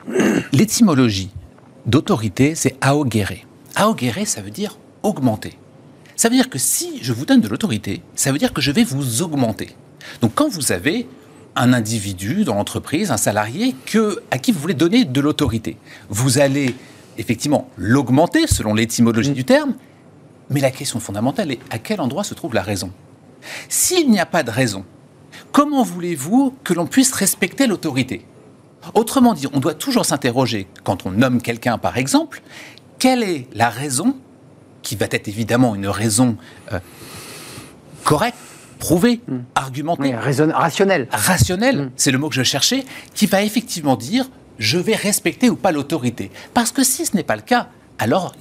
L'étymologie 0.53 1.31
d'autorité, 1.87 2.55
c'est 2.55 2.77
aogere. 2.81 3.45
Aogere, 3.77 4.27
ça 4.27 4.41
veut 4.41 4.51
dire 4.51 4.79
augmenter. 5.03 5.59
Ça 6.17 6.29
veut 6.29 6.37
dire 6.37 6.49
que 6.49 6.59
si 6.59 7.01
je 7.03 7.13
vous 7.13 7.27
donne 7.27 7.41
de 7.41 7.49
l'autorité, 7.49 8.03
ça 8.15 8.33
veut 8.33 8.39
dire 8.39 8.53
que 8.53 8.61
je 8.61 8.71
vais 8.71 8.85
vous 8.85 9.23
augmenter. 9.23 9.71
Donc 10.21 10.33
quand 10.35 10.49
vous 10.49 10.73
avez 10.73 11.07
un 11.57 11.73
individu 11.73 12.45
dans 12.45 12.55
l'entreprise, 12.55 13.11
un 13.11 13.17
salarié, 13.17 13.75
que, 13.87 14.21
à 14.31 14.39
qui 14.39 14.53
vous 14.53 14.61
voulez 14.61 14.75
donner 14.75 15.05
de 15.05 15.21
l'autorité, 15.21 15.77
vous 16.09 16.39
allez 16.39 16.75
effectivement 17.19 17.69
l'augmenter 17.77 18.47
selon 18.47 18.75
l'étymologie 18.75 19.31
mm. 19.31 19.35
du 19.35 19.45
terme, 19.45 19.75
mais 20.51 20.61
la 20.61 20.71
question 20.71 21.01
fondamentale 21.01 21.53
est 21.53 21.61
à 21.71 21.79
quel 21.79 22.01
endroit 22.01 22.25
se 22.25 22.35
trouve 22.35 22.55
la 22.55 22.63
raison 22.63 22.91
S'il 23.69 24.11
n'y 24.11 24.21
a 24.21 24.27
pas 24.27 24.43
de 24.43 24.51
raison, 24.51 24.85
comment 25.53 25.83
voulez-vous 25.83 26.55
que 26.65 26.75
l'on 26.75 26.87
puisse 26.87 27.13
respecter 27.13 27.67
l'autorité? 27.67 28.25
Autrement 28.93 29.35
dit, 29.35 29.47
on 29.53 29.61
doit 29.61 29.75
toujours 29.75 30.05
s'interroger, 30.05 30.69
quand 30.83 31.07
on 31.07 31.11
nomme 31.11 31.41
quelqu'un 31.41 31.79
par 31.79 31.97
exemple, 31.97 32.43
quelle 32.99 33.23
est 33.23 33.49
la 33.55 33.71
raison, 33.71 34.17
qui 34.83 34.97
va 34.97 35.07
être 35.11 35.29
évidemment 35.29 35.75
une 35.75 35.89
raison 35.89 36.37
euh, 36.73 36.79
correcte, 38.05 38.37
prouvée, 38.79 39.21
hmm. 39.27 39.39
argumentée. 39.55 40.15
rationnelle. 40.15 41.09
Rationnelle, 41.11 41.87
hmm. 41.87 41.91
c'est 41.97 42.11
le 42.11 42.19
mot 42.19 42.29
que 42.29 42.35
je 42.35 42.43
cherchais, 42.43 42.85
qui 43.15 43.27
va 43.27 43.43
effectivement 43.43 43.97
dire 43.97 44.29
je 44.59 44.79
vais 44.79 44.95
respecter 44.95 45.51
ou 45.51 45.57
pas 45.57 45.73
l'autorité. 45.73 46.31
Parce 46.53 46.71
que 46.71 46.85
si 46.85 47.07
ce 47.07 47.17
n'est 47.17 47.25
pas 47.25 47.37
le 47.37 47.43
cas, 47.43 47.69
alors 47.99 48.35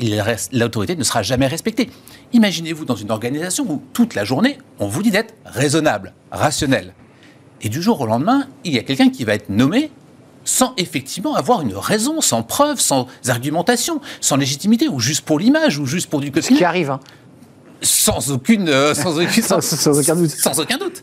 l'autorité 0.52 0.96
ne 0.96 1.04
sera 1.04 1.24
jamais 1.24 1.48
respectée. 1.48 1.90
Imaginez-vous 2.34 2.86
dans 2.86 2.96
une 2.96 3.12
organisation 3.12 3.66
où 3.70 3.82
toute 3.94 4.16
la 4.16 4.24
journée, 4.24 4.58
on 4.80 4.88
vous 4.88 5.04
dit 5.04 5.12
d'être 5.12 5.34
raisonnable, 5.46 6.14
rationnel. 6.32 6.94
Et 7.62 7.70
du 7.70 7.82
jour 7.82 8.02
au 8.02 8.06
lendemain, 8.06 8.48
il 8.64 8.74
y 8.74 8.80
a 8.80 8.84
quelqu'un 8.84 9.10
qui 9.10 9.24
va 9.24 9.36
être 9.36 9.50
nommé 9.50 9.92
sans 10.46 10.74
effectivement 10.78 11.36
avoir 11.36 11.62
une 11.62 11.76
raison, 11.76 12.22
sans 12.22 12.44
preuve, 12.44 12.80
sans 12.80 13.08
argumentation, 13.28 14.02
sans 14.22 14.38
légitimité, 14.38 14.88
ou 14.88 15.00
juste 15.00 15.22
pour 15.22 15.40
l'image, 15.40 15.78
ou 15.80 15.86
juste 15.86 16.10
pour 16.10 16.22
du 16.22 16.32
quotidien. 16.32 16.56
Ce 16.56 16.60
qui 16.60 16.66
arrive, 16.66 16.92
hein. 16.92 17.00
Sans 17.82 18.32
aucune, 18.32 18.70
euh, 18.70 18.94
sans, 18.94 19.12
sans, 19.62 20.00
aucun 20.00 20.16
doute. 20.16 20.30
Sans 20.30 20.60
aucun 20.60 20.78
doute. 20.78 21.02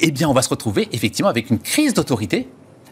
Eh 0.00 0.10
bien, 0.10 0.28
on 0.28 0.32
va 0.32 0.40
se 0.42 0.48
retrouver 0.48 0.88
effectivement 0.92 1.28
avec 1.28 1.50
une 1.50 1.58
crise 1.58 1.92
d'autorité 1.92 2.48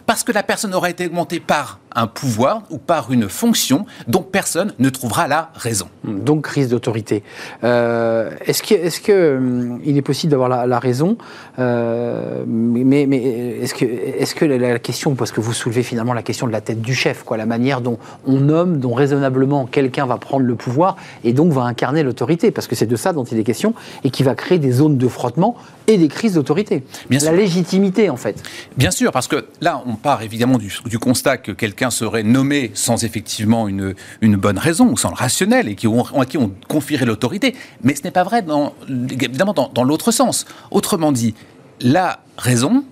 parce 0.07 0.25
que 0.25 0.33
la 0.33 0.43
personne 0.43 0.75
aura 0.75 0.91
été 0.91 1.07
augmentée 1.07 1.41
par 1.41 1.81
un 1.95 2.07
pouvoir 2.07 2.63
ou 2.71 2.79
par 2.79 3.13
une 3.13 3.29
fonction 3.29 3.87
dont 4.07 4.23
personne 4.23 4.73
ne 4.79 4.91
trouvera 4.91 5.29
la 5.29 5.51
raison. 5.55 5.89
Donc 6.05 6.45
crise 6.45 6.69
d'autorité. 6.69 7.23
Euh, 7.65 8.31
est-ce 8.45 8.63
qu'il 8.63 8.77
est, 8.77 9.03
que, 9.03 9.37
hum, 9.37 9.81
il 9.85 9.97
est 9.97 10.03
possible 10.03 10.31
d'avoir 10.31 10.49
la, 10.49 10.79
raison 10.79 11.17
euh, 11.59 12.45
Mais, 12.47 13.07
mais 13.07 13.21
est-ce 13.63 13.75
que, 13.75 13.85
est 13.85 14.35
que 14.35 14.45
la, 14.45 14.79
question, 14.79 15.15
parce 15.15 15.33
que 15.33 15.41
vous 15.41 15.53
soulevez 15.53 15.83
finalement 15.83 16.15
la 16.15 16.23
question 16.23 16.47
de 16.47 16.53
la 16.53 16.61
tête 16.61 16.81
du 16.81 16.95
chef, 16.95 17.25
quoi, 17.25 17.37
la 17.37 17.47
manière 17.47 17.81
dont 17.81 17.99
on 18.27 18.39
nomme, 18.39 18.79
dont 18.79 18.95
raisonnablement 18.95 19.67
quelqu'un 19.67 20.07
va 20.07 20.17
prendre 20.17 20.45
le 20.47 20.55
pouvoir 20.55 20.97
et 21.25 21.33
donc 21.33 21.53
va 21.53 21.63
incarner 21.63 22.03
l'autorité, 22.03 22.51
parce 22.51 22.67
que 22.67 22.77
c'est 22.77 22.87
de 22.87 22.97
ça 22.97 23.13
dont 23.13 23.25
il 23.25 23.39
est 23.39 23.45
question, 23.45 23.75
et 24.05 24.11
qui 24.11 24.23
va 24.23 24.35
créer 24.35 24.59
des 24.59 24.73
zones 24.73 24.97
de 24.97 25.09
frottement 25.09 25.57
et 25.87 25.99
des 25.99 26.09
crises 26.09 26.35
d'autorité. 26.35 26.85
La 27.11 27.33
légitimité, 27.33 28.11
en 28.11 28.17
fait. 28.17 28.43
Bien 28.77 28.91
sûr, 28.91 29.11
parce 29.11 29.29
que 29.29 29.47
là, 29.61 29.83
on 29.87 29.90
part 29.97 30.23
évidemment 30.23 30.59
du, 30.59 30.73
du 30.87 30.99
constat 30.99 31.39
que 31.39 31.53
quelqu'un 31.53 31.91
serait 31.91 32.23
nommé 32.23 32.71
sans 32.75 33.05
effectivement 33.05 33.69
une, 33.69 33.95
une 34.21 34.37
bonne 34.37 34.59
raison, 34.59 34.97
sans 34.97 35.11
le 35.11 35.17
rationnel, 35.17 35.69
et 35.69 35.75
qui 35.75 35.87
ont, 35.87 36.05
à 36.19 36.27
qui 36.27 36.39
on 36.39 36.53
confierait 36.69 37.07
l'autorité. 37.07 37.55
Mais 37.83 37.95
ce 37.95 38.03
n'est 38.03 38.11
pas 38.11 38.25
vrai, 38.25 38.43
dans, 38.43 38.75
évidemment, 38.89 39.53
dans, 39.53 39.69
dans 39.69 39.85
l'autre 39.85 40.13
sens. 40.13 40.47
Autrement 40.71 41.13
dit, 41.13 41.35
la 41.81 42.21
raison, 42.37 42.85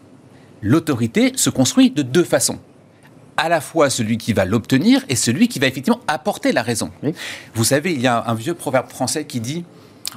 l'autorité 0.62 1.32
se 1.36 1.50
construit 1.50 1.90
de 1.90 2.02
deux 2.02 2.24
façons 2.24 2.58
à 3.38 3.48
la 3.48 3.60
fois 3.60 3.88
celui 3.88 4.18
qui 4.18 4.34
va 4.34 4.44
l'obtenir 4.44 5.04
et 5.08 5.16
celui 5.16 5.48
qui 5.48 5.60
va 5.60 5.68
effectivement 5.68 6.00
apporter 6.08 6.52
la 6.52 6.62
raison. 6.62 6.90
Vous 7.54 7.64
savez, 7.64 7.92
il 7.92 8.00
y 8.00 8.08
a 8.08 8.24
un, 8.26 8.34
vieux 8.34 8.54
proverbe 8.54 8.88
français 8.90 9.24
qui 9.24 9.40
dit 9.40 9.64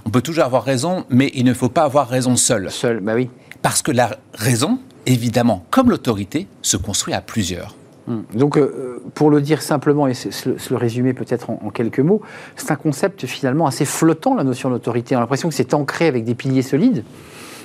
on 0.05 0.09
peut 0.09 0.21
toujours 0.21 0.43
avoir 0.43 0.63
raison, 0.63 1.05
mais 1.09 1.31
il 1.35 1.45
ne 1.45 1.53
faut 1.53 1.69
pas 1.69 1.83
avoir 1.83 2.09
raison 2.09 2.35
seul. 2.35 2.71
Seul, 2.71 2.99
bah 2.99 3.13
oui. 3.15 3.29
Parce 3.61 3.83
que 3.83 3.91
la 3.91 4.17
raison, 4.33 4.79
évidemment, 5.05 5.65
comme 5.69 5.89
l'autorité, 5.89 6.47
se 6.61 6.77
construit 6.77 7.13
à 7.13 7.21
plusieurs. 7.21 7.75
Hum. 8.07 8.23
Donc, 8.33 8.57
euh, 8.57 9.01
pour 9.13 9.29
le 9.29 9.41
dire 9.41 9.61
simplement 9.61 10.07
et 10.07 10.13
se, 10.13 10.49
le 10.69 10.75
résumer 10.75 11.13
peut-être 11.13 11.49
en, 11.49 11.69
quelques 11.69 11.99
mots, 11.99 12.21
c'est 12.55 12.71
un 12.71 12.75
concept 12.75 13.25
finalement 13.25 13.67
assez 13.67 13.85
flottant, 13.85 14.35
la 14.35 14.43
notion 14.43 14.69
d'autorité. 14.69 15.15
On 15.15 15.19
a 15.19 15.21
l'impression 15.21 15.49
que 15.49 15.55
c'est 15.55 15.73
ancré 15.73 16.07
avec 16.07 16.23
des 16.23 16.35
piliers 16.35 16.63
solides. 16.63 17.03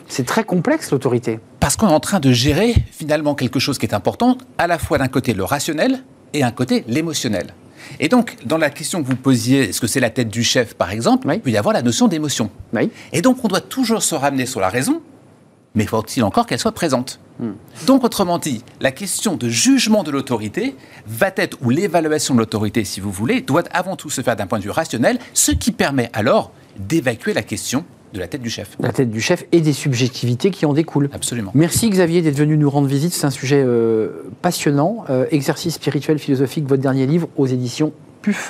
C'est 0.08 0.26
très 0.26 0.44
complexe 0.44 0.90
l'autorité. 0.92 1.40
Parce 1.58 1.76
qu'on 1.76 1.88
est 1.88 1.92
en 1.92 2.00
train 2.00 2.20
de 2.20 2.30
gérer 2.30 2.74
finalement 2.92 3.34
quelque 3.34 3.58
chose 3.58 3.78
qui 3.78 3.86
est 3.86 3.94
important, 3.94 4.38
à 4.58 4.66
la 4.66 4.78
fois 4.78 4.98
d'un 4.98 5.08
côté 5.08 5.34
le 5.34 5.42
rationnel 5.42 6.04
et 6.32 6.44
un 6.44 6.52
côté 6.52 6.84
l'émotionnel. 6.86 7.54
Et 8.00 8.08
donc, 8.08 8.36
dans 8.44 8.58
la 8.58 8.70
question 8.70 9.02
que 9.02 9.08
vous 9.08 9.16
posiez, 9.16 9.70
est-ce 9.70 9.80
que 9.80 9.86
c'est 9.86 10.00
la 10.00 10.10
tête 10.10 10.28
du 10.28 10.42
chef, 10.42 10.74
par 10.74 10.90
exemple, 10.90 11.28
il 11.32 11.40
peut 11.40 11.50
y 11.50 11.56
avoir 11.56 11.72
la 11.72 11.82
notion 11.82 12.08
d'émotion. 12.08 12.50
Et 13.12 13.22
donc, 13.22 13.44
on 13.44 13.48
doit 13.48 13.60
toujours 13.60 14.02
se 14.02 14.14
ramener 14.14 14.46
sur 14.46 14.60
la 14.60 14.68
raison, 14.68 15.00
mais 15.74 15.86
faut-il 15.86 16.22
encore 16.24 16.46
qu'elle 16.46 16.58
soit 16.58 16.72
présente? 16.72 17.20
Donc, 17.86 18.04
autrement 18.04 18.38
dit, 18.38 18.62
la 18.80 18.92
question 18.92 19.36
de 19.36 19.48
jugement 19.48 20.02
de 20.02 20.10
l'autorité 20.10 20.74
va 21.06 21.30
être, 21.36 21.58
ou 21.62 21.70
l'évaluation 21.70 22.34
de 22.34 22.40
l'autorité, 22.40 22.84
si 22.84 23.00
vous 23.00 23.10
voulez, 23.10 23.40
doit 23.40 23.64
avant 23.72 23.96
tout 23.96 24.10
se 24.10 24.22
faire 24.22 24.36
d'un 24.36 24.46
point 24.46 24.58
de 24.58 24.64
vue 24.64 24.70
rationnel, 24.70 25.18
ce 25.34 25.52
qui 25.52 25.72
permet 25.72 26.10
alors 26.12 26.50
d'évacuer 26.78 27.34
la 27.34 27.42
question 27.42 27.84
de 28.12 28.20
la 28.20 28.28
tête 28.28 28.42
du 28.42 28.50
chef. 28.50 28.76
La 28.80 28.92
tête 28.92 29.10
du 29.10 29.20
chef 29.20 29.44
et 29.52 29.60
des 29.60 29.72
subjectivités 29.72 30.50
qui 30.50 30.64
en 30.64 30.72
découlent. 30.72 31.10
Absolument. 31.12 31.50
Merci 31.54 31.90
Xavier 31.90 32.22
d'être 32.22 32.36
venu 32.36 32.56
nous 32.56 32.70
rendre 32.70 32.86
visite. 32.86 33.12
C'est 33.12 33.26
un 33.26 33.30
sujet 33.30 33.62
euh, 33.64 34.22
passionnant. 34.42 35.04
Euh, 35.10 35.26
exercice 35.30 35.74
spirituel 35.74 36.18
philosophique, 36.18 36.66
votre 36.66 36.82
dernier 36.82 37.06
livre 37.06 37.28
aux 37.36 37.46
éditions 37.46 37.92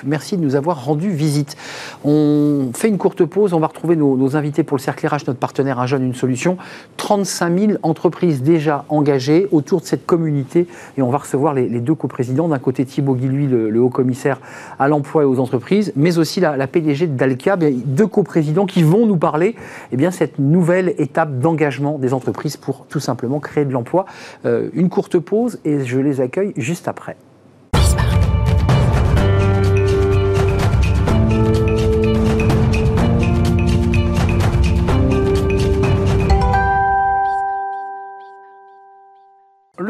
Merci 0.04 0.36
de 0.36 0.42
nous 0.42 0.56
avoir 0.56 0.84
rendu 0.84 1.10
visite. 1.10 1.56
On 2.04 2.70
fait 2.74 2.88
une 2.88 2.98
courte 2.98 3.24
pause, 3.24 3.52
on 3.52 3.60
va 3.60 3.66
retrouver 3.66 3.96
nos, 3.96 4.36
invités 4.36 4.62
pour 4.62 4.76
le 4.76 4.82
cercle 4.82 5.06
RH, 5.06 5.26
notre 5.26 5.38
partenaire 5.38 5.78
Un 5.78 5.86
jeune, 5.86 6.04
une 6.04 6.14
solution. 6.14 6.56
35 6.96 7.58
000 7.58 7.72
entreprises 7.82 8.42
déjà 8.42 8.84
engagées 8.88 9.48
autour 9.52 9.80
de 9.80 9.86
cette 9.86 10.06
communauté 10.06 10.66
et 10.96 11.02
on 11.02 11.10
va 11.10 11.18
recevoir 11.18 11.54
les, 11.54 11.68
deux 11.80 11.94
coprésidents. 11.94 12.48
D'un 12.48 12.58
côté 12.58 12.84
Thibaut 12.84 13.14
Guilluy, 13.14 13.46
le, 13.46 13.80
haut 13.80 13.90
commissaire 13.90 14.40
à 14.78 14.88
l'emploi 14.88 15.22
et 15.22 15.26
aux 15.26 15.38
entreprises, 15.38 15.92
mais 15.96 16.18
aussi 16.18 16.40
la, 16.40 16.66
PDG 16.66 17.06
de 17.06 17.16
Dalca, 17.16 17.56
deux 17.56 18.06
coprésidents 18.06 18.66
qui 18.66 18.82
vont 18.82 19.06
nous 19.06 19.16
parler 19.16 19.54
eh 19.92 19.96
bien, 19.96 20.10
cette 20.10 20.38
nouvelle 20.38 20.94
étape 20.98 21.38
d'engagement 21.38 21.98
des 21.98 22.12
entreprises 22.14 22.56
pour 22.56 22.86
tout 22.86 23.00
simplement 23.00 23.40
créer 23.40 23.64
de 23.64 23.72
l'emploi. 23.72 24.06
Euh, 24.44 24.68
une 24.72 24.88
courte 24.88 25.18
pause 25.18 25.58
et 25.64 25.84
je 25.84 25.98
les 25.98 26.20
accueille 26.20 26.52
juste 26.56 26.88
après. 26.88 27.16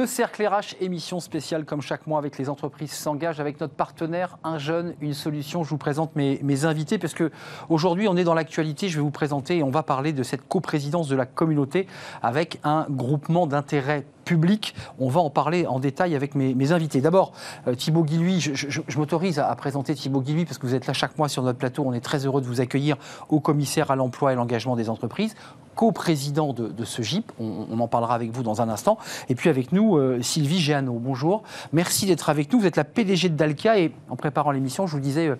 Le 0.06 0.12
Cercle 0.12 0.46
RH, 0.46 0.76
émission 0.80 1.18
spéciale 1.18 1.64
comme 1.64 1.82
chaque 1.82 2.06
mois 2.06 2.20
avec 2.20 2.38
les 2.38 2.48
entreprises 2.48 2.92
s'engagent 2.92 3.40
avec 3.40 3.60
notre 3.60 3.74
partenaire 3.74 4.38
Un 4.44 4.56
jeune, 4.56 4.94
une 5.00 5.14
solution. 5.14 5.64
Je 5.64 5.70
vous 5.70 5.78
présente 5.78 6.14
mes, 6.14 6.64
invités 6.64 6.96
parce 6.96 7.12
que 7.12 7.32
aujourd'hui 7.70 8.06
on 8.06 8.16
est 8.16 8.22
dans 8.22 8.32
l'actualité. 8.32 8.88
Je 8.88 8.98
vais 8.98 9.02
vous 9.02 9.10
présenter 9.10 9.56
et 9.56 9.62
on 9.64 9.70
va 9.70 9.82
parler 9.82 10.12
de 10.12 10.22
cette 10.22 10.46
coprésidence 10.46 11.08
de 11.08 11.16
la 11.16 11.26
communauté 11.26 11.88
avec 12.22 12.60
un 12.62 12.86
groupement 12.88 13.48
d'intérêt 13.48 14.06
public. 14.24 14.76
On 15.00 15.08
va 15.08 15.20
en 15.20 15.28
parler 15.28 15.66
en 15.66 15.80
détail 15.80 16.14
avec 16.14 16.36
mes, 16.36 16.70
invités. 16.70 17.00
D'abord, 17.00 17.32
euh, 17.66 17.74
Thibaut 17.74 18.04
Guilluy, 18.04 18.40
je, 18.40 18.98
m'autorise 18.98 19.40
à, 19.40 19.52
présenter 19.56 19.96
Thibaut 19.96 20.20
Guilluy 20.20 20.44
parce 20.44 20.58
que 20.58 20.68
vous 20.68 20.74
êtes 20.76 20.86
là 20.86 20.92
chaque 20.92 21.18
mois 21.18 21.28
sur 21.28 21.42
notre 21.42 21.58
plateau. 21.58 21.82
On 21.84 21.92
est 21.92 22.00
très 22.00 22.26
heureux 22.26 22.40
de 22.40 22.46
vous 22.46 22.60
accueillir 22.60 22.96
au 23.28 23.40
commissaire 23.40 23.90
à 23.90 23.96
l'emploi 23.96 24.32
et 24.32 24.36
l'engagement 24.36 24.76
des 24.76 24.88
entreprises 24.88 25.34
co-président 25.76 26.52
de, 26.52 26.84
ce 26.84 27.02
GIP. 27.02 27.30
On, 27.38 27.78
en 27.78 27.86
parlera 27.86 28.14
avec 28.14 28.32
vous 28.32 28.42
dans 28.42 28.62
un 28.62 28.68
instant. 28.68 28.98
Et 29.28 29.36
puis 29.36 29.48
avec 29.50 29.70
nous, 29.70 29.96
euh, 29.96 30.20
Sylvie 30.22 30.58
Géano. 30.58 30.94
Bonjour. 30.94 31.44
Merci 31.72 32.06
d'être 32.06 32.28
avec 32.30 32.52
nous. 32.52 32.58
Vous 32.58 32.66
êtes 32.66 32.76
la 32.76 32.84
PDG 32.84 33.28
de 33.28 33.36
Dalca 33.36 33.78
et 33.78 33.92
en 34.08 34.16
préparant 34.16 34.50
l'émission, 34.50 34.88
je 34.88 34.92
vous 34.92 35.00
disais. 35.00 35.28
Euh, 35.28 35.36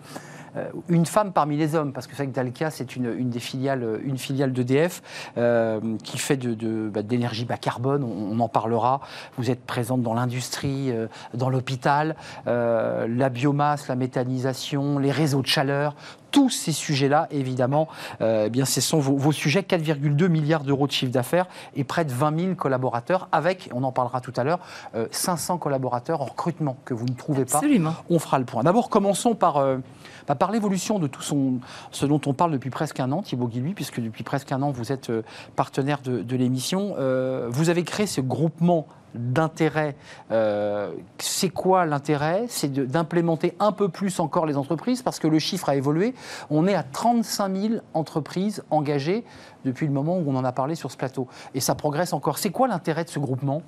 euh, 0.57 0.71
une 0.89 1.05
femme 1.05 1.35
parmi 1.35 1.59
les 1.59 1.75
hommes, 1.75 1.93
parce 1.93 2.07
que 2.07 2.17
c'est 2.17 2.23
vrai 2.23 2.33
que 2.33 2.35
Dalca, 2.35 2.71
c'est 2.71 2.97
une, 2.97 3.29
des 3.29 3.41
filiales, 3.41 4.01
une 4.03 4.17
filiale 4.17 4.55
d'EDF 4.55 5.03
qui 6.03 6.17
fait 6.17 6.39
de, 6.39 6.89
bah, 6.89 7.03
d'énergie 7.03 7.45
bas 7.45 7.59
carbone, 7.59 8.03
on, 8.03 8.41
en 8.41 8.49
parlera. 8.49 9.03
Vous 9.37 9.51
êtes 9.51 9.61
présente 9.67 10.01
dans 10.01 10.15
l'industrie, 10.15 10.95
dans 11.35 11.51
l'hôpital, 11.51 12.17
la 12.47 13.29
biomasse, 13.29 13.89
la 13.89 13.97
méthanisation, 13.97 14.99
les 14.99 15.11
réseaux 15.11 15.43
de 15.43 15.47
chaleur, 15.47 15.95
tous 16.31 16.51
ces 16.51 16.73
sujets-là, 16.73 17.29
évidemment, 17.31 17.89
euh, 18.21 18.45
eh 18.47 18.51
bien, 18.51 18.65
ce 18.65 18.81
sont 18.81 18.99
vos, 18.99 19.33
sujets. 19.33 19.63
4,2 19.63 20.29
milliards 20.29 20.65
d'euros 20.65 20.87
de 20.87 20.93
chiffre 20.93 21.13
d'affaires 21.13 21.47
et 21.75 21.85
près 21.85 22.05
de 22.05 22.13
20 22.13 22.39
000 22.39 22.55
collaborateurs, 22.55 23.29
avec, 23.33 23.71
on 23.73 23.83
en 23.85 23.93
parlera 23.93 24.21
tout 24.21 24.33
à 24.37 24.45
l'heure, 24.45 24.61
500 25.11 25.55
euh, 25.55 25.59
collaborateurs 25.59 26.23
en 26.23 26.27
recrutement 26.27 26.77
que 26.85 26.95
vous 26.95 27.07
ne 27.07 27.15
trouvez 27.15 27.45
pas. 27.45 27.59
Absolument. 27.59 27.95
On 28.11 28.19
fera 28.19 28.39
le 28.39 28.45
point. 28.45 28.63
D'abord, 28.63 28.89
commençons 28.89 29.35
par, 29.35 29.57
euh, 29.59 29.79
bah, 30.29 30.35
par 30.35 30.53
l'évolution 30.53 30.99
de 30.99 31.07
tout 31.07 31.23
son, 31.23 31.55
ce 31.91 32.07
dont 32.07 32.21
on 32.27 32.35
parle 32.35 32.53
depuis 32.53 32.71
presque 32.71 33.01
un 33.01 33.13
an, 33.13 33.23
Thibaut 33.23 33.49
Guilluy, 33.49 33.75
puisque 33.75 34.01
depuis 34.01 34.25
presque 34.25 34.53
un 34.53 34.63
an, 34.63 34.71
vous 34.71 34.93
êtes 34.93 35.11
partenaire 35.55 36.01
de, 36.03 36.23
de 36.23 36.37
l'émission. 36.37 36.95
vous 37.49 37.71
avez 37.71 37.85
créé 37.85 38.07
ce 38.07 38.21
groupement 38.21 38.87
d'intérêt. 39.17 39.97
Euh, 40.31 40.93
c'est 41.19 41.51
quoi 41.51 41.85
l'intérêt? 41.87 42.47
C'est 42.49 42.73
d'implémenter 42.73 43.55
un 43.61 43.73
peu 43.73 43.89
plus 43.89 44.21
encore 44.21 44.47
les 44.47 44.57
entreprises 44.57 45.03
parce 45.03 45.19
que 45.19 45.29
le 45.29 45.39
chiffre 45.39 45.69
a 45.69 45.77
évolué. 45.77 46.15
On 46.51 46.67
est 46.67 46.75
à 46.75 46.83
35 46.83 47.57
000 47.57 47.75
entreprises 47.95 48.63
engagées 48.71 49.25
depuis 49.65 49.87
le 49.87 49.93
moment 49.93 50.19
où 50.19 50.25
on 50.27 50.37
en 50.37 50.45
a 50.45 50.53
parlé 50.53 50.75
sur 50.75 50.91
ce 50.91 50.97
plateau. 50.97 51.29
Et 51.55 51.61
ça 51.61 51.75
progresse 51.75 52.13
encore. 52.13 52.39
C'est 52.39 52.51
quoi 52.51 52.69
l'intérêt 52.69 53.05
de 53.05 53.11
ce 53.11 53.19
groupement? 53.19 53.63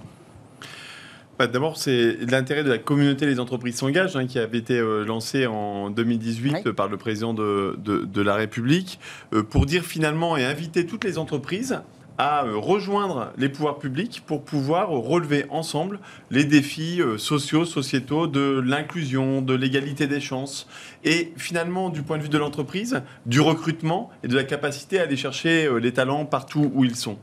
Bah, 1.38 1.46
D'abord, 1.46 1.76
c'est 1.76 2.16
l'intérêt 2.28 2.64
de 2.64 2.70
la 2.70 2.78
communauté 2.78 3.24
Les 3.24 3.38
entreprises 3.38 3.76
s'engagent, 3.76 4.16
hein, 4.16 4.26
qui 4.26 4.40
avait 4.40 4.58
été 4.58 4.78
euh, 4.78 5.04
lancée 5.04 5.46
en 5.46 5.88
2018 5.88 6.72
par 6.72 6.88
le 6.88 6.96
président 6.96 7.32
de, 7.32 8.20
la 8.20 8.34
République, 8.34 8.98
euh, 9.32 9.44
pour 9.44 9.64
dire 9.64 9.84
finalement 9.84 10.36
et 10.36 10.44
inviter 10.44 10.84
toutes 10.84 11.04
les 11.04 11.16
entreprises 11.16 11.80
à 12.18 12.44
euh, 12.44 12.56
rejoindre 12.56 13.32
les 13.38 13.48
pouvoirs 13.48 13.78
publics 13.78 14.22
pour 14.26 14.44
pouvoir 14.44 14.90
relever 14.90 15.46
ensemble 15.50 16.00
les 16.30 16.44
défis 16.44 17.00
euh, 17.00 17.16
sociaux, 17.16 17.64
sociétaux 17.64 18.26
de 18.26 18.60
l'inclusion, 18.60 19.40
de 19.40 19.54
l'égalité 19.54 20.08
des 20.08 20.20
chances 20.20 20.68
et 21.04 21.32
finalement 21.36 21.90
du 21.90 22.02
point 22.02 22.18
de 22.18 22.24
vue 22.24 22.28
de 22.28 22.38
l'entreprise, 22.38 23.02
du 23.24 23.40
recrutement 23.40 24.10
et 24.24 24.28
de 24.28 24.34
la 24.34 24.44
capacité 24.44 24.98
à 24.98 25.04
aller 25.04 25.16
chercher 25.16 25.66
euh, 25.66 25.78
les 25.78 25.92
talents 25.92 26.26
partout 26.26 26.70
où 26.74 26.84
ils 26.84 26.96
sont. 26.96 27.16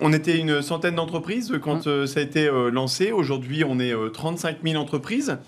On 0.00 0.12
était 0.12 0.36
une 0.38 0.60
centaine 0.60 0.96
d'entreprises 0.96 1.54
quand 1.62 1.86
mmh. 1.86 2.06
ça 2.06 2.20
a 2.20 2.22
été 2.22 2.50
lancé. 2.72 3.12
Aujourd'hui, 3.12 3.62
on 3.64 3.78
est 3.78 3.94
35 4.12 4.58
000 4.64 4.82
entreprises. 4.82 5.38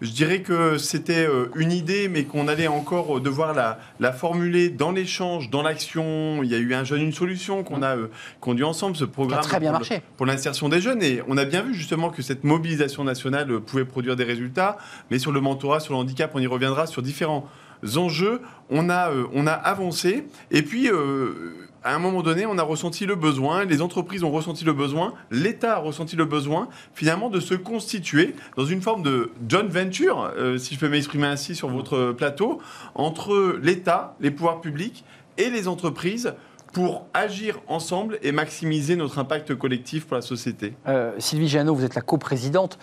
Je 0.00 0.12
dirais 0.12 0.42
que 0.42 0.78
c'était 0.78 1.26
euh, 1.26 1.50
une 1.56 1.72
idée, 1.72 2.08
mais 2.08 2.22
qu'on 2.22 2.46
allait 2.46 2.68
encore 2.68 3.16
euh, 3.16 3.20
devoir 3.20 3.52
la, 3.52 4.12
formuler 4.12 4.68
dans 4.68 4.92
l'échange, 4.92 5.50
dans 5.50 5.62
l'action. 5.62 6.40
Il 6.44 6.50
y 6.50 6.54
a 6.54 6.58
eu 6.58 6.72
un 6.72 6.84
jeune, 6.84 7.02
une 7.02 7.12
solution 7.12 7.64
qu'on 7.64 7.82
a 7.82 7.96
euh, 7.96 8.06
conduit 8.40 8.62
ensemble, 8.62 8.96
ce 8.96 9.04
programme 9.04 9.42
très 9.42 9.58
bien 9.58 9.72
pour, 9.72 9.86
pour 10.16 10.26
l'insertion 10.26 10.68
des 10.68 10.80
jeunes. 10.80 11.02
Et 11.02 11.20
on 11.26 11.36
a 11.36 11.44
bien 11.44 11.62
vu 11.62 11.74
justement 11.74 12.10
que 12.10 12.22
cette 12.22 12.44
mobilisation 12.44 13.02
nationale 13.02 13.60
pouvait 13.60 13.84
produire 13.84 14.14
des 14.14 14.22
résultats. 14.22 14.78
Mais 15.10 15.18
sur 15.18 15.32
le 15.32 15.40
mentorat, 15.40 15.80
sur 15.80 15.94
le 15.94 15.98
handicap, 15.98 16.30
on 16.34 16.38
y 16.38 16.46
reviendra 16.46 16.86
sur 16.86 17.02
différents 17.02 17.48
enjeux. 17.96 18.40
On 18.70 18.90
a, 18.90 19.10
on 19.32 19.48
a 19.48 19.52
avancé. 19.52 20.28
Et 20.52 20.62
puis 20.62 20.88
à 21.88 21.94
un 21.94 21.98
moment 21.98 22.22
donné, 22.22 22.44
on 22.44 22.58
a 22.58 22.62
ressenti 22.62 23.06
le 23.06 23.14
besoin, 23.14 23.64
les 23.64 23.80
entreprises 23.80 24.22
ont 24.22 24.30
ressenti 24.30 24.62
le 24.62 24.74
besoin, 24.74 25.14
l'État 25.30 25.76
a 25.76 25.78
ressenti 25.78 26.16
le 26.16 26.26
besoin, 26.26 26.68
finalement, 26.92 27.30
de 27.30 27.40
se 27.40 27.54
constituer 27.54 28.34
dans 28.58 28.66
une 28.66 28.82
forme 28.82 29.02
de 29.02 29.30
joint 29.48 29.64
venture, 29.66 30.30
euh, 30.36 30.58
si 30.58 30.74
je 30.74 30.80
peux 30.80 30.90
m'exprimer 30.90 31.26
ainsi 31.26 31.54
sur 31.54 31.70
votre 31.70 32.12
plateau, 32.12 32.60
entre 32.94 33.58
l'État, 33.62 34.16
les 34.20 34.30
pouvoirs 34.30 34.60
publics 34.60 35.02
et 35.38 35.48
les 35.48 35.66
entreprises 35.66 36.34
pour 36.74 37.06
agir 37.14 37.58
ensemble 37.68 38.18
et 38.20 38.32
maximiser 38.32 38.94
notre 38.94 39.18
impact 39.18 39.54
collectif 39.54 40.06
pour 40.06 40.16
la 40.16 40.22
société. 40.22 40.74
Euh, 40.88 41.12
Sylvie 41.18 41.48
Jeannot, 41.48 41.74
vous 41.74 41.86
êtes 41.86 41.94
la 41.94 42.02
coprésidente. 42.02 42.78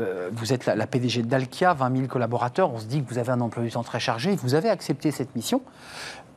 Euh, 0.00 0.30
vous 0.32 0.54
êtes 0.54 0.64
la, 0.64 0.86
PDG 0.86 1.22
d'Alkia, 1.22 1.74
20 1.74 1.96
000 1.96 2.08
collaborateurs. 2.08 2.72
On 2.72 2.78
se 2.78 2.86
dit 2.86 3.02
que 3.02 3.08
vous 3.10 3.18
avez 3.18 3.30
un 3.30 3.40
emploi 3.42 3.62
du 3.62 3.70
temps 3.70 3.82
très 3.82 4.00
chargé. 4.00 4.36
Vous 4.36 4.54
avez 4.54 4.70
accepté 4.70 5.10
cette 5.10 5.36
mission 5.36 5.60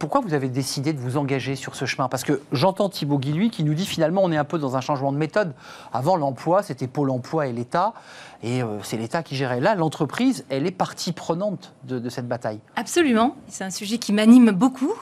pourquoi 0.02 0.22
vous 0.22 0.34
avez 0.34 0.50
décidé 0.50 0.94
de 0.94 1.00
vous 1.00 1.18
engager 1.18 1.56
sur 1.56 1.76
ce 1.76 1.86
chemin? 1.86 2.10
Parce 2.10 2.24
que 2.24 2.42
j'entends 2.52 2.90
Thibaut 2.90 3.20
Guilluy 3.20 3.52
qui 3.52 3.64
nous 3.64 3.76
dit 3.76 3.86
finalement 3.86 4.24
on 4.24 4.32
est 4.32 4.38
un 4.38 4.44
peu 4.44 4.58
dans 4.58 4.76
un 4.76 4.82
changement 4.82 5.12
de 5.12 5.18
méthode. 5.20 5.54
Avant 5.94 6.16
l'emploi, 6.16 6.64
c'était 6.64 6.88
Pôle 6.88 7.12
emploi 7.12 7.46
et 7.46 7.54
l'État, 7.54 7.94
et 8.42 8.64
euh, 8.64 8.82
c'est 8.82 8.98
l'État 8.98 9.22
qui 9.22 9.36
gérait. 9.36 9.60
Là, 9.60 9.76
l'entreprise, 9.76 10.44
elle 10.50 10.66
est 10.66 10.72
partie 10.72 11.12
prenante 11.12 11.76
de, 11.84 12.10
cette 12.10 12.28
bataille. 12.28 12.60
Absolument, 12.76 13.36
c'est 13.48 13.64
un 13.64 13.70
sujet 13.70 14.00
qui 14.00 14.12
m'anime 14.12 14.50
beaucoup. 14.50 14.96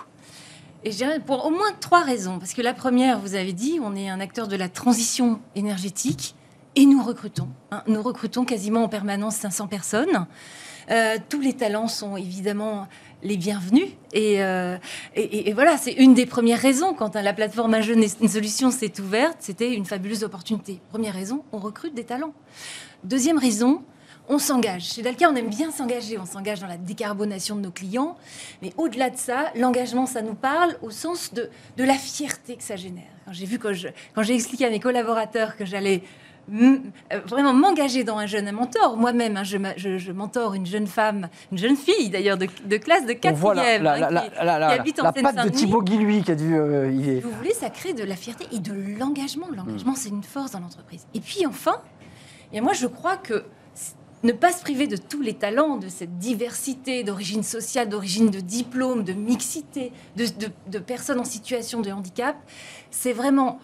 Et 0.84 0.92
je 0.92 1.22
pour 1.22 1.46
au 1.46 1.50
moins 1.50 1.72
trois 1.80 2.04
raisons. 2.04 2.38
Parce 2.38 2.54
que 2.54 2.62
la 2.62 2.74
première, 2.74 3.20
vous 3.20 3.36
avez 3.36 3.54
dit, 3.54 3.80
on 3.82 3.96
est 3.96 4.10
un 4.10 4.20
acteur 4.20 4.50
de 4.50 4.58
la 4.58 4.68
transition 4.68 5.40
énergétique 5.56 6.36
et 6.76 6.86
nous 6.86 7.02
recrutons. 7.02 7.48
Hein. 7.72 7.84
Nous 7.88 8.02
recrutons 8.02 8.44
quasiment 8.44 8.84
en 8.84 8.90
permanence 8.90 9.38
500 9.38 9.68
personnes. 9.68 10.28
Euh, 10.92 11.18
tous 11.30 11.40
les 11.40 11.54
talents 11.54 11.88
sont 11.88 12.18
évidemment 12.18 12.88
les 13.24 13.38
bienvenus. 13.38 13.90
Euh, 14.16 14.78
et, 15.16 15.50
et, 15.50 15.54
voilà, 15.54 15.78
c'est 15.78 15.92
une 15.92 16.14
des 16.14 16.26
premières 16.26 16.60
raisons 16.60 16.94
quand 16.94 17.16
hein, 17.16 17.22
la 17.22 17.34
plateforme 17.34 17.74
Un 17.74 17.82
jeune 17.82 18.04
une 18.22 18.28
solution 18.28 18.72
s'est 18.72 19.00
ouverte, 19.00 19.38
c'était 19.40 19.74
une 19.74 19.86
fabuleuse 19.86 20.24
opportunité. 20.24 20.80
Première 20.90 21.14
raison, 21.14 21.44
on 21.52 21.60
recrute 21.60 21.94
des 21.94 22.04
talents. 22.04 22.34
Deuxième 23.04 23.38
raison, 23.38 23.84
on 24.28 24.38
s'engage. 24.38 24.84
Chez 24.94 25.02
Dalkia, 25.02 25.30
on 25.30 25.36
aime 25.36 25.50
bien 25.50 25.72
s'engager. 25.72 26.18
On 26.20 26.26
s'engage 26.26 26.60
dans 26.60 26.68
la 26.68 26.78
décarbonation 26.78 27.56
de 27.56 27.62
nos 27.62 27.72
clients. 27.72 28.16
Mais 28.62 28.74
au-delà 28.78 29.10
de 29.10 29.18
ça, 29.18 29.52
l'engagement, 29.56 30.06
ça 30.06 30.22
nous 30.22 30.36
parle 30.36 30.78
au 30.82 30.92
sens 30.92 31.34
de, 31.34 31.50
de 31.78 31.84
la 31.84 31.96
fierté 31.96 32.56
que 32.56 32.64
ça 32.64 32.76
génère. 32.76 33.10
Quand 33.26 33.34
j'ai 33.34 33.46
vu, 33.46 33.60
quand 33.60 34.24
j'ai 34.24 34.36
expliqué 34.36 34.66
à 34.66 34.70
mes 34.70 34.80
collaborateurs 34.80 35.58
que 35.58 35.66
j'allais 35.66 36.04
vraiment 37.26 37.54
m'engager 37.54 38.04
dans 38.04 38.18
un 38.18 38.26
jeune 38.26 38.52
mentor. 38.52 38.98
Moi-même, 38.98 39.38
hein, 39.38 39.44
je, 39.44 39.58
je, 39.78 40.12
mentor 40.12 40.54
une 40.54 40.66
jeune 40.66 40.88
femme, 40.88 41.30
une 41.52 41.58
jeune 41.58 41.76
fille 41.76 42.10
d'ailleurs 42.10 42.38
de, 42.38 42.78
classe 42.78 43.06
de 43.06 43.14
4 43.14 43.36
e 43.36 43.54
qui, 44.74 44.80
habite 44.80 45.00
en 45.00 45.04
La 45.04 45.14
patte 45.14 45.46
de 45.46 45.50
Thibaut 45.50 45.82
Guilhuy 45.82 46.24
qui 46.24 46.32
a 46.32 46.36
dû... 46.36 46.56
Euh, 46.56 47.20
Vous 47.24 47.32
voulez, 47.32 47.54
ça 47.54 47.70
crée 47.70 47.94
de 47.94 48.04
la 48.04 48.16
fierté 48.16 48.46
et 48.52 48.60
de 48.60 48.74
l'engagement. 48.98 49.48
L'engagement, 49.56 49.94
mm. 49.94 49.98
c'est 49.98 50.10
une 50.10 50.24
force 50.24 50.52
dans 50.52 50.60
l'entreprise. 50.60 51.06
Et 51.14 51.20
puis 51.20 51.46
enfin, 51.46 51.82
et 52.54 52.62
moi 52.62 52.74
je 52.74 52.88
crois 52.88 53.18
que 53.18 53.46
ne 54.24 54.34
pas 54.34 54.52
se 54.52 54.62
priver 54.62 54.88
de 54.88 54.98
tous 54.98 55.22
les 55.22 55.34
talents, 55.34 55.78
de 55.78 55.88
cette 55.88 56.18
diversité 56.18 57.04
d'origine 57.04 57.44
sociale, 57.44 57.88
d'origine 57.88 58.30
de 58.30 58.42
diplôme, 58.42 59.06
de 59.06 59.14
mixité, 59.14 59.94
de, 60.18 60.26
de 60.68 60.80
personnes 60.80 61.22
en 61.22 61.26
situation 61.26 61.80
de 61.80 61.90
handicap, 61.90 62.36
c'est 62.92 63.14
vraiment 63.14 63.60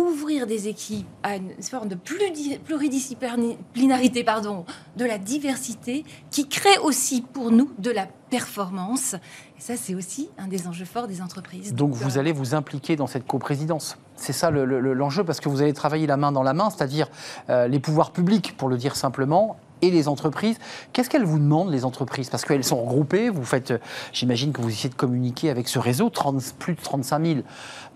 ouvrir 0.00 0.46
des 0.46 0.68
équipes 0.68 1.06
à 1.22 1.36
une 1.36 1.62
forme 1.62 1.88
de 1.88 1.94
pluridisciplinarité 1.94 4.24
pardon, 4.24 4.64
de 4.96 5.04
la 5.04 5.18
diversité 5.18 6.04
qui 6.30 6.48
crée 6.48 6.78
aussi 6.82 7.22
pour 7.22 7.50
nous 7.50 7.70
de 7.78 7.90
la 7.90 8.06
performance. 8.30 9.14
Et 9.14 9.60
ça, 9.60 9.76
c'est 9.76 9.94
aussi 9.94 10.30
un 10.38 10.48
des 10.48 10.66
enjeux 10.66 10.84
forts 10.84 11.08
des 11.08 11.20
entreprises. 11.20 11.74
Donc, 11.74 11.92
vous 11.92 12.18
allez 12.18 12.32
vous 12.32 12.54
impliquer 12.54 12.96
dans 12.96 13.06
cette 13.06 13.26
coprésidence 13.26 13.98
c'est 14.20 14.34
ça 14.34 14.50
l'enjeu, 14.50 15.24
parce 15.24 15.40
que 15.40 15.48
vous 15.48 15.62
allez 15.62 15.72
travailler 15.72 16.06
la 16.06 16.18
main 16.18 16.30
dans 16.30 16.42
la 16.42 16.52
main, 16.52 16.68
c'est-à-dire 16.68 17.08
euh, 17.48 17.66
les 17.66 17.80
pouvoirs 17.80 18.12
publics, 18.12 18.54
pour 18.56 18.68
le 18.68 18.76
dire 18.76 18.94
simplement, 18.94 19.56
et 19.82 19.90
les 19.90 20.08
entreprises. 20.08 20.58
Qu'est-ce 20.92 21.08
qu'elles 21.08 21.24
vous 21.24 21.38
demandent, 21.38 21.70
les 21.70 21.86
entreprises? 21.86 22.28
Parce 22.28 22.44
qu'elles 22.44 22.64
sont 22.64 22.82
regroupées, 22.82 23.30
vous 23.30 23.44
faites, 23.44 23.70
euh, 23.70 23.78
j'imagine 24.12 24.52
que 24.52 24.60
vous 24.60 24.68
essayez 24.68 24.90
de 24.90 24.94
communiquer 24.94 25.48
avec 25.48 25.68
ce 25.68 25.78
réseau, 25.78 26.10
30, 26.10 26.54
plus 26.58 26.74
de 26.74 26.80
35 26.80 27.24
000. 27.24 27.40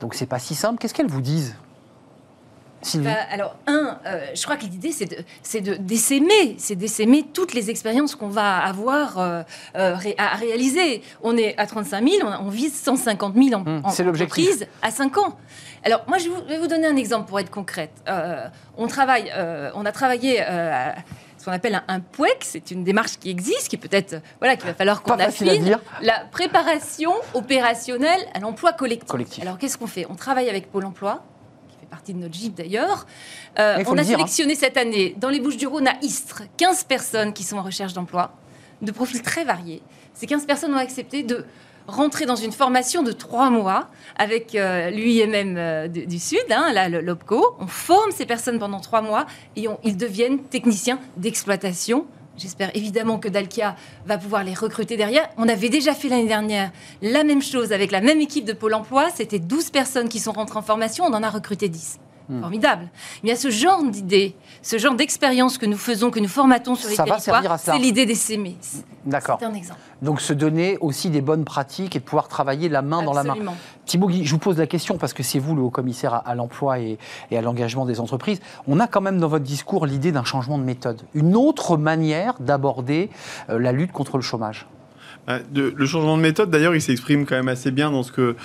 Donc 0.01 0.15
c'est 0.15 0.27
pas 0.27 0.39
si 0.39 0.55
simple. 0.55 0.79
Qu'est-ce 0.79 0.95
qu'elles 0.95 1.11
vous 1.11 1.21
disent? 1.21 1.55
Bah, 2.97 3.17
alors, 3.31 3.57
un, 3.67 3.99
euh, 4.07 4.27
je 4.35 4.43
crois 4.43 4.57
que 4.57 4.65
l'idée, 4.65 4.93
c'est 4.93 5.07
de, 5.07 5.17
c'est 5.43 5.61
de 5.61 5.75
d'essaimer, 5.75 6.57
c'est 6.59 6.77
d'essaimer 6.77 7.25
toutes 7.33 7.55
les 7.55 7.71
expériences 7.71 8.15
qu'on 8.15 8.29
va 8.29 8.59
avoir 8.59 9.19
euh, 9.19 9.43
euh, 9.77 9.97
à 10.19 10.37
réaliser. 10.37 11.03
On 11.23 11.37
est 11.37 11.57
à 11.59 11.67
35 11.67 12.09
000, 12.09 12.29
on, 12.41 12.49
vise 12.49 12.75
150 12.75 13.35
000 13.35 13.61
en, 13.61 13.65
mmh, 13.65 13.83
entreprises 13.85 14.67
à 14.83 14.91
5 14.91 15.19
ans. 15.19 15.37
Alors, 15.85 16.05
moi, 16.09 16.19
je, 16.19 16.29
vais 16.49 16.59
vous 16.59 16.67
donner 16.67 16.87
un 16.87 16.97
exemple 16.97 17.29
pour 17.29 17.39
être 17.41 17.51
concrète. 17.51 17.93
on 18.77 18.87
travaille, 18.87 19.31
on 19.75 19.85
a 19.85 19.93
travaillé 19.93 20.41
à 20.41 20.95
ce 21.45 21.51
qu'on 21.51 21.53
appelle 21.53 21.83
un, 21.89 22.01
POEC, 22.01 22.39
c'est 22.41 22.71
une 22.71 22.85
démarche 22.85 23.19
qui 23.19 23.29
existe, 23.29 23.69
qui 23.69 23.77
peut-être, 23.77 24.23
voilà, 24.39 24.57
qu'il 24.57 24.67
va 24.67 24.73
falloir 24.73 25.03
qu'on 25.03 25.19
affine. 25.19 25.79
La 26.01 26.21
préparation 26.33 27.13
opérationnelle 27.35 28.21
à 28.33 28.39
l'emploi 28.39 28.73
collectif. 28.73 29.11
collectif. 29.11 29.43
Alors, 29.43 29.59
qu'est-ce 29.59 29.77
qu'on 29.77 29.87
fait? 29.87 30.07
On 30.09 30.15
travaille 30.15 30.49
avec 30.49 30.71
Pôle 30.73 30.87
Emploi, 30.87 31.23
partie 31.95 32.13
de 32.13 32.19
notre 32.19 32.35
GIP 32.35 32.57
d'ailleurs. 32.57 33.07
Euh, 33.61 33.85
on 33.87 33.97
a 33.97 34.01
hein. 34.01 34.05
sélectionné 34.05 34.57
cette 34.57 34.77
année 34.77 35.15
dans 35.17 35.29
les 35.29 35.39
Bouches-du-Rhône 35.39 35.87
à 35.87 35.95
Istres 36.03 36.43
15 36.57 36.85
personnes 36.85 37.33
qui 37.33 37.45
sont 37.45 37.57
en 37.57 37.63
recherche 37.63 37.93
d'emploi, 37.93 38.33
de 38.83 38.91
profils 38.91 39.23
très 39.23 39.45
variés. 39.45 39.81
Ces 40.13 40.27
15 40.27 40.45
personnes 40.45 40.75
ont 40.75 40.79
accepté 40.79 41.23
de 41.23 41.45
rentrer 41.87 42.27
dans 42.27 42.35
une 42.35 42.51
formation 42.51 43.05
de 43.05 43.13
trois 43.13 43.49
mois 43.49 43.91
avec 44.17 44.57
euh, 44.57 44.91
l'UIMM 44.91 45.55
euh, 45.57 45.87
du, 45.87 46.19
Sud, 46.19 46.51
hein, 46.51 46.73
l'OPCO. 46.89 47.57
On 47.61 47.69
forme 47.69 48.11
ces 48.11 48.27
personnes 48.27 48.59
pendant 48.59 48.81
trois 48.81 49.01
mois 49.01 49.27
et 49.55 49.67
ils 49.85 49.97
deviennent 49.97 50.43
techniciens 50.43 50.99
d'exploitation 51.17 52.07
J'espère 52.37 52.75
évidemment 52.77 53.19
que 53.19 53.29
Dalkia 53.29 53.77
va 54.07 54.19
pouvoir 54.19 54.43
les 54.43 54.55
recruter 54.55 54.97
derrière. 54.97 55.29
On 55.37 55.49
avait 55.49 55.69
déjà 55.69 55.95
fait 55.95 56.09
l'année 56.09 56.27
dernière 56.27 56.73
la 57.01 57.23
même 57.23 57.43
chose 57.43 57.73
avec 57.73 57.91
la 57.91 58.01
même 58.01 58.21
équipe 58.21 58.45
de 58.45 58.53
Pôle 58.53 58.75
emploi. 58.75 59.09
C'était 59.15 59.39
12 59.39 59.71
personnes 59.71 60.09
qui 60.09 60.19
sont 60.19 60.33
rentrées 60.33 60.59
en 60.59 60.63
formation. 60.63 61.05
On 61.05 61.15
en 61.15 61.23
a 61.23 61.31
recruté 61.31 61.69
10. 61.69 62.01
Hmm. 62.29 62.41
Formidable. 62.41 62.89
Il 63.23 63.29
y 63.29 63.33
a 63.33 63.37
ce 63.37 63.51
genre 63.51 63.85
d'idée, 63.85 64.35
ce 64.65 64.79
genre 64.79 64.95
d'expérience 64.95 65.59
que 65.59 65.67
nous 65.67 65.77
faisons, 65.77 66.11
que 66.11 66.19
nous 66.19 66.29
formatons 66.29 66.75
sur 66.75 66.89
les 66.89 66.97
ça 66.97 67.05
territoires. 67.05 67.59
C'est 67.61 67.79
l'idée 67.79 68.07
des. 68.07 68.17
D'accord. 69.05 69.37
C'est 69.39 69.47
un 69.47 69.53
exemple. 69.53 69.79
Donc 70.01 70.23
se 70.23 70.33
donner 70.33 70.79
aussi 70.81 71.11
des 71.11 71.21
bonnes 71.21 71.45
pratiques 71.45 71.95
et 71.95 71.99
de 71.99 72.05
pouvoir 72.05 72.29
travailler 72.29 72.71
la 72.71 72.81
main 72.81 73.03
dans 73.03 73.13
la 73.13 73.25
main. 73.25 73.37
Thibaut 73.85 74.09
Guy, 74.09 74.25
je 74.25 74.31
vous 74.31 74.39
pose 74.39 74.57
la 74.57 74.67
question 74.67 74.97
parce 74.97 75.13
que 75.13 75.23
c'est 75.23 75.39
vous 75.39 75.55
le 75.55 75.61
haut 75.61 75.71
commissaire 75.71 76.23
à, 76.25 76.35
l'emploi 76.35 76.79
et, 76.79 76.99
à 77.31 77.43
l'engagement 77.43 77.85
des 77.85 78.01
entreprises. 78.01 78.41
On 78.67 78.81
a 78.81 78.87
quand 78.87 79.03
même 79.03 79.19
dans 79.19 79.29
votre 79.29 79.45
discours 79.45 79.85
l'idée 79.85 80.13
d'un 80.13 80.25
changement 80.25 80.57
de 80.57 80.65
méthode, 80.65 81.03
une 81.13 81.37
autre 81.37 81.77
manière 81.77 82.35
d'aborder 82.41 83.11
euh, 83.51 83.59
la 83.59 83.73
lutte 83.73 83.93
contre 83.93 84.17
le 84.17 84.23
chômage. 84.23 84.67
Bah, 85.27 85.39
le 85.55 85.87
changement 85.87 86.17
de 86.17 86.23
méthode, 86.23 86.51
d'ailleurs, 86.51 86.75
il 86.75 86.83
s'exprime 86.83 87.27
quand 87.27 87.37
même 87.37 87.49
assez 87.49 87.71
bien 87.71 87.91
dans 87.91 88.03
ce 88.03 88.13
que 88.13 88.37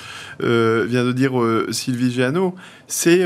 euh, 0.41 0.85
vient 0.87 1.05
de 1.05 1.11
dire 1.11 1.39
euh, 1.39 1.67
Sylvie 1.71 2.11
Giano. 2.11 2.55
C'est 2.87 3.25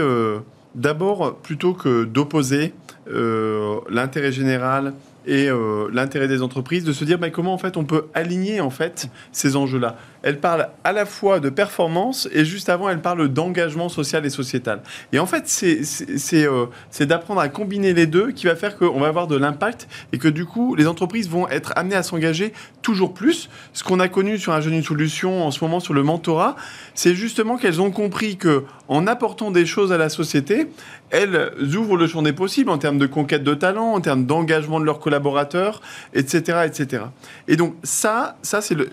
d'abord, 0.75 1.36
plutôt 1.38 1.73
que 1.73 2.03
d'opposer 2.03 2.73
l'intérêt 3.08 4.32
général 4.32 4.94
et 5.26 5.50
l'intérêt 5.92 6.28
des 6.28 6.42
entreprises, 6.42 6.84
de 6.84 6.94
se 6.94 7.06
dire 7.06 7.18
bah, 7.18 7.30
comment 7.30 7.54
en 7.54 7.58
fait 7.58 7.78
on 7.78 7.86
peut 7.86 8.06
aligner 8.13 8.62
en 8.62 8.70
fait 8.70 9.10
ces 9.32 9.56
enjeux-là 9.56 9.98
elle 10.24 10.39
parle 10.39 10.70
à 10.86 10.94
la 10.94 11.06
fois 11.06 11.39
de 11.39 11.50
performance 11.50 12.30
et 12.32 12.46
juste 12.46 12.70
avant, 12.70 12.89
elle 12.89 13.02
parle 13.02 13.28
d'engagement 13.28 13.89
social 13.89 14.26
et 14.26 14.30
sociétal. 14.30 14.82
Et 15.12 15.20
en 15.20 15.26
fait, 15.26 15.44
c'est 15.48 16.46
euh, 16.46 16.66
d'apprendre 17.02 17.42
à 17.42 17.50
combiner 17.50 17.94
les 17.94 18.08
deux 18.08 18.32
qui 18.32 18.46
va 18.46 18.56
faire 18.56 18.78
qu'on 18.78 19.00
va 19.02 19.08
avoir 19.08 19.28
de 19.28 19.36
l'impact 19.36 19.88
et 20.13 20.18
que 20.18 20.30
du 20.30 20.46
coup, 20.46 20.76
les 20.76 20.88
entreprises 20.88 21.30
vont 21.30 21.48
être 21.50 21.74
amenées 21.76 21.96
à 21.96 22.04
s'engager 22.04 22.54
toujours 22.82 23.13
plus. 23.13 23.50
Ce 23.74 23.84
qu'on 23.84 24.00
a 24.00 24.08
connu 24.08 24.39
sur 24.39 24.54
un 24.54 24.62
jeune 24.62 24.74
une 24.74 24.84
solution 24.84 25.46
en 25.46 25.52
ce 25.52 25.62
moment 25.63 25.82
sur 25.82 25.94
le 25.94 26.04
mentorat, 26.04 26.56
c'est 26.96 27.16
justement 27.16 27.58
qu'elles 27.58 27.82
ont 27.82 27.92
compris 27.92 28.38
que 28.38 28.63
en 28.88 29.08
apportant 29.08 29.52
des 29.52 29.66
choses 29.66 29.92
à 29.92 29.98
la 29.98 30.08
société, 30.08 30.68
elles 31.13 31.54
ouvrent 31.76 31.95
le 31.95 32.08
champ 32.08 32.21
des 32.23 32.34
possibles 32.34 32.69
en 32.69 32.78
termes 32.78 32.97
de 32.97 33.06
conquête 33.06 33.43
de 33.43 33.54
talent, 33.54 33.93
en 33.93 34.02
termes 34.02 34.26
d'engagement 34.26 34.80
de 34.80 34.86
leurs 34.86 34.99
collaborateurs, 34.99 35.82
etc., 36.13 36.65
etc. 36.65 37.04
Et 37.47 37.56
donc 37.56 37.76
ça, 37.84 38.38
ça 38.41 38.62
c'est 38.62 38.76
le, 38.76 38.89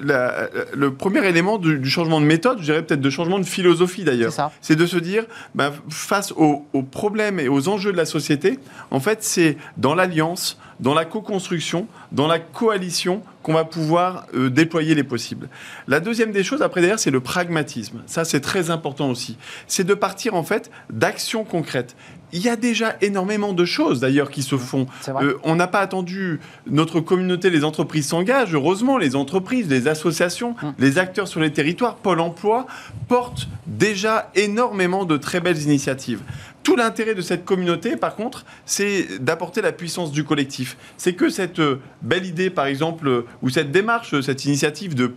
le 0.74 0.94
premier 0.94 1.26
élément 1.26 1.58
du, 1.58 1.84
changement 1.88 2.20
de 2.20 2.26
méthode, 2.26 2.58
je 2.58 2.64
dirais 2.64 2.82
peut-être 2.82 3.00
de 3.00 3.10
changement 3.10 3.38
de 3.38 3.44
philosophie 3.44 4.04
d'ailleurs, 4.04 4.32
c'est 4.60 4.76
de 4.76 4.86
se 4.86 4.98
dire, 4.98 5.24
bah, 5.54 5.72
face 5.88 6.32
aux, 6.32 6.66
problèmes 6.90 7.40
et 7.40 7.48
aux 7.48 7.68
enjeux 7.68 7.92
de 7.92 7.96
la 7.96 8.04
société, 8.04 8.58
en 8.90 9.00
fait, 9.00 9.22
c'est 9.22 9.56
dans 9.76 9.94
l'alliance, 9.94 10.58
dans 10.80 10.94
la 10.94 11.04
co-construction, 11.04 11.86
dans 12.12 12.26
la 12.26 12.38
coalition 12.38 13.22
qu'on 13.42 13.54
va 13.54 13.64
pouvoir 13.64 14.26
euh, 14.34 14.50
déployer 14.50 14.94
les 14.94 15.04
possibles. 15.04 15.48
La 15.88 16.00
deuxième 16.00 16.32
des 16.32 16.44
choses, 16.44 16.62
après 16.62 16.80
d'ailleurs, 16.80 16.98
c'est 16.98 17.10
le 17.10 17.20
pragmatisme. 17.20 18.02
Ça, 18.06 18.24
c'est 18.24 18.40
très 18.40 18.70
important 18.70 19.08
aussi. 19.08 19.38
C'est 19.66 19.84
de 19.84 19.94
partir 19.94 20.34
en 20.34 20.42
fait 20.42 20.70
d'actions 20.90 21.44
concrètes. 21.44 21.96
Il 22.32 22.42
y 22.42 22.48
a 22.48 22.56
déjà 22.56 22.96
énormément 23.00 23.52
de 23.52 23.64
choses 23.64 23.98
d'ailleurs 23.98 24.30
qui 24.30 24.42
se 24.42 24.56
font. 24.56 24.86
Euh, 25.08 25.38
on 25.42 25.56
n'a 25.56 25.66
pas 25.66 25.80
attendu 25.80 26.38
notre 26.66 27.00
communauté, 27.00 27.50
les 27.50 27.64
entreprises 27.64 28.08
s'engagent. 28.08 28.54
Heureusement, 28.54 28.98
les 28.98 29.16
entreprises, 29.16 29.68
les 29.68 29.88
associations, 29.88 30.54
hum. 30.62 30.74
les 30.78 30.98
acteurs 30.98 31.26
sur 31.26 31.40
les 31.40 31.52
territoires, 31.52 31.96
Pôle 31.96 32.20
Emploi 32.20 32.66
portent 33.08 33.48
déjà 33.66 34.30
énormément 34.34 35.04
de 35.04 35.16
très 35.16 35.40
belles 35.40 35.60
initiatives. 35.62 36.20
Tout 36.70 36.76
l'intérêt 36.76 37.16
de 37.16 37.20
cette 37.20 37.44
communauté, 37.44 37.96
par 37.96 38.14
contre, 38.14 38.44
c'est 38.64 39.20
d'apporter 39.20 39.60
la 39.60 39.72
puissance 39.72 40.12
du 40.12 40.22
collectif. 40.22 40.76
C'est 40.96 41.14
que 41.14 41.28
cette 41.28 41.58
euh, 41.58 41.80
belle 42.00 42.24
idée, 42.24 42.48
par 42.48 42.66
exemple, 42.66 43.08
euh, 43.08 43.26
ou 43.42 43.50
cette 43.50 43.72
démarche, 43.72 44.20
cette 44.20 44.44
initiative 44.44 44.94
de 44.94 45.10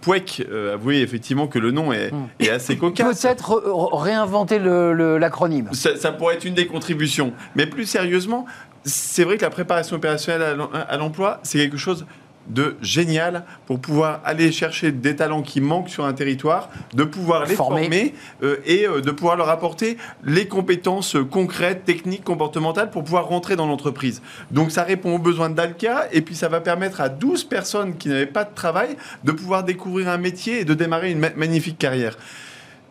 euh, 0.49 0.73
avouez 0.73 1.01
effectivement 1.01 1.45
que 1.45 1.59
le 1.59 1.69
nom 1.69 1.93
est, 1.93 2.11
hmm. 2.11 2.49
assez 2.51 2.75
cocasse. 2.75 3.21
Peut-être 3.21 3.61
réinventer 3.93 4.57
l'acronyme. 4.57 5.69
Ça, 5.73 5.95
ça 5.95 6.11
pourrait 6.11 6.33
être 6.37 6.45
une 6.45 6.55
des 6.55 6.65
contributions. 6.65 7.33
Mais 7.55 7.67
plus 7.67 7.85
sérieusement, 7.85 8.47
c'est 8.83 9.23
vrai 9.23 9.37
que 9.37 9.43
la 9.43 9.51
préparation 9.51 9.95
opérationnelle 9.95 10.57
à 10.89 10.97
l'emploi, 10.97 11.39
c'est 11.43 11.59
quelque 11.59 11.77
chose 11.77 12.07
de 12.47 12.75
génial 12.82 13.45
pour 13.65 13.79
pouvoir 13.79 14.21
aller 14.25 14.51
chercher 14.51 14.91
des 14.91 15.15
talents 15.15 15.41
qui 15.41 15.62
manquent 15.62 15.89
sur 15.89 16.06
un 16.06 16.13
territoire, 16.13 16.69
de 16.93 17.03
pouvoir 17.03 17.45
les 17.45 17.56
former, 17.56 18.13
euh, 18.43 18.58
et 18.65 18.86
euh, 18.88 19.01
de 19.01 19.12
pouvoir 19.12 19.36
leur 19.36 19.49
apporter 19.49 19.97
les 20.23 20.47
compétences 20.47 21.15
concrètes, 21.32 21.86
techniques, 21.86 22.23
comportementales 22.23 22.89
pour 22.89 23.03
pouvoir 23.03 23.27
rentrer 23.27 23.56
dans 23.56 23.65
l'entreprise. 23.65 24.21
Donc 24.51 24.71
ça 24.71 24.84
répond 24.84 25.15
aux 25.15 25.19
besoins 25.19 25.49
d'Alca 25.49 26.08
et 26.12 26.21
puis 26.21 26.36
ça 26.36 26.49
va 26.49 26.62
permettre 26.62 27.01
à 27.01 27.10
12 27.10 27.45
personnes 27.45 27.97
qui 27.97 28.10
n'avaient 28.10 28.25
pas 28.25 28.43
de 28.43 28.53
travail 28.53 28.95
de 29.23 29.32
pouvoir 29.32 29.63
découvrir 29.63 30.10
un 30.10 30.17
métier 30.17 30.62
et 30.62 30.65
de 30.65 30.73
démarrer 30.73 31.12
une 31.12 31.19
magnifique 31.19 31.77
carrière. 31.77 32.17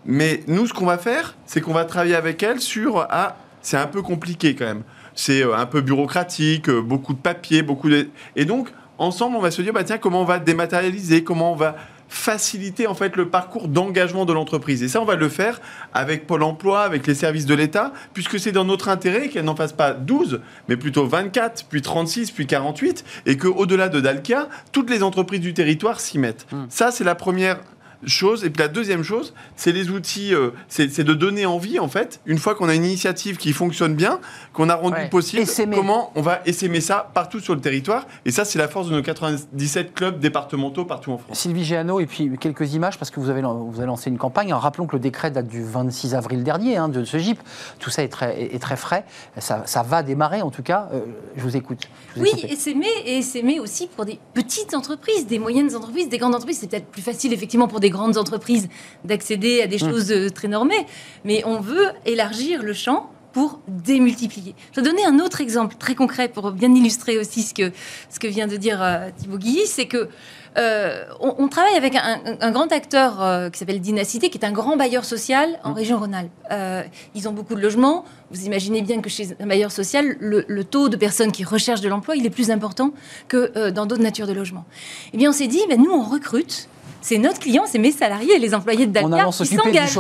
Mais 0.04 0.42
nous, 0.48 0.66
ce 0.66 0.72
qu'on 0.72 0.86
va 0.86 0.98
faire, 0.98 1.36
c'est 1.46 1.60
qu'on 1.60 1.72
va 1.72 1.84
travailler 1.84 2.16
avec 2.16 2.42
elles 2.42 2.60
sur... 2.60 3.06
Ah, 3.10 3.36
c'est 3.60 3.76
un 3.76 3.86
peu 3.86 4.02
compliqué 4.02 4.56
quand 4.56 4.64
même 4.64 4.82
c'est 5.14 5.42
un 5.42 5.66
peu 5.66 5.80
bureaucratique, 5.80 6.70
beaucoup 6.70 7.12
de 7.12 7.18
papiers, 7.18 7.62
beaucoup 7.62 7.90
de... 7.90 8.08
Et 8.36 8.44
donc, 8.44 8.68
ensemble, 9.02 9.36
on 9.36 9.40
va 9.40 9.50
se 9.50 9.62
dire, 9.62 9.72
bah, 9.72 9.84
tiens, 9.84 9.98
comment 9.98 10.22
on 10.22 10.24
va 10.24 10.38
dématérialiser, 10.38 11.24
comment 11.24 11.52
on 11.52 11.56
va 11.56 11.76
faciliter 12.08 12.86
en 12.86 12.94
fait 12.94 13.16
le 13.16 13.28
parcours 13.28 13.68
d'engagement 13.68 14.26
de 14.26 14.34
l'entreprise. 14.34 14.82
Et 14.82 14.88
ça, 14.88 15.00
on 15.00 15.06
va 15.06 15.16
le 15.16 15.30
faire 15.30 15.60
avec 15.94 16.26
Pôle 16.26 16.42
Emploi, 16.42 16.82
avec 16.82 17.06
les 17.06 17.14
services 17.14 17.46
de 17.46 17.54
l'État, 17.54 17.92
puisque 18.12 18.38
c'est 18.38 18.52
dans 18.52 18.66
notre 18.66 18.90
intérêt 18.90 19.28
qu'elle 19.28 19.46
n'en 19.46 19.56
fasse 19.56 19.72
pas 19.72 19.92
12, 19.92 20.40
mais 20.68 20.76
plutôt 20.76 21.06
24, 21.06 21.64
puis 21.70 21.80
36, 21.80 22.30
puis 22.30 22.46
48, 22.46 23.04
et 23.24 23.38
qu'au-delà 23.38 23.88
de 23.88 23.98
Dalkia, 24.00 24.48
toutes 24.72 24.90
les 24.90 25.02
entreprises 25.02 25.40
du 25.40 25.54
territoire 25.54 26.00
s'y 26.00 26.18
mettent. 26.18 26.46
Mmh. 26.52 26.64
Ça, 26.68 26.90
c'est 26.90 27.04
la 27.04 27.14
première 27.14 27.60
chose. 28.06 28.44
Et 28.44 28.50
puis 28.50 28.62
la 28.62 28.68
deuxième 28.68 29.02
chose, 29.02 29.34
c'est 29.56 29.72
les 29.72 29.90
outils, 29.90 30.34
euh, 30.34 30.50
c'est 30.68 31.04
de 31.04 31.14
donner 31.14 31.46
envie, 31.46 31.78
en 31.78 31.88
fait, 31.88 32.20
une 32.26 32.38
fois 32.38 32.54
qu'on 32.54 32.68
a 32.68 32.74
une 32.74 32.84
initiative 32.84 33.36
qui 33.36 33.52
fonctionne 33.52 33.94
bien, 33.94 34.20
qu'on 34.52 34.68
a 34.68 34.74
rendu 34.74 35.08
possible, 35.10 35.44
comment 35.74 36.12
on 36.14 36.22
va 36.22 36.40
essaimer 36.46 36.80
ça 36.80 37.10
partout 37.14 37.40
sur 37.40 37.54
le 37.54 37.60
territoire. 37.60 38.06
Et 38.24 38.30
ça, 38.30 38.44
c'est 38.44 38.58
la 38.58 38.68
force 38.68 38.88
de 38.88 38.94
nos 38.94 39.02
97 39.02 39.94
clubs 39.94 40.18
départementaux 40.18 40.84
partout 40.84 41.12
en 41.12 41.18
France. 41.18 41.38
Sylvie 41.38 41.64
Géano, 41.64 42.00
et 42.00 42.06
puis 42.06 42.30
quelques 42.38 42.74
images, 42.74 42.98
parce 42.98 43.10
que 43.10 43.20
vous 43.20 43.30
avez, 43.30 43.42
vous 43.42 43.78
avez 43.78 43.86
lancé 43.86 44.10
une 44.10 44.18
campagne. 44.18 44.52
rappelons 44.52 44.86
que 44.86 44.96
le 44.96 45.00
décret 45.00 45.30
date 45.30 45.46
du 45.46 45.62
26 45.62 46.14
avril 46.14 46.42
dernier, 46.42 46.76
hein, 46.76 46.88
de 46.88 47.04
ce 47.04 47.18
GIP. 47.18 47.38
Tout 47.78 47.90
ça 47.90 48.02
est 48.02 48.08
très, 48.08 48.42
est 48.42 48.58
très 48.58 48.76
frais. 48.76 49.04
Ça, 49.38 49.62
ça, 49.66 49.82
va 49.82 50.02
démarrer, 50.02 50.42
en 50.42 50.50
tout 50.50 50.62
cas. 50.62 50.88
Euh, 50.92 51.00
je 51.36 51.42
vous 51.42 51.56
écoute. 51.56 51.88
oui, 52.16 52.30
s'aimer, 52.56 52.86
et 53.04 53.22
s'aimer 53.22 53.60
aussi 53.60 53.86
pour 53.86 54.04
des 54.04 54.18
petites 54.34 54.74
entreprises, 54.74 55.26
des 55.26 55.38
moyennes 55.38 55.74
entreprises, 55.74 56.08
des 56.08 56.18
grandes 56.18 56.34
entreprises. 56.34 56.58
C'est 56.60 56.68
peut-être 56.68 56.86
plus 56.86 57.02
facile, 57.02 57.32
effectivement, 57.32 57.68
pour 57.68 57.80
des 57.80 57.90
grandes 57.92 58.18
entreprises 58.18 58.68
d'accéder 59.04 59.62
à 59.62 59.66
des 59.66 59.76
mmh. 59.76 59.90
choses 59.90 60.12
euh, 60.12 60.30
très 60.30 60.48
normées, 60.48 60.86
mais 61.24 61.42
on 61.44 61.60
veut 61.60 61.88
élargir 62.06 62.62
le 62.62 62.72
champ 62.72 63.10
pour 63.32 63.60
démultiplier. 63.66 64.54
Je 64.72 64.80
vais 64.80 64.86
donner 64.86 65.06
un 65.06 65.18
autre 65.18 65.40
exemple 65.40 65.76
très 65.78 65.94
concret 65.94 66.28
pour 66.28 66.50
bien 66.50 66.74
illustrer 66.74 67.16
aussi 67.18 67.42
ce 67.42 67.54
que, 67.54 67.72
ce 68.10 68.20
que 68.20 68.26
vient 68.26 68.46
de 68.46 68.56
dire 68.56 68.82
euh, 68.82 69.08
Thibaut 69.16 69.38
Guilly, 69.38 69.66
c'est 69.66 69.86
que 69.86 70.10
euh, 70.58 71.04
on, 71.20 71.48
travaille 71.48 71.76
avec 71.76 71.96
un, 71.96 72.50
grand 72.50 72.70
acteur 72.70 73.50
qui 73.50 73.58
s'appelle 73.58 73.80
Dynacité, 73.80 74.28
qui 74.28 74.36
est 74.36 74.44
un 74.44 74.52
grand 74.52 74.76
bailleur 74.76 75.06
social 75.06 75.58
en 75.64 75.70
mmh. 75.70 75.72
région 75.72 75.98
Rhône-Alpes. 75.98 76.90
ils 77.14 77.26
ont 77.26 77.32
beaucoup 77.32 77.54
de 77.54 77.62
logements. 77.62 78.04
Vous 78.30 78.44
imaginez 78.44 78.82
bien 78.82 79.00
que 79.00 79.08
chez 79.08 79.34
un 79.40 79.46
bailleur 79.46 79.72
social, 79.72 80.14
le, 80.20 80.64
taux 80.64 80.90
de 80.90 80.96
personnes 80.96 81.32
qui 81.32 81.42
recherchent 81.42 81.80
de 81.80 81.88
l'emploi, 81.88 82.16
il 82.16 82.26
est 82.26 82.30
plus 82.30 82.50
important 82.50 82.92
que 83.28 83.70
dans 83.70 83.86
d'autres 83.86 84.02
natures 84.02 84.26
de 84.26 84.34
logements. 84.34 84.66
Eh 85.14 85.16
bien, 85.16 85.30
on 85.30 85.32
s'est 85.32 85.46
dit, 85.46 85.60
ben, 85.70 85.80
nous, 85.80 85.90
on 85.90 86.02
recrute 86.02 86.68
c'est 87.02 87.18
notre 87.18 87.40
client, 87.40 87.64
c'est 87.66 87.78
mes 87.78 87.92
salariés, 87.92 88.38
les 88.38 88.54
employés 88.54 88.86
de 88.86 88.92
Dakar 88.92 89.10
qui 89.30 89.46
s'engagent. 89.46 89.90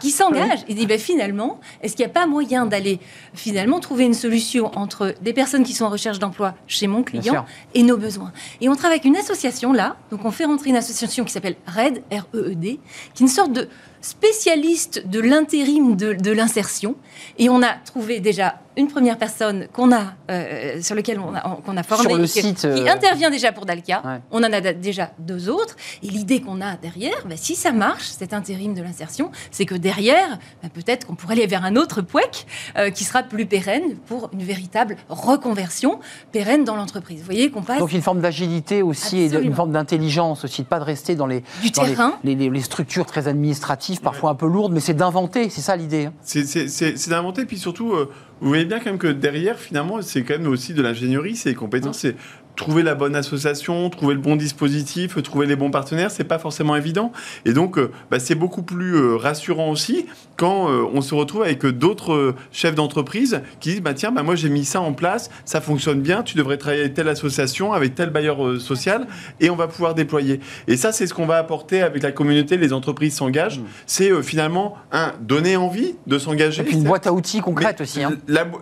Qui 0.00 0.10
s'engagent. 0.10 0.64
Il 0.68 0.74
dit 0.74 0.86
ben, 0.86 0.98
finalement, 0.98 1.60
est-ce 1.82 1.96
qu'il 1.96 2.04
n'y 2.04 2.10
a 2.10 2.14
pas 2.14 2.26
moyen 2.26 2.66
d'aller 2.66 3.00
finalement 3.32 3.80
trouver 3.80 4.04
une 4.04 4.14
solution 4.14 4.70
entre 4.76 5.14
des 5.22 5.32
personnes 5.32 5.62
qui 5.62 5.72
sont 5.72 5.84
en 5.84 5.90
recherche 5.90 6.18
d'emploi 6.18 6.54
chez 6.66 6.86
mon 6.88 7.02
client 7.02 7.46
et 7.74 7.82
nos 7.82 7.96
besoins? 7.96 8.32
Et 8.60 8.68
on 8.68 8.74
travaille 8.74 8.98
avec 8.98 9.04
une 9.04 9.16
association 9.16 9.72
là, 9.72 9.96
donc 10.10 10.24
on 10.24 10.30
fait 10.30 10.44
rentrer 10.44 10.70
une 10.70 10.76
association 10.76 11.24
qui 11.24 11.32
s'appelle 11.32 11.56
RED, 11.66 12.02
R-E-E-D, 12.12 12.80
qui 13.14 13.22
est 13.22 13.26
une 13.26 13.28
sorte 13.28 13.52
de 13.52 13.68
spécialiste 14.00 15.06
de 15.06 15.20
l'intérim 15.20 15.96
de, 15.96 16.30
l'insertion. 16.30 16.96
Et 17.38 17.48
on 17.48 17.62
a 17.62 17.72
trouvé 17.84 18.20
déjà 18.20 18.56
une 18.76 18.88
première 18.88 19.18
personne 19.18 19.66
qu'on 19.72 19.92
a, 19.92 20.14
euh, 20.30 20.80
sur 20.80 20.94
lequel 20.94 21.18
on 21.18 21.34
a, 21.34 21.60
qu'on 21.64 21.76
a 21.76 21.82
formé, 21.82 22.24
qui, 22.24 22.54
euh, 22.64 22.86
intervient 22.86 23.30
déjà 23.30 23.52
pour 23.52 23.66
Dalkia. 23.66 24.20
On 24.30 24.38
en 24.38 24.52
a 24.52 24.60
déjà 24.60 25.10
deux 25.18 25.48
autres. 25.48 25.76
Et 26.02 26.06
l'idée 26.06 26.40
qu'on 26.40 26.60
a 26.60 26.76
derrière, 26.76 27.26
bah, 27.26 27.34
si 27.36 27.56
ça 27.56 27.72
marche, 27.72 28.06
cet 28.06 28.32
intérim 28.32 28.74
de 28.74 28.82
l'insertion, 28.82 29.30
c'est 29.50 29.66
que 29.66 29.74
derrière, 29.74 30.38
bah, 30.62 30.68
peut-être 30.72 31.06
qu'on 31.06 31.14
pourrait 31.14 31.34
aller 31.34 31.46
vers 31.46 31.64
un 31.64 31.76
autre 31.76 32.00
POEC 32.00 32.46
euh, 32.78 32.90
qui 32.90 33.04
sera 33.04 33.22
plus 33.22 33.46
pérenne 33.46 33.96
pour 34.06 34.30
une 34.32 34.42
véritable 34.42 34.96
reconversion 35.08 35.98
pérenne 36.32 36.64
dans 36.64 36.76
l'entreprise. 36.76 37.18
Vous 37.18 37.26
voyez 37.26 37.50
qu'on 37.50 37.62
passe... 37.62 37.80
Donc 37.80 37.92
une 37.92 38.02
forme 38.02 38.20
d'agilité 38.20 38.82
aussi 38.82 39.18
et 39.18 39.34
une 39.34 39.54
forme 39.54 39.72
d'intelligence 39.72 40.44
aussi, 40.44 40.62
de 40.62 40.68
pas 40.68 40.78
de 40.78 40.84
rester 40.84 41.16
dans 41.16 41.26
les, 41.26 41.42
du 41.62 41.72
terrain. 41.72 42.14
Les, 42.24 42.34
les, 42.34 42.60
structures 42.60 43.06
très 43.06 43.26
administratives 43.26 43.89
parfois 43.98 44.30
un 44.30 44.34
peu 44.34 44.46
lourde, 44.46 44.72
mais 44.72 44.80
c'est 44.80 44.94
d'inventer, 44.94 45.48
c'est 45.50 45.60
ça 45.60 45.74
l'idée. 45.74 46.06
Hein. 46.06 46.12
C'est 46.22 47.08
d'inventer, 47.08 47.46
puis 47.46 47.58
surtout, 47.58 47.92
euh, 47.92 48.10
vous 48.40 48.48
voyez 48.48 48.64
bien 48.64 48.78
quand 48.78 48.86
même 48.86 48.98
que 48.98 49.08
derrière, 49.08 49.58
finalement, 49.58 50.00
c'est 50.02 50.22
quand 50.22 50.38
même 50.38 50.46
aussi 50.46 50.74
de 50.74 50.82
l'ingénierie, 50.82 51.36
c'est 51.36 51.54
compétences, 51.54 51.98
c'est 51.98 52.16
trouver 52.60 52.82
la 52.82 52.94
bonne 52.94 53.16
association, 53.16 53.88
trouver 53.88 54.12
le 54.12 54.20
bon 54.20 54.36
dispositif, 54.36 55.20
trouver 55.22 55.46
les 55.46 55.56
bons 55.56 55.70
partenaires, 55.70 56.10
c'est 56.10 56.24
pas 56.24 56.38
forcément 56.38 56.76
évident. 56.76 57.10
Et 57.46 57.54
donc, 57.54 57.78
euh, 57.78 57.90
bah, 58.10 58.18
c'est 58.18 58.34
beaucoup 58.34 58.62
plus 58.62 58.96
euh, 58.96 59.16
rassurant 59.16 59.70
aussi 59.70 60.04
quand 60.36 60.70
euh, 60.70 60.84
on 60.92 61.00
se 61.00 61.14
retrouve 61.14 61.42
avec 61.42 61.64
d'autres 61.64 62.34
chefs 62.52 62.74
d'entreprise 62.74 63.40
qui 63.60 63.70
disent 63.70 63.80
bah 63.80 63.94
tiens, 63.94 64.12
bah, 64.12 64.22
moi 64.22 64.34
j'ai 64.34 64.50
mis 64.50 64.66
ça 64.66 64.82
en 64.82 64.92
place, 64.92 65.30
ça 65.46 65.62
fonctionne 65.62 66.02
bien, 66.02 66.22
tu 66.22 66.36
devrais 66.36 66.58
travailler 66.58 66.82
avec 66.82 66.92
telle 66.92 67.08
association, 67.08 67.72
avec 67.72 67.94
tel 67.94 68.10
bailleur 68.10 68.60
social, 68.60 69.06
et 69.40 69.48
on 69.48 69.56
va 69.56 69.66
pouvoir 69.66 69.94
déployer. 69.94 70.40
Et 70.68 70.76
ça, 70.76 70.92
c'est 70.92 71.06
ce 71.06 71.14
qu'on 71.14 71.26
va 71.26 71.38
apporter 71.38 71.80
avec 71.80 72.02
la 72.02 72.12
communauté. 72.12 72.58
Les 72.58 72.74
entreprises 72.74 73.14
s'engagent. 73.14 73.60
Mmh. 73.60 73.64
C'est 73.86 74.22
finalement 74.22 74.76
un 74.92 75.14
donner 75.22 75.56
envie 75.56 75.94
de 76.06 76.18
s'engager. 76.18 76.60
Et 76.60 76.64
puis 76.66 76.76
une 76.76 76.84
boîte 76.84 77.06
à 77.06 77.12
outils 77.14 77.40
concrète 77.40 77.80
aussi. 77.80 78.02
Hein. 78.02 78.18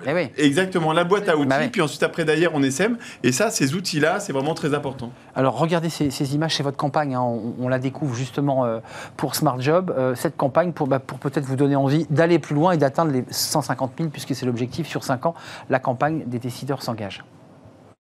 Eh 0.07 0.13
Exactement, 0.37 0.93
la 0.93 1.03
boîte 1.03 1.29
à 1.29 1.37
outils. 1.37 1.49
Bah 1.49 1.59
puis 1.73 1.83
ensuite 1.83 2.05
après 2.05 2.25
d'ailleurs 2.25 2.53
on 2.55 2.63
essaime. 2.63 2.97
Et 3.25 3.33
ça, 3.33 3.51
ces 3.51 3.75
outils 3.75 3.88
là 3.97 4.21
c'est 4.21 4.33
vraiment 4.33 4.55
très 4.55 4.75
important. 4.75 5.11
Alors 5.35 5.59
regardez 5.59 5.89
ces, 5.89 6.35
images, 6.35 6.57
c'est 6.57 6.63
votre 6.63 6.77
campagne, 6.77 7.15
hein. 7.15 7.23
on, 7.23 7.69
la 7.69 7.79
découvre 7.79 8.15
justement 8.15 8.65
euh, 8.65 8.81
pour 9.17 9.35
Smart 9.35 9.61
Job. 9.61 9.95
Euh, 9.97 10.15
cette 10.15 10.37
campagne 10.37 10.73
pour, 10.73 10.87
bah, 10.87 10.99
pour 10.99 11.19
peut-être 11.19 11.45
vous 11.45 11.57
donner 11.57 11.77
envie 11.77 12.07
d'aller 12.11 12.39
plus 12.39 12.55
loin 12.55 12.73
et 12.73 12.77
d'atteindre 12.77 13.13
les 13.13 13.25
150 13.31 13.93
000, 13.99 14.11
puisque 14.11 14.35
c'est 14.35 14.47
l'objectif 14.47 14.87
sur 14.87 15.05
5 15.05 15.27
ans, 15.27 15.35
la 15.71 15.79
campagne 15.79 16.25
des 16.27 16.39
décideurs 16.39 16.83
s'engage. 16.83 17.25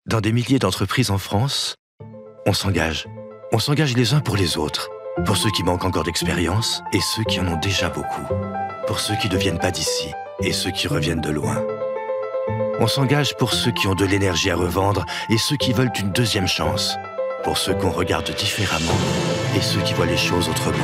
Dans 0.06 0.20
des 0.20 0.32
milliers 0.32 0.58
d'entreprises 0.58 1.10
en 1.10 1.18
France, 1.18 1.74
on 2.46 2.52
s'engage. 2.52 3.08
On 3.52 3.58
s'engage 3.58 3.96
les 3.96 4.14
uns 4.14 4.20
pour 4.20 4.36
les 4.36 4.56
autres. 4.56 4.88
Pour 5.24 5.36
ceux 5.36 5.50
qui 5.50 5.62
manquent 5.62 5.84
encore 5.84 6.04
d'expérience 6.04 6.82
et 6.92 7.00
ceux 7.00 7.24
qui 7.24 7.40
en 7.40 7.48
ont 7.48 7.58
déjà 7.58 7.88
beaucoup. 7.88 8.22
Pour 8.86 9.00
ceux 9.00 9.16
qui 9.16 9.28
ne 9.28 9.36
viennent 9.36 9.58
pas 9.58 9.70
d'ici 9.70 10.10
et 10.40 10.52
ceux 10.52 10.70
qui 10.70 10.88
reviennent 10.88 11.20
de 11.20 11.30
loin. 11.30 11.64
On 12.78 12.86
s'engage 12.86 13.34
pour 13.38 13.54
ceux 13.54 13.70
qui 13.70 13.86
ont 13.86 13.94
de 13.94 14.04
l'énergie 14.04 14.50
à 14.50 14.56
revendre 14.56 15.06
et 15.30 15.38
ceux 15.38 15.56
qui 15.56 15.72
veulent 15.72 15.92
une 15.98 16.10
deuxième 16.10 16.46
chance. 16.46 16.98
Pour 17.42 17.56
ceux 17.56 17.72
qu'on 17.72 17.90
regarde 17.90 18.30
différemment 18.36 18.98
et 19.56 19.62
ceux 19.62 19.80
qui 19.80 19.94
voient 19.94 20.04
les 20.04 20.18
choses 20.18 20.50
autrement. 20.50 20.76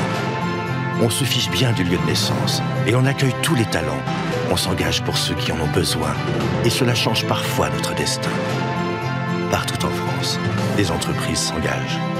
On 1.02 1.10
se 1.10 1.24
fiche 1.24 1.50
bien 1.50 1.72
du 1.72 1.84
lieu 1.84 1.98
de 1.98 2.06
naissance 2.06 2.62
et 2.86 2.94
on 2.94 3.04
accueille 3.04 3.34
tous 3.42 3.54
les 3.54 3.66
talents. 3.66 4.02
On 4.50 4.56
s'engage 4.56 5.02
pour 5.02 5.18
ceux 5.18 5.34
qui 5.34 5.52
en 5.52 5.60
ont 5.60 5.72
besoin 5.72 6.14
et 6.64 6.70
cela 6.70 6.94
change 6.94 7.26
parfois 7.26 7.68
notre 7.68 7.94
destin. 7.94 8.30
Partout 9.50 9.84
en 9.84 9.90
France, 9.90 10.38
les 10.78 10.90
entreprises 10.90 11.40
s'engagent. 11.40 12.11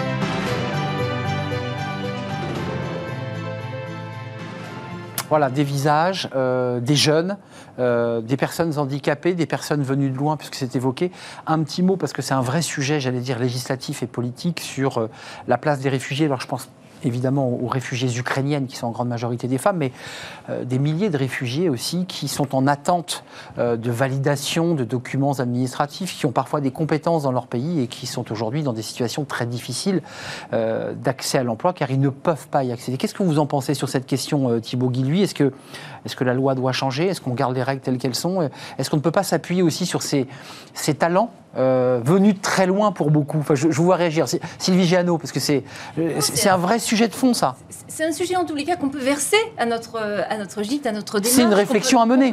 Voilà, 5.33 5.49
des 5.49 5.64
visages, 5.64 6.29
euh, 6.37 6.79
des 6.79 6.95
jeunes, 6.95 7.38
euh, 7.79 8.21
des 8.21 8.37
personnes 8.37 8.79
handicapées, 8.79 9.33
des 9.33 9.47
personnes 9.47 9.83
venues 9.83 10.11
de 10.11 10.18
loin, 10.18 10.37
puisque 10.37 10.57
c'est 10.57 10.77
évoqué. 10.77 11.11
Un 11.47 11.62
petit 11.62 11.83
mot, 11.83 11.97
parce 11.97 12.12
que 12.12 12.21
c'est 12.21 12.35
un 12.35 12.42
vrai 12.42 12.61
sujet, 12.61 13.01
j'allais 13.01 13.21
dire, 13.21 13.38
législatif 13.38 14.03
et 14.03 14.07
politique, 14.07 14.61
sur 14.61 14.99
euh, 14.99 15.09
la 15.49 15.57
place 15.57 15.81
des 15.81 15.88
réfugiés. 15.88 16.27
Alors 16.27 16.42
je 16.42 16.47
pense 16.47 16.68
évidemment 17.05 17.49
aux 17.49 17.67
réfugiés 17.67 18.17
ukrainiennes 18.17 18.67
qui 18.67 18.77
sont 18.77 18.87
en 18.87 18.91
grande 18.91 19.09
majorité 19.09 19.49
des 19.49 19.59
femmes, 19.59 19.79
mais 19.79 19.93
euh, 20.49 20.65
des 20.65 20.79
milliers 20.79 21.11
de 21.11 21.17
réfugiés 21.17 21.69
aussi 21.69 22.07
qui 22.07 22.29
sont 22.29 22.55
en 22.55 22.67
attente 22.67 23.25
euh, 23.59 23.77
de 23.77 23.91
validation 23.91 24.75
de 24.75 24.85
documents 24.85 25.35
administratifs, 25.35 26.17
qui 26.17 26.27
ont 26.27 26.33
parfois 26.33 26.61
des 26.61 26.71
compétences 26.71 27.25
dans 27.25 27.33
leur 27.33 27.47
pays 27.47 27.81
et 27.81 27.87
qui 27.87 28.07
sont 28.07 28.31
aujourd'hui 28.33 28.62
dans 28.62 28.73
des 28.73 28.83
situations 28.83 29.25
très 29.25 29.47
difficiles 29.47 30.03
euh, 30.53 30.95
d'accès 30.95 31.38
à 31.38 31.43
l'emploi 31.43 31.73
car 31.73 31.91
ils 31.91 32.01
ne 32.01 32.09
peuvent 32.09 32.49
pas 32.49 32.65
y 32.65 32.73
accéder. 32.73 32.99
Qu'est-ce 32.99 33.15
que 33.15 33.23
vous 33.23 33.38
en 33.38 33.47
pensez 33.47 33.75
sur 33.75 33.88
cette 33.88 34.07
question, 34.07 34.61
Thibaut 34.61 34.91
Guilluy 34.91 35.23
Est-ce 35.23 35.35
que, 35.35 36.25
la 36.25 36.35
loi 36.35 36.55
doit 36.55 36.73
changer? 36.73 37.07
Est-ce 37.07 37.21
qu'on 37.21 37.35
garde 37.35 37.55
les 37.55 37.62
règles 37.62 37.81
telles 37.81 37.99
qu'elles 37.99 38.15
sont? 38.15 38.49
Est-ce 38.79 38.91
qu'on 38.91 38.97
ne 38.97 39.03
peut 39.03 39.11
pas 39.11 39.23
s'appuyer 39.23 39.62
aussi 39.62 39.87
sur 39.87 40.03
ces 40.03 40.27
talents 40.99 41.31
euh, 41.57 42.01
venu 42.03 42.33
de 42.33 42.41
très 42.41 42.67
loin 42.67 42.93
pour 42.93 43.11
beaucoup. 43.11 43.38
Enfin, 43.38 43.55
je, 43.55 43.69
vous 43.69 43.85
vois 43.85 43.97
réagir. 43.97 44.27
Sylvie 44.59 44.87
Giano, 44.87 45.19
parce 45.19 45.33
que 45.33 45.41
c'est 45.41 45.65
c'est 46.19 46.49
un 46.49 46.57
vrai 46.57 46.79
sujet 46.79 47.09
de 47.09 47.15
fond, 47.15 47.35
ça. 47.35 47.57
C'est 47.88 48.05
un 48.05 48.12
sujet 48.12 48.37
en 48.37 48.45
tous 48.45 48.55
les 48.55 48.65
cas 48.65 48.77
qu'on 48.77 48.88
peut 48.88 48.99
verser 48.99 49.37
à 49.59 49.67
notre, 49.67 49.99
à 49.99 50.37
notre 50.38 50.62
gîte, 50.62 50.87
à 50.87 50.93
notre 50.93 51.21
démarche. 51.21 51.37
C'est 51.37 51.43
une 51.43 51.53
réflexion 51.53 52.01
à 52.01 52.07
mener. 52.07 52.33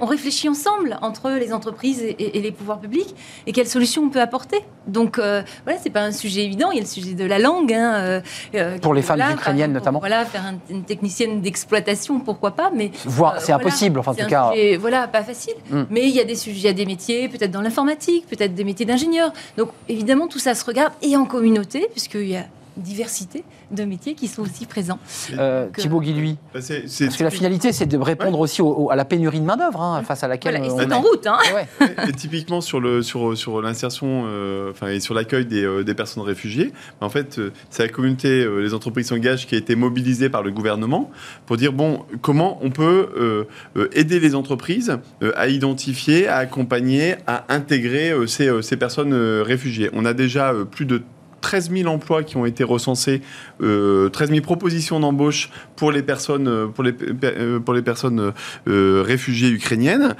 On, 0.00 0.06
réfléchit 0.06 0.48
ensemble 0.48 0.98
entre 1.02 1.30
les 1.30 1.52
entreprises 1.52 2.02
et, 2.02 2.40
les 2.40 2.50
pouvoirs 2.50 2.80
publics 2.80 3.14
et 3.46 3.52
quelles 3.52 3.68
solutions 3.68 4.02
on 4.02 4.08
peut 4.08 4.20
apporter. 4.20 4.64
Donc 4.86 5.18
euh, 5.18 5.42
voilà, 5.64 5.78
c'est 5.80 5.90
pas 5.90 6.02
un 6.02 6.12
sujet 6.12 6.44
évident. 6.44 6.70
Il 6.72 6.76
y 6.76 6.78
a 6.78 6.82
le 6.82 6.88
sujet 6.88 7.14
de 7.14 7.24
la 7.24 7.38
langue. 7.38 7.72
Hein, 7.72 8.22
euh, 8.54 8.78
pour 8.78 8.94
les 8.94 9.02
femmes 9.02 9.22
ukrainiennes 9.32 9.72
notamment. 9.72 10.00
Voilà, 10.00 10.24
faire 10.24 10.42
une 10.70 10.82
technicienne 10.82 11.40
d'exploitation, 11.40 12.18
pourquoi 12.20 12.52
pas, 12.52 12.70
mais. 12.74 12.90
Voir, 13.04 13.40
c'est 13.40 13.52
impossible, 13.52 14.00
enfin 14.00 14.12
en 14.12 14.14
tout 14.14 14.26
cas. 14.26 14.52
voilà, 14.80 15.06
pas 15.06 15.22
facile. 15.22 15.54
Hmm. 15.70 15.84
Mais 15.90 16.08
il 16.08 16.14
y 16.14 16.20
a 16.20 16.24
des 16.24 16.34
sujets, 16.34 16.58
il 16.58 16.64
y 16.64 16.68
a 16.68 16.72
des 16.72 16.86
métiers, 16.86 17.28
peut-être 17.28 17.50
dans 17.50 17.60
l'informatique, 17.60 18.26
peut-être 18.28 18.47
des 18.54 18.64
métiers 18.64 18.86
d'ingénieur. 18.86 19.32
Donc 19.56 19.70
évidemment, 19.88 20.26
tout 20.26 20.38
ça 20.38 20.54
se 20.54 20.64
regarde 20.64 20.92
et 21.02 21.16
en 21.16 21.24
communauté, 21.24 21.88
puisqu'il 21.90 22.28
y 22.28 22.36
a 22.36 22.46
diversité 22.78 23.44
de 23.70 23.84
métiers 23.84 24.14
qui 24.14 24.28
sont 24.28 24.42
aussi 24.42 24.66
présents. 24.66 24.98
Euh, 25.38 25.68
Thibaut 25.76 26.00
Guilhuy, 26.00 26.36
bah, 26.54 26.60
parce 26.60 27.16
que 27.16 27.24
la 27.24 27.30
finalité, 27.30 27.72
c'est 27.72 27.86
de 27.86 27.98
répondre 27.98 28.38
aussi 28.40 28.62
à 28.90 28.96
la 28.96 29.04
pénurie 29.04 29.40
de 29.40 29.44
main-d'œuvre 29.44 29.80
hein, 29.80 30.02
face 30.02 30.24
à 30.24 30.28
laquelle 30.28 30.60
on 30.62 30.80
est 30.80 30.92
en 30.92 31.00
route. 31.00 31.26
Hein. 31.26 31.38
Et 32.08 32.12
typiquement 32.12 32.60
sur 32.60 32.80
le 32.80 33.02
sur 33.02 33.36
sur 33.36 33.60
l'insertion, 33.60 34.24
euh, 34.26 34.70
enfin 34.70 34.88
et 34.88 35.00
sur 35.00 35.14
l'accueil 35.14 35.46
des, 35.46 35.64
euh, 35.64 35.84
des, 35.84 35.94
personnes 35.94 36.22
réfugiées, 36.22 36.72
en 37.00 37.08
fait, 37.08 37.40
c'est 37.70 37.82
la 37.82 37.88
communauté, 37.88 38.46
les 38.60 38.74
entreprises 38.74 39.08
s'engagent 39.08 39.46
qui 39.46 39.54
a 39.54 39.58
été 39.58 39.74
mobilisée 39.74 40.28
par 40.28 40.42
le 40.42 40.50
gouvernement 40.50 41.10
pour 41.46 41.56
dire 41.56 41.72
bon, 41.72 42.04
comment 42.22 42.58
on 42.62 42.70
peut 42.70 43.46
aider 43.92 44.20
les 44.20 44.34
entreprises 44.34 44.98
à 45.34 45.48
identifier, 45.48 46.28
à 46.28 46.36
accompagner, 46.36 47.16
à 47.26 47.44
intégrer 47.52 48.14
ces, 48.26 48.62
ces 48.62 48.76
personnes 48.76 49.14
réfugiées. 49.42 49.90
On 49.92 50.04
a 50.04 50.12
déjà 50.12 50.54
plus 50.70 50.84
de 50.84 51.02
13 51.40 51.70
000 51.70 51.88
emplois 51.88 52.22
qui 52.22 52.36
ont 52.36 52.46
été 52.46 52.64
recensés, 52.64 53.22
euh, 53.62 54.08
13 54.08 54.30
000 54.30 54.40
propositions 54.42 55.00
d'embauche 55.00 55.50
pour 55.76 55.92
les 55.92 56.02
personnes, 56.02 56.48
euh, 56.48 56.66
pour 56.66 56.84
les, 56.84 56.94
euh, 57.24 57.60
pour 57.60 57.74
les 57.74 57.82
personnes 57.82 58.32
euh, 58.68 59.02
réfugiées 59.06 59.50
ukrainiennes. 59.50 60.14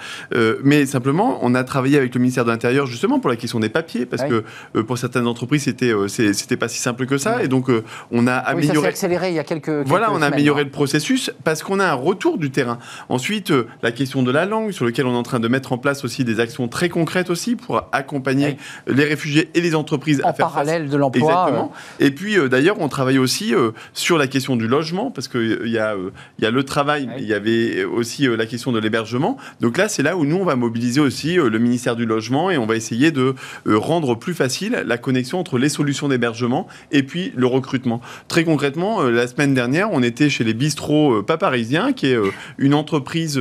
mais 0.63 0.87
simplement, 0.87 1.39
on 1.43 1.55
a 1.55 1.65
travaillé 1.65 1.99
avec 1.99 2.15
le 2.15 2.21
ministère 2.21 2.45
de 2.45 2.51
l'Intérieur 2.51 2.87
justement 2.87 3.19
pour 3.19 3.31
la 3.31 3.37
question 3.37 3.61
des 3.61 3.69
papiers, 3.69 4.07
parce 4.07 4.23
que 4.25 4.45
pour 4.83 4.99
certaines 4.99 5.27
entreprises, 5.27 5.65
c'était 5.65 5.93
c'était 6.09 6.57
pas 6.57 6.69
si 6.69 6.79
simple 6.79 7.07
que 7.07 7.19
ça. 7.19 7.43
Et 7.43 7.49
donc, 7.49 7.71
on 8.11 8.27
a 8.27 8.35
amélioré. 8.35 8.79
Oui, 8.79 8.83
ça 8.83 8.89
accéléré 8.89 9.29
il 9.31 9.35
y 9.35 9.39
a 9.39 9.45
quelques. 9.45 9.71
voilà, 9.87 10.13
on 10.13 10.23
a 10.23 10.27
amélioré 10.27 10.65
le 10.65 10.71
processus 10.71 11.31
parce 11.45 11.63
qu'on 11.63 11.81
a 11.81 11.87
un 11.87 11.95
retour 11.95 12.39
du 12.39 12.51
terrain. 12.51 12.79
Ensuite, 13.09 13.53
la 13.83 13.93
question 13.93 14.23
de 14.23 14.31
la 14.31 14.47
langue, 14.47 14.71
sur 14.71 14.85
lequel 14.85 15.07
on 15.07 15.15
est 15.15 15.17
en 15.17 15.23
train 15.23 15.41
de 15.41 15.49
mettre 15.49 15.73
en 15.73 15.79
place 15.79 16.05
aussi 16.05 16.25
des 16.25 16.41
actions 16.41 16.69
très 16.69 16.89
concrètes 16.89 17.31
aussi 17.31 17.57
pour 17.57 17.89
accompagner 17.93 18.57
les 18.87 19.05
réfugiés 19.05 19.51
et 19.55 19.61
les 19.61 19.75
entreprises 19.75 20.23
en 20.25 20.29
à 20.29 20.33
faire 20.33 20.47
parallèle 20.47 20.89
de 20.89 20.97
Exactement. 21.15 21.73
Euh. 22.01 22.07
Et 22.07 22.11
puis 22.11 22.39
euh, 22.39 22.49
d'ailleurs, 22.49 22.81
on 22.81 22.89
travaille 22.89 23.19
aussi 23.19 23.55
euh, 23.55 23.71
sur 23.93 24.19
la 24.19 24.27
question 24.27 24.57
du 24.57 24.67
logement, 24.67 25.11
parce 25.11 25.29
qu'il 25.29 25.67
y, 25.67 25.79
a, 25.79 25.95
y 26.41 26.47
a 26.47 26.51
le 26.51 26.63
travail, 26.65 27.09
il 27.19 27.25
y 27.25 27.35
avait 27.35 27.85
aussi 27.85 28.27
la 28.27 28.47
question 28.47 28.73
de 28.73 28.79
l'hébergement. 28.79 29.37
Donc 29.61 29.79
là, 29.79 29.89
c'est 29.89 30.03
là 30.03 30.17
où 30.17 30.25
nous, 30.25 30.37
on 30.37 30.45
va 30.45 30.57
mobiliser 30.57 31.01
aussi 31.01 31.35
le 31.35 31.59
ministère 31.59 31.97
du 31.97 32.07
Logement 32.07 32.51
et 32.51 32.59
on 32.59 32.67
va 32.67 32.77
essayer 32.77 33.11
de 33.11 33.35
rendre 33.67 34.15
plus 34.15 34.35
facile 34.35 34.83
la 34.87 34.99
connexion 34.99 35.39
entre 35.39 35.59
les 35.59 35.69
solutions 35.69 36.09
d'hébergement 36.09 36.67
et 36.93 37.03
puis 37.03 37.33
le 37.37 37.47
recrutement. 37.47 38.01
Très 38.29 38.45
concrètement, 38.45 39.03
la 39.03 39.27
semaine 39.27 39.55
dernière, 39.55 39.93
on 39.93 40.03
était 40.03 40.31
chez 40.31 40.45
les 40.45 40.55
bistrots 40.55 41.23
pas 41.23 41.37
parisiens, 41.37 41.93
qui 41.93 42.07
est 42.07 42.19
une 42.59 42.75
entreprise. 42.75 43.41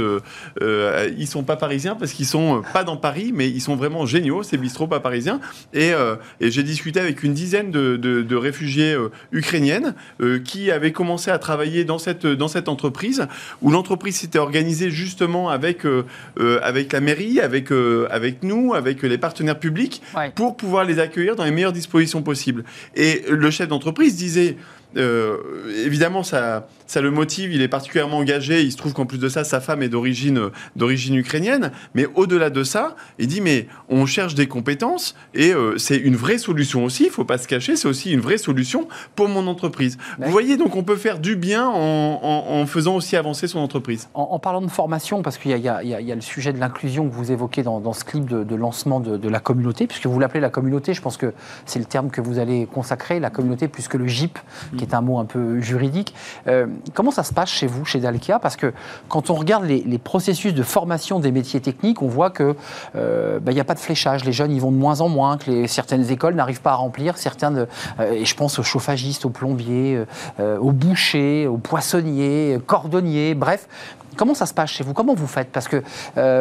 ils 0.62 1.28
sont 1.28 1.44
pas 1.44 1.56
parisiens 1.56 1.96
parce 1.96 2.14
qu'ils 2.14 2.26
sont 2.26 2.62
pas 2.74 2.84
dans 2.84 2.98
Paris, 2.98 3.32
mais 3.34 3.50
ils 3.50 3.62
sont 3.62 3.76
vraiment 3.76 4.06
géniaux, 4.06 4.44
ces 4.44 4.58
bistrots 4.58 4.88
pas 4.88 5.00
parisiens. 5.00 5.40
Et, 5.74 5.92
et 6.40 6.52
j'ai 6.52 6.64
discuté 6.64 7.00
avec 7.00 7.24
une 7.24 7.34
dizaine 7.34 7.57
de, 7.64 8.36
réfugiés 8.36 8.94
euh, 8.94 9.10
ukrainiennes 9.32 9.96
euh, 10.22 10.40
qui 10.40 10.72
avaient 10.72 10.92
commencé 10.92 11.32
à 11.32 11.40
travailler 11.40 11.84
dans 11.84 11.98
cette, 11.98 12.26
dans 12.26 12.48
cette 12.48 12.70
entreprise, 12.70 13.28
où 13.62 13.72
l'entreprise 13.72 14.18
s'était 14.18 14.40
organisée 14.40 14.90
justement 14.90 15.50
avec, 15.50 15.86
euh, 15.86 16.06
avec 16.62 16.94
la 16.94 17.02
mairie, 17.02 17.40
avec, 17.40 17.72
avec 18.10 18.44
nous, 18.44 18.74
avec 18.74 19.02
les 19.04 19.18
partenaires 19.18 19.60
publics, 19.60 20.02
pour 20.36 20.58
pouvoir 20.58 20.86
les 20.86 21.00
accueillir 21.00 21.36
dans 21.36 21.44
les 21.44 21.52
meilleures 21.52 21.74
dispositions 21.74 22.22
possibles. 22.22 22.64
Et 22.96 23.24
le 23.30 23.52
chef 23.52 23.68
d'entreprise 23.68 24.16
disait, 24.16 24.58
évidemment, 24.96 26.24
ça 26.24 26.68
ça 26.88 27.02
le 27.02 27.12
motive, 27.12 27.54
il 27.54 27.62
est 27.62 27.68
particulièrement 27.68 28.18
engagé. 28.18 28.64
Il 28.64 28.72
se 28.72 28.78
trouve 28.78 28.94
qu'en 28.94 29.06
plus 29.06 29.20
de 29.20 29.30
ça, 29.30 29.44
sa 29.44 29.60
femme 29.60 29.84
est 29.84 29.90
d'origine 29.90 30.50
d'origine 30.76 31.16
ukrainienne. 31.16 31.72
Mais 31.94 32.08
au-delà 32.16 32.50
de 32.50 32.64
ça, 32.64 32.96
il 33.20 33.28
dit 33.28 33.42
mais 33.42 33.68
on 33.90 34.06
cherche 34.06 34.36
des 34.36 34.48
compétences 34.48 35.16
et 35.34 35.54
euh, 35.54 35.78
c'est 35.78 35.98
une 35.98 36.16
vraie 36.16 36.38
solution 36.38 36.84
aussi. 36.86 37.06
Il 37.06 37.10
faut 37.10 37.26
pas 37.26 37.38
se 37.38 37.48
cacher, 37.48 37.76
c'est 37.76 37.88
aussi 37.88 38.12
une 38.12 38.20
vraie 38.20 38.38
solution 38.38 38.88
pour 39.16 39.28
mon 39.28 39.48
entreprise. 39.48 39.98
Vous 40.20 40.32
voyez, 40.32 40.58
donc 40.58 40.76
on 40.76 40.84
peut 40.84 40.96
faire 40.96 41.20
du 41.20 41.36
bien 41.36 41.68
en, 41.68 42.66
faisant 42.66 42.96
aussi 42.96 43.16
avancer 43.16 43.48
son 43.48 43.60
entreprise. 43.60 44.10
En, 44.14 44.40
parlant 44.40 44.62
de 44.62 44.68
formation, 44.68 45.22
parce 45.22 45.38
qu'il 45.38 45.58
y, 45.58 45.68
a 45.68 46.16
le 46.16 46.22
sujet 46.22 46.54
de 46.54 46.60
l'inclusion 46.60 47.08
que 47.08 47.14
vous 47.14 47.32
évoquez 47.32 47.64
dans, 47.64 47.94
ce 47.94 48.04
clip 48.04 48.26
de, 48.26 48.56
lancement 48.56 49.00
de, 49.00 49.30
la 49.30 49.40
communauté, 49.40 49.88
puisque 49.88 50.06
vous 50.08 50.20
l'appelez 50.20 50.40
la 50.40 50.50
communauté, 50.50 50.94
je 50.94 51.02
pense 51.02 51.18
que 51.18 51.34
c'est 51.66 51.80
le 51.80 51.86
terme 51.86 52.10
que 52.10 52.22
vous 52.22 52.40
allez 52.40 52.66
consacrer, 52.66 53.20
la 53.20 53.30
communauté 53.30 53.68
plus 53.68 53.88
que 53.88 53.98
le 53.98 54.08
GIP, 54.08 54.38
qui 54.78 54.84
est 54.84 54.94
un 54.94 55.02
mot 55.02 55.20
un 55.20 55.26
peu 55.26 55.60
juridique. 55.60 56.14
Euh, 56.48 56.68
comment 56.94 57.12
ça 57.12 57.24
se 57.24 57.34
passe 57.34 57.50
chez 57.50 57.68
vous, 57.68 57.86
chez 57.86 58.00
Dalkia? 58.00 58.40
Parce 58.40 58.56
que 58.56 58.74
quand 59.10 59.30
on 59.30 59.36
regarde 59.36 59.66
les, 59.66 59.98
processus 59.98 60.54
de 60.54 60.64
formation 60.64 61.20
des 61.20 61.32
métiers 61.32 61.60
techniques, 61.60 62.02
on 62.02 62.08
voit 62.08 62.30
qu'il 62.30 62.54
euh, 62.96 63.40
n'y 63.40 63.56
bah, 63.56 63.62
a 63.62 63.64
pas 63.64 63.74
de 63.74 63.80
fléchage. 63.80 64.24
Les 64.26 64.32
jeunes, 64.32 64.52
ils 64.52 64.62
vont 64.62 64.72
de 64.72 64.78
moins 64.78 65.02
en 65.02 65.10
moins, 65.10 65.38
que 65.38 65.68
certaines 65.68 66.10
écoles 66.12 66.36
n'arrivent 66.36 66.62
pas 66.62 66.72
à 66.72 66.76
remplir. 66.76 67.18
Certaines, 67.18 67.68
euh, 68.00 68.12
et 68.12 68.26
je 68.26 68.36
pense 68.36 68.60
aux 68.60 68.64
chauffagistes, 68.64 69.26
aux 69.26 69.30
plombiers, 69.30 70.04
euh, 70.40 70.58
aux 70.58 70.72
bouchers, 70.72 71.48
aux 71.48 71.58
poissonniers, 71.58 72.60
cordonniers, 72.66 73.34
bref. 73.34 73.68
Comment 74.16 74.34
ça 74.34 74.48
se 74.48 74.54
passe 74.54 74.72
chez 74.72 74.84
vous? 74.84 74.94
Comment 74.94 75.14
vous 75.14 75.28
faites? 75.28 75.50
Parce 75.52 75.68
que 75.68 75.84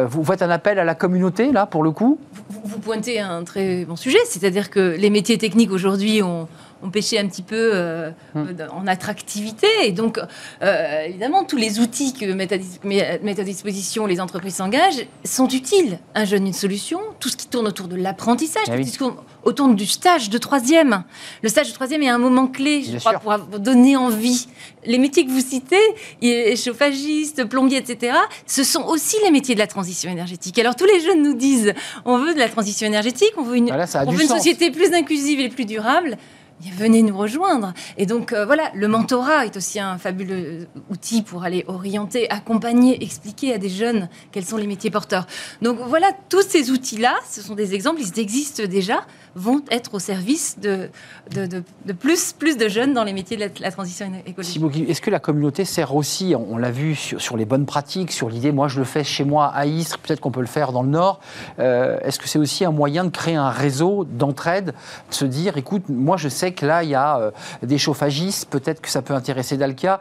vous 0.05 0.23
faites 0.23 0.41
un 0.41 0.49
appel 0.49 0.79
à 0.79 0.83
la 0.83 0.95
communauté, 0.95 1.51
là, 1.51 1.67
pour 1.67 1.83
le 1.83 1.91
coup? 1.91 2.17
Vous, 2.49 2.61
vous 2.63 2.79
pointez 2.79 3.19
un 3.19 3.43
très 3.43 3.85
bon 3.85 3.95
sujet, 3.95 4.17
c'est-à-dire 4.25 4.71
que 4.71 4.95
les 4.97 5.11
métiers 5.11 5.37
techniques 5.37 5.71
aujourd'hui 5.71 6.23
ont 6.23 6.47
on 6.83 6.89
pêchait 6.89 7.17
un 7.17 7.27
petit 7.27 7.41
peu 7.41 7.71
euh, 7.73 8.11
hum. 8.35 8.55
en 8.71 8.87
attractivité. 8.87 9.67
Et 9.83 9.91
donc, 9.91 10.19
euh, 10.61 11.05
évidemment, 11.05 11.43
tous 11.43 11.57
les 11.57 11.79
outils 11.79 12.13
que 12.13 12.25
mettent 12.25 12.51
à, 12.51 13.43
disposition 13.43 14.05
les 14.05 14.19
entreprises 14.19 14.55
s'engagent 14.55 15.05
sont 15.23 15.47
utiles. 15.47 15.99
Un 16.15 16.25
jeune, 16.25 16.47
une 16.47 16.53
solution. 16.53 16.99
Tout 17.19 17.29
ce 17.29 17.37
qui 17.37 17.47
tourne 17.47 17.67
autour 17.67 17.87
de 17.87 17.95
l'apprentissage, 17.95 18.65
ah 18.67 18.77
tout 18.77 18.83
ce 18.83 18.91
qui 18.91 18.97
tourne 18.97 19.15
autour 19.43 19.67
du 19.69 19.85
stage 19.85 20.29
de 20.29 20.37
troisième. 20.37 21.03
Le 21.41 21.49
stage 21.49 21.69
de 21.69 21.73
troisième 21.73 22.03
est 22.03 22.09
un 22.09 22.17
moment 22.17 22.47
clé, 22.47 22.83
je 22.83 22.97
crois, 22.97 23.19
pour 23.19 23.59
donner 23.59 23.95
envie. 23.95 24.47
Les 24.85 24.99
métiers 24.99 25.25
que 25.25 25.31
vous 25.31 25.41
citez, 25.41 26.55
chauffagistes, 26.55 27.45
plombiers, 27.45 27.77
etc., 27.77 28.17
ce 28.45 28.63
sont 28.63 28.83
aussi 28.83 29.17
les 29.23 29.31
métiers 29.31 29.55
de 29.55 29.59
la 29.59 29.67
transition 29.67 30.09
énergétique. 30.09 30.57
Alors, 30.59 30.75
tous 30.75 30.85
les 30.85 30.99
jeunes 31.01 31.23
nous 31.23 31.33
disent, 31.33 31.73
on 32.05 32.17
veut 32.17 32.33
de 32.33 32.39
la 32.39 32.49
transition 32.49 32.87
énergétique, 32.87 33.31
on 33.37 33.43
veut 33.43 33.57
une, 33.57 33.71
on 33.71 34.11
veut 34.11 34.21
une 34.21 34.27
société 34.27 34.71
plus 34.71 34.93
inclusive 34.93 35.39
et 35.39 35.49
plus 35.49 35.65
durable 35.65 36.17
venez 36.61 37.03
nous 37.03 37.17
rejoindre. 37.17 37.73
Et 37.97 38.05
donc 38.05 38.33
euh, 38.33 38.45
voilà, 38.45 38.71
le 38.73 38.87
mentorat 38.87 39.45
est 39.45 39.57
aussi 39.57 39.79
un 39.79 39.97
fabuleux 39.97 40.67
outil 40.89 41.21
pour 41.21 41.43
aller 41.43 41.63
orienter, 41.67 42.29
accompagner, 42.29 43.03
expliquer 43.03 43.53
à 43.53 43.57
des 43.57 43.69
jeunes 43.69 44.09
quels 44.31 44.45
sont 44.45 44.57
les 44.57 44.67
métiers 44.67 44.91
porteurs. 44.91 45.27
Donc 45.61 45.77
voilà, 45.87 46.11
tous 46.29 46.47
ces 46.47 46.71
outils-là, 46.71 47.15
ce 47.29 47.41
sont 47.41 47.55
des 47.55 47.73
exemples, 47.73 48.01
ils 48.01 48.19
existent 48.19 48.63
déjà 48.65 49.05
vont 49.37 49.61
être 49.69 49.93
au 49.93 49.99
service 49.99 50.57
de, 50.59 50.89
de, 51.31 51.93
plus, 51.93 52.33
plus 52.33 52.57
de 52.57 52.67
jeunes 52.67 52.93
dans 52.93 53.03
les 53.03 53.13
métiers 53.13 53.37
de 53.37 53.49
la, 53.61 53.71
transition 53.71 54.11
écologique. 54.25 54.89
Est-ce 54.89 55.01
que 55.01 55.11
la 55.11 55.19
communauté 55.19 55.63
sert 55.63 55.95
aussi, 55.95 56.33
on, 56.35 56.57
l'a 56.57 56.71
vu 56.71 56.95
sur, 56.95 57.37
les 57.37 57.45
bonnes 57.45 57.67
pratiques, 57.67 58.11
sur 58.11 58.29
l'idée, 58.29 58.51
moi 58.51 58.67
je 58.67 58.79
le 58.79 58.85
fais 58.85 59.03
chez 59.03 59.23
moi 59.23 59.45
à 59.45 59.65
Istres, 59.65 59.99
peut-être 59.99 60.19
qu'on 60.19 60.31
peut 60.31 60.41
le 60.41 60.47
faire 60.47 60.71
dans 60.71 60.81
le 60.81 60.89
Nord, 60.89 61.19
euh, 61.59 61.99
est-ce 62.01 62.19
que 62.19 62.27
c'est 62.27 62.39
aussi 62.39 62.65
un 62.65 62.71
moyen 62.71 63.05
de 63.05 63.09
créer 63.09 63.35
un 63.35 63.51
réseau 63.51 64.05
d'entraide, 64.05 64.73
de 65.09 65.13
se 65.13 65.25
dire, 65.25 65.57
écoute, 65.57 65.83
moi 65.87 66.17
je 66.17 66.29
sais 66.29 66.46
que 66.53 66.65
là 66.65 66.83
il 66.83 66.89
y 66.89 66.95
a 66.95 67.17
euh, 67.19 67.31
des 67.63 67.77
chauffagistes, 67.77 68.49
peut-être 68.49 68.81
que 68.81 68.89
ça 68.89 69.01
peut 69.01 69.13
intéresser 69.13 69.57
Dalkia, 69.57 69.99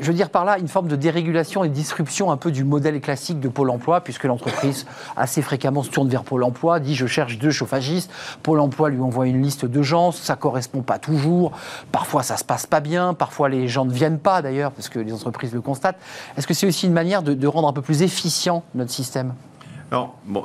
je 0.00 0.06
veux 0.06 0.14
dire 0.14 0.30
par 0.30 0.44
là 0.44 0.58
une 0.58 0.68
forme 0.68 0.88
de 0.88 0.96
dérégulation 0.96 1.64
et 1.64 1.68
de 1.68 1.74
disruption 1.74 2.30
un 2.30 2.36
peu 2.36 2.50
du 2.50 2.64
modèle 2.64 3.00
classique 3.00 3.40
de 3.40 3.48
Pôle 3.48 3.70
emploi, 3.70 4.00
puisque 4.00 4.24
l'entreprise 4.24 4.86
assez 5.16 5.42
fréquemment 5.42 5.82
se 5.82 5.90
tourne 5.90 6.08
vers 6.08 6.24
Pôle 6.24 6.42
emploi, 6.42 6.80
dit 6.80 6.94
je 6.94 7.06
cherche 7.06 7.38
deux 7.38 7.50
chauffagistes, 7.50 8.10
Pôle 8.42 8.60
emploi 8.60 8.90
lui 8.90 9.00
envoie 9.00 9.26
une 9.26 9.42
liste 9.42 9.64
de 9.64 9.82
gens, 9.82 10.10
ça 10.10 10.36
correspond 10.36 10.82
pas 10.82 10.98
toujours, 10.98 11.52
parfois 11.92 12.22
ça 12.22 12.36
se 12.36 12.44
passe 12.44 12.66
pas 12.66 12.80
bien, 12.80 13.14
parfois 13.14 13.48
les 13.48 13.68
gens 13.68 13.84
ne 13.84 13.92
viennent 13.92 14.18
pas 14.18 14.42
d'ailleurs, 14.42 14.72
parce 14.72 14.88
que 14.88 14.98
les 14.98 15.12
entreprises 15.12 15.52
le 15.52 15.60
constatent. 15.60 15.98
Est-ce 16.36 16.46
que 16.46 16.54
c'est 16.54 16.66
aussi 16.66 16.86
une 16.86 16.92
manière 16.92 17.22
de, 17.22 17.46
rendre 17.46 17.68
un 17.68 17.72
peu 17.72 17.82
plus 17.82 18.02
efficient 18.02 18.64
notre 18.74 18.90
système? 18.90 19.34
Alors, 19.90 20.16
bon, 20.26 20.44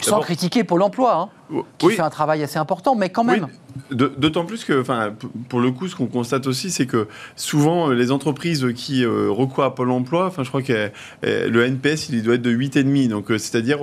Sans 0.00 0.20
critiquer 0.20 0.64
Pôle 0.64 0.82
emploi, 0.82 1.14
hein, 1.14 1.28
qui 1.78 1.90
fait 1.90 2.02
un 2.02 2.10
travail 2.10 2.42
assez 2.42 2.58
important, 2.58 2.94
mais 2.94 3.10
quand 3.10 3.24
même. 3.24 3.46
D'autant 3.90 4.44
plus 4.44 4.64
que, 4.64 4.80
enfin, 4.80 5.12
pour 5.48 5.60
le 5.60 5.70
coup, 5.70 5.88
ce 5.88 5.96
qu'on 5.96 6.06
constate 6.06 6.46
aussi, 6.46 6.70
c'est 6.70 6.86
que 6.86 7.06
souvent, 7.36 7.90
euh, 7.90 7.94
les 7.94 8.10
entreprises 8.10 8.66
qui 8.74 9.04
euh, 9.04 9.30
recourent 9.30 9.64
à 9.64 9.74
Pôle 9.74 9.90
emploi, 9.90 10.26
enfin, 10.26 10.42
je 10.42 10.48
crois 10.48 10.62
que 10.62 10.90
euh, 11.24 11.48
le 11.48 11.64
NPS, 11.64 12.08
il 12.08 12.22
doit 12.22 12.34
être 12.34 12.42
de 12.42 12.52
8,5. 12.52 13.08
Donc, 13.08 13.26
c'est-à-dire, 13.30 13.80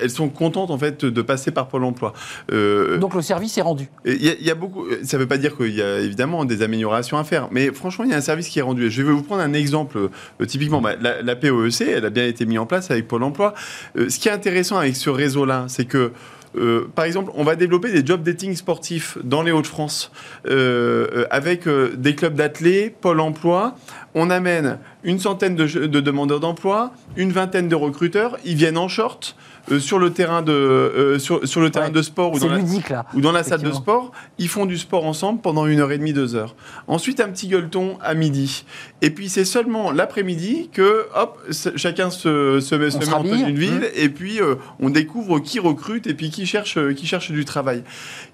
elles 0.00 0.10
sont 0.10 0.28
contentes, 0.28 0.70
en 0.70 0.78
fait, 0.78 1.04
de 1.04 1.22
passer 1.22 1.50
par 1.50 1.68
Pôle 1.68 1.84
emploi. 1.84 2.12
donc, 2.50 3.14
le 3.14 3.22
service 3.22 3.56
est 3.58 3.62
rendu 3.62 3.88
Il 4.04 4.22
y, 4.22 4.50
a 4.50 4.54
beaucoup. 4.54 4.86
Ça 5.02 5.16
ne 5.16 5.22
veut 5.22 5.28
pas 5.28 5.38
dire 5.38 5.56
qu'il 5.56 5.74
y 5.74 5.82
a 5.82 6.00
évidemment 6.00 6.44
des 6.44 6.62
améliorations 6.62 7.18
à 7.18 7.24
faire. 7.24 7.48
Mais 7.50 7.72
franchement, 7.72 8.04
il 8.04 8.10
y 8.10 8.14
a 8.14 8.16
un 8.16 8.22
service 8.22 8.48
qui 8.48 8.58
est 8.58 8.62
rendu. 8.62 8.90
je 8.90 9.02
vais 9.02 9.12
vous 9.12 9.22
prendre 9.22 9.42
un 9.42 9.52
exemple. 9.52 10.08
typiquement, 10.46 10.80
bah, 10.80 10.94
la, 11.00 11.22
la 11.22 11.36
POEC, 11.36 11.82
elle 11.82 12.04
a 12.04 12.10
bien 12.10 12.26
été 12.26 12.46
mise 12.46 12.58
en 12.58 12.66
place 12.66 12.90
avec 12.90 13.08
Pôle 13.08 13.22
emploi. 13.22 13.54
ce 13.96 14.18
qui 14.18 14.28
est 14.28 14.32
intéressant 14.32 14.76
avec 14.76 14.96
ce 14.96 15.10
réseau-là, 15.10 15.66
c'est 15.68 15.84
que 15.84 16.12
euh, 16.56 16.88
par 16.94 17.04
exemple, 17.04 17.30
on 17.34 17.44
va 17.44 17.56
développer 17.56 17.92
des 17.92 18.04
job 18.04 18.22
dating 18.22 18.54
sportifs 18.54 19.18
dans 19.22 19.42
les 19.42 19.52
Hauts-de-France 19.52 20.10
euh, 20.46 21.06
euh, 21.14 21.26
avec 21.30 21.68
des 21.68 22.14
clubs 22.14 22.34
d'athlètes, 22.34 22.96
Pôle 23.00 23.20
emploi. 23.20 23.76
on 24.14 24.30
amène 24.30 24.78
une 25.04 25.18
centaine 25.18 25.54
de, 25.54 25.66
de 25.66 26.00
demandeurs 26.00 26.40
d'emploi, 26.40 26.92
une 27.16 27.32
vingtaine 27.32 27.68
de 27.68 27.74
recruteurs, 27.74 28.36
ils 28.44 28.56
viennent 28.56 28.78
en 28.78 28.88
short, 28.88 29.36
sur 29.78 29.98
le 29.98 30.12
terrain 30.12 30.42
de, 30.42 30.52
euh, 30.52 31.18
sur, 31.18 31.46
sur, 31.46 31.60
le 31.60 31.70
terrain 31.70 31.90
de 31.90 32.02
sport 32.02 32.32
ou 32.32 32.38
dans, 32.38 32.54
ludique, 32.54 32.88
là, 32.88 33.06
ou 33.14 33.20
dans 33.20 33.32
la 33.32 33.44
salle 33.44 33.62
de 33.62 33.72
sport, 33.72 34.12
ils 34.38 34.48
font 34.48 34.66
du 34.66 34.78
sport 34.78 35.04
ensemble 35.04 35.40
pendant 35.40 35.66
une 35.66 35.80
heure 35.80 35.92
et 35.92 35.98
demie, 35.98 36.12
deux 36.12 36.34
heures. 36.34 36.54
Ensuite, 36.88 37.20
un 37.20 37.28
petit 37.28 37.48
gueuleton 37.48 37.98
à 38.02 38.14
midi. 38.14 38.64
Et 39.02 39.10
puis, 39.10 39.28
c'est 39.28 39.44
seulement 39.44 39.92
l'après-midi 39.92 40.70
que, 40.72 41.06
hop, 41.14 41.40
chacun 41.76 42.10
se, 42.10 42.60
se, 42.60 42.74
met, 42.74 42.90
se 42.90 42.98
met 42.98 43.12
en 43.12 43.22
tenue 43.22 43.52
de 43.52 43.58
ville 43.58 43.80
mmh. 43.80 43.84
et 43.94 44.08
puis 44.08 44.40
euh, 44.40 44.56
on 44.80 44.90
découvre 44.90 45.38
qui 45.40 45.58
recrute 45.58 46.06
et 46.06 46.14
puis 46.14 46.30
qui 46.30 46.46
cherche, 46.46 46.78
qui 46.94 47.06
cherche 47.06 47.30
du 47.30 47.44
travail. 47.44 47.84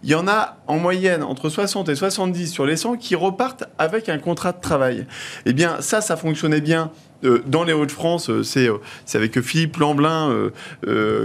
Il 0.02 0.10
y 0.10 0.14
en 0.14 0.28
a 0.28 0.56
en 0.66 0.78
moyenne 0.78 1.22
entre 1.22 1.48
60 1.48 1.88
et 1.88 1.94
70 1.94 2.50
sur 2.50 2.66
les 2.66 2.76
100 2.76 2.96
qui 2.96 3.14
repartent 3.14 3.64
avec 3.78 4.08
un 4.08 4.18
contrat 4.18 4.52
de 4.52 4.60
travail. 4.60 5.06
Eh 5.44 5.52
bien, 5.52 5.76
ça, 5.80 6.00
ça 6.00 6.16
fonctionnait 6.16 6.60
bien 6.60 6.76
euh, 6.86 7.05
dans 7.22 7.64
les 7.64 7.72
Hauts-de-France, 7.72 8.30
euh, 8.30 8.42
euh, 8.56 8.78
c'est 9.04 9.18
avec 9.18 9.40
Philippe 9.40 9.76
Lamblin 9.76 10.50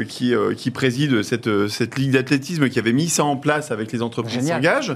qui, 0.07 0.33
qui 0.57 0.71
préside 0.71 1.23
cette, 1.23 1.67
cette 1.67 1.97
ligue 1.97 2.11
d'athlétisme 2.11 2.69
qui 2.69 2.79
avait 2.79 2.93
mis 2.93 3.09
ça 3.09 3.23
en 3.23 3.37
place 3.37 3.71
avec 3.71 3.91
les 3.91 4.01
entreprises 4.01 4.47
s'engagent. 4.47 4.95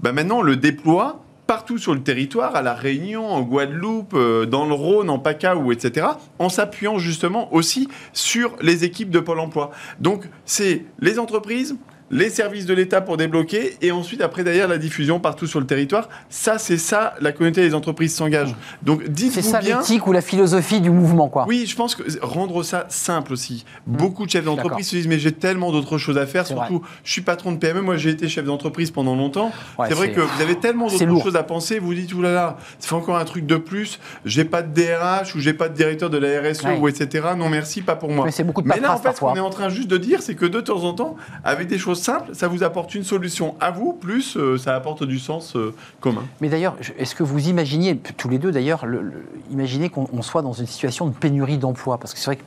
Bah 0.00 0.12
maintenant, 0.12 0.38
on 0.38 0.42
le 0.42 0.56
déploie 0.56 1.24
partout 1.46 1.76
sur 1.76 1.94
le 1.94 2.02
territoire, 2.02 2.56
à 2.56 2.62
La 2.62 2.74
Réunion, 2.74 3.26
en 3.26 3.42
Guadeloupe, 3.42 4.16
dans 4.48 4.66
le 4.66 4.72
Rhône, 4.72 5.10
en 5.10 5.18
PACA, 5.18 5.56
ou 5.56 5.72
etc., 5.72 6.06
en 6.38 6.48
s'appuyant 6.48 6.98
justement 6.98 7.52
aussi 7.52 7.88
sur 8.14 8.56
les 8.62 8.84
équipes 8.84 9.10
de 9.10 9.20
Pôle 9.20 9.40
emploi. 9.40 9.70
Donc, 10.00 10.24
c'est 10.46 10.86
les 11.00 11.18
entreprises, 11.18 11.76
les 12.10 12.30
services 12.30 12.66
de 12.66 12.74
l'État 12.74 13.00
pour 13.00 13.16
débloquer, 13.16 13.76
et 13.82 13.92
ensuite, 13.92 14.20
après, 14.20 14.44
d'ailleurs, 14.44 14.68
la 14.68 14.78
diffusion 14.78 15.20
partout 15.20 15.46
sur 15.46 15.60
le 15.60 15.66
territoire. 15.66 16.08
Ça, 16.28 16.58
c'est 16.58 16.76
ça, 16.76 17.14
la 17.20 17.32
communauté 17.32 17.62
des 17.62 17.74
entreprises 17.74 18.14
s'engage. 18.14 18.54
Donc, 18.82 19.04
dites-vous 19.04 19.40
bien... 19.40 19.42
C'est 19.42 19.50
ça 19.50 19.60
l'éthique 19.60 20.06
ou 20.06 20.12
la 20.12 20.20
philosophie 20.20 20.80
du 20.80 20.90
mouvement, 20.90 21.28
quoi. 21.28 21.44
Oui, 21.48 21.64
je 21.66 21.74
pense 21.74 21.94
que 21.94 22.02
rendre 22.20 22.62
ça 22.62 22.86
simple 22.88 23.32
aussi. 23.32 23.64
Mmh. 23.86 23.96
Beaucoup 23.96 24.26
de 24.26 24.30
chefs 24.30 24.44
d'entreprise 24.44 24.88
se 24.88 24.96
disent, 24.96 25.08
mais 25.08 25.18
j'ai 25.18 25.32
tellement 25.32 25.72
d'autres 25.72 25.98
choses 25.98 26.18
à 26.18 26.26
faire, 26.26 26.46
surtout, 26.46 26.82
je 27.04 27.12
suis 27.12 27.22
patron 27.22 27.52
de 27.52 27.58
PME, 27.58 27.80
moi 27.80 27.96
j'ai 27.96 28.10
été 28.10 28.28
chef 28.28 28.44
d'entreprise 28.44 28.90
pendant 28.90 29.16
longtemps. 29.16 29.50
c'est 29.88 29.94
vrai 29.94 30.12
que 30.12 30.20
vous 30.20 30.42
avez 30.42 30.56
tellement 30.56 30.88
d'autres 30.88 31.22
choses 31.22 31.36
à 31.36 31.42
penser, 31.42 31.78
vous 31.78 31.94
dites, 31.94 32.12
oulala, 32.14 32.56
ça 32.78 32.88
fait 32.88 32.94
encore 32.94 33.16
un 33.16 33.24
truc 33.24 33.46
de 33.46 33.56
plus, 33.56 33.98
j'ai 34.24 34.44
pas 34.44 34.62
de 34.62 34.72
DRH 34.72 35.34
ou 35.34 35.40
j'ai 35.40 35.54
pas 35.54 35.68
de 35.68 35.74
directeur 35.74 36.10
de 36.10 36.18
la 36.18 36.40
RSE 36.40 36.64
ou 36.80 36.88
etc. 36.88 37.28
Non, 37.36 37.48
merci, 37.48 37.82
pas 37.82 37.96
pour 37.96 38.10
moi. 38.10 38.24
Mais 38.24 38.30
c'est 38.30 38.44
beaucoup 38.44 38.62
de 38.62 38.68
Mais 38.68 38.80
là, 38.80 38.94
en 38.94 38.98
fait, 38.98 39.14
ce 39.14 39.20
qu'on 39.20 39.34
est 39.34 39.40
en 39.40 39.50
train 39.50 39.68
juste 39.68 39.88
de 39.88 39.96
dire, 39.96 40.22
c'est 40.22 40.34
que 40.34 40.46
de 40.46 40.60
temps 40.60 40.84
en 40.84 40.92
temps, 40.92 41.16
avec 41.42 41.68
des 41.68 41.78
choses 41.78 41.93
simple, 41.94 42.34
ça 42.34 42.48
vous 42.48 42.62
apporte 42.62 42.94
une 42.94 43.04
solution 43.04 43.54
à 43.60 43.70
vous, 43.70 43.92
plus 43.92 44.36
euh, 44.36 44.58
ça 44.58 44.74
apporte 44.74 45.04
du 45.04 45.18
sens 45.18 45.56
euh, 45.56 45.74
commun. 46.00 46.22
Mais 46.40 46.48
d'ailleurs, 46.48 46.76
est-ce 46.98 47.14
que 47.14 47.22
vous 47.22 47.48
imaginez, 47.48 47.96
tous 47.96 48.28
les 48.28 48.38
deux 48.38 48.52
d'ailleurs, 48.52 48.86
le, 48.86 49.24
imaginez 49.50 49.90
qu'on 49.90 50.22
soit 50.22 50.42
dans 50.42 50.52
une 50.52 50.66
situation 50.66 51.06
de 51.06 51.12
pénurie 51.12 51.58
d'emploi 51.58 51.98
Parce 51.98 52.14
que 52.14 52.20
c'est 52.20 52.26
vrai 52.26 52.36
que 52.36 52.42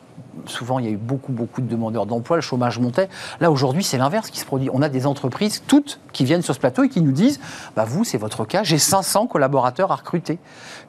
souvent, 0.45 0.79
il 0.79 0.85
y 0.85 0.87
a 0.87 0.91
eu 0.91 0.97
beaucoup, 0.97 1.31
beaucoup 1.31 1.61
de 1.61 1.67
demandeurs 1.67 2.05
d'emploi, 2.05 2.37
le 2.37 2.41
chômage 2.41 2.79
montait. 2.79 3.09
Là, 3.39 3.51
aujourd'hui, 3.51 3.83
c'est 3.83 3.97
l'inverse 3.97 4.29
qui 4.29 4.39
se 4.39 4.45
produit. 4.45 4.69
On 4.73 4.81
a 4.81 4.89
des 4.89 5.05
entreprises, 5.05 5.63
toutes, 5.67 5.99
qui 6.13 6.25
viennent 6.25 6.41
sur 6.41 6.53
ce 6.53 6.59
plateau 6.59 6.83
et 6.83 6.89
qui 6.89 7.01
nous 7.01 7.11
disent 7.11 7.39
bah, 7.75 7.85
Vous, 7.85 8.03
c'est 8.03 8.17
votre 8.17 8.45
cas, 8.45 8.63
j'ai 8.63 8.77
500 8.77 9.27
collaborateurs 9.27 9.91
à 9.91 9.95
recruter. 9.95 10.39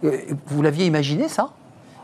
Euh, 0.05 0.19
vous 0.47 0.63
l'aviez 0.63 0.87
imaginé, 0.87 1.29
ça? 1.29 1.51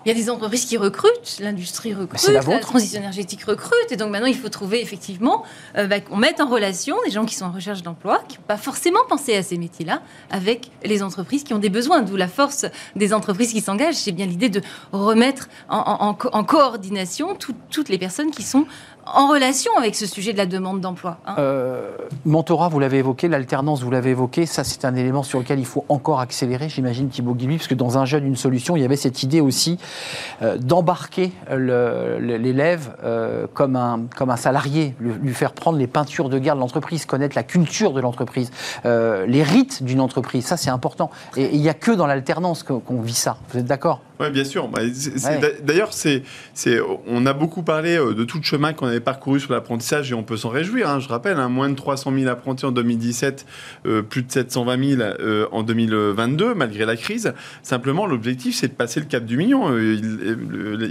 Il 0.05 0.09
y 0.09 0.11
a 0.11 0.15
des 0.15 0.29
entreprises 0.31 0.67
qui 0.67 0.77
recrutent, 0.77 1.39
l'industrie 1.41 1.95
recrute, 1.95 2.29
la, 2.29 2.59
transition 2.59 3.01
énergétique 3.01 3.43
recrute, 3.45 3.91
et 3.91 3.97
donc 3.97 4.11
maintenant 4.11 4.27
il 4.27 4.37
faut 4.37 4.49
trouver 4.49 4.83
effectivement 4.83 5.45
euh, 5.77 5.87
bah, 5.87 6.01
qu'on 6.01 6.17
mette 6.17 6.41
en 6.41 6.49
relation 6.49 6.97
des 7.05 7.11
gens 7.11 7.25
qui 7.25 7.35
sont 7.35 7.47
en 7.47 7.53
recherche 7.53 7.83
d'emploi, 7.83 8.23
qui 8.29 8.37
n'ont 8.37 8.45
pas 8.47 8.57
forcément 8.57 9.01
pensé 9.09 9.35
à 9.35 9.43
ces 9.43 9.57
métiers-là, 9.57 10.03
avec 10.31 10.71
les 10.85 11.03
entreprises 11.03 11.45
qui 11.45 11.55
ont 11.55 11.59
des 11.59 11.71
besoins. 11.71 12.03
D'où 12.03 12.17
la 12.17 12.29
force 12.29 12.67
des 12.97 13.15
entreprises 13.15 13.53
qui 13.53 13.61
s'engagent. 13.61 13.95
C'est 13.95 14.13
bien 14.13 14.27
l'idée 14.27 14.49
de 14.49 14.61
remettre 14.93 15.49
en, 15.69 16.15
coordination 16.45 17.37
toutes 17.71 17.89
les 17.89 17.99
personnes 17.99 18.31
qui 18.31 18.43
sont 18.43 18.67
en 19.07 19.29
relation 19.29 19.71
avec 19.77 19.95
ce 19.95 20.07
sujet 20.07 20.33
de 20.33 20.39
la 20.39 20.47
demande 20.47 20.81
d'emploi. 20.81 21.19
Hein. 21.27 21.37
Euh, 21.39 21.97
mentorat, 22.25 22.69
vous 22.69 22.79
l'avez 22.79 22.99
évoqué, 22.99 23.29
l'alternance, 23.29 23.83
vous 23.83 23.91
l'avez 23.91 24.11
évoqué, 24.11 24.47
ça 24.47 24.65
c'est 24.65 24.85
un 24.85 24.95
élément 24.95 25.23
sur 25.23 25.39
lequel 25.39 25.59
il 25.59 25.67
faut 25.67 25.85
encore 25.89 26.21
accélérer, 26.21 26.69
j'imagine 26.69 27.09
Thibaut 27.09 27.35
Guilby, 27.35 27.57
parce 27.57 27.69
que 27.69 27.75
dans 27.75 27.99
un 27.99 28.05
jeune, 28.05 28.27
une 28.27 28.37
solution, 28.37 28.77
il 28.77 28.83
y 28.83 28.85
avait 28.85 28.97
cette 28.97 29.23
idée 29.23 29.41
aussi 29.41 29.79
euh, 30.43 30.57
d'embarquer 30.59 31.33
l'élève 31.51 32.97
euh, 33.05 33.47
comme, 33.53 33.77
un, 33.77 34.03
comme 34.17 34.31
un 34.31 34.37
salarié, 34.37 34.95
lui, 35.01 35.35
faire 35.35 35.53
prendre 35.53 35.79
les 35.79 35.87
peintures 35.87 36.29
de 36.29 36.39
guerre 36.39 36.55
de 36.55 36.61
l'entreprise, 36.61 37.07
connaître 37.07 37.37
la 37.37 37.43
culture 37.43 37.93
de 37.93 38.01
l'entreprise, 38.01 38.51
les 38.85 39.43
rites 39.43 39.83
d'une 39.83 40.01
entreprise, 40.01 40.47
ça 40.47 40.57
c'est 40.57 40.71
important. 40.71 41.11
Et 41.37 41.55
il 41.55 41.61
n'y 41.61 41.69
a 41.69 41.75
que 41.75 41.91
dans 41.91 42.07
l'alternance 42.07 42.63
qu'on 42.63 43.01
vit 43.01 43.15
ça, 43.15 43.37
vous 43.51 43.59
êtes 43.59 43.67
d'accord? 43.67 44.01
Oui, 44.21 44.31
bien 44.31 44.45
sûr. 44.45 44.69
Bah, 44.69 44.81
d'ailleurs, 45.63 45.93
c'est, 45.93 46.23
on 47.07 47.27
a 47.27 47.33
beaucoup 47.33 47.63
parlé 47.63 47.97
de 47.97 48.25
tout 48.25 48.39
le 48.39 48.45
chemin 48.45 48.73
qu'on 48.73 48.87
a 48.87 49.01
parcouru 49.01 49.41
sur 49.41 49.53
l'apprentissage 49.53 50.11
et 50.11 50.15
on 50.15 50.23
peut 50.23 50.37
s'en 50.37 50.49
réjouir. 50.49 50.89
Hein. 50.89 51.01
Je 51.01 51.09
rappelle, 51.09 51.39
hein, 51.39 51.49
moins 51.49 51.69
de 51.69 51.75
300 51.75 52.13
000 52.17 52.29
apprentis 52.29 52.65
en 52.65 52.73
2017, 52.73 53.47
euh, 53.87 54.03
plus 54.03 54.23
de 54.23 54.31
720 54.31 54.97
000 54.97 55.03
euh, 55.03 55.47
en 55.53 55.63
2022, 55.63 56.55
malgré 56.55 56.85
la 56.85 56.97
crise. 56.97 57.35
Simplement, 57.63 58.07
l'objectif, 58.07 58.55
c'est 58.55 58.69
de 58.69 58.73
passer 58.73 59.01
le 59.01 59.07
cap 59.07 59.25
du 59.25 59.37
million. 59.37 59.71
Euh, 59.71 59.97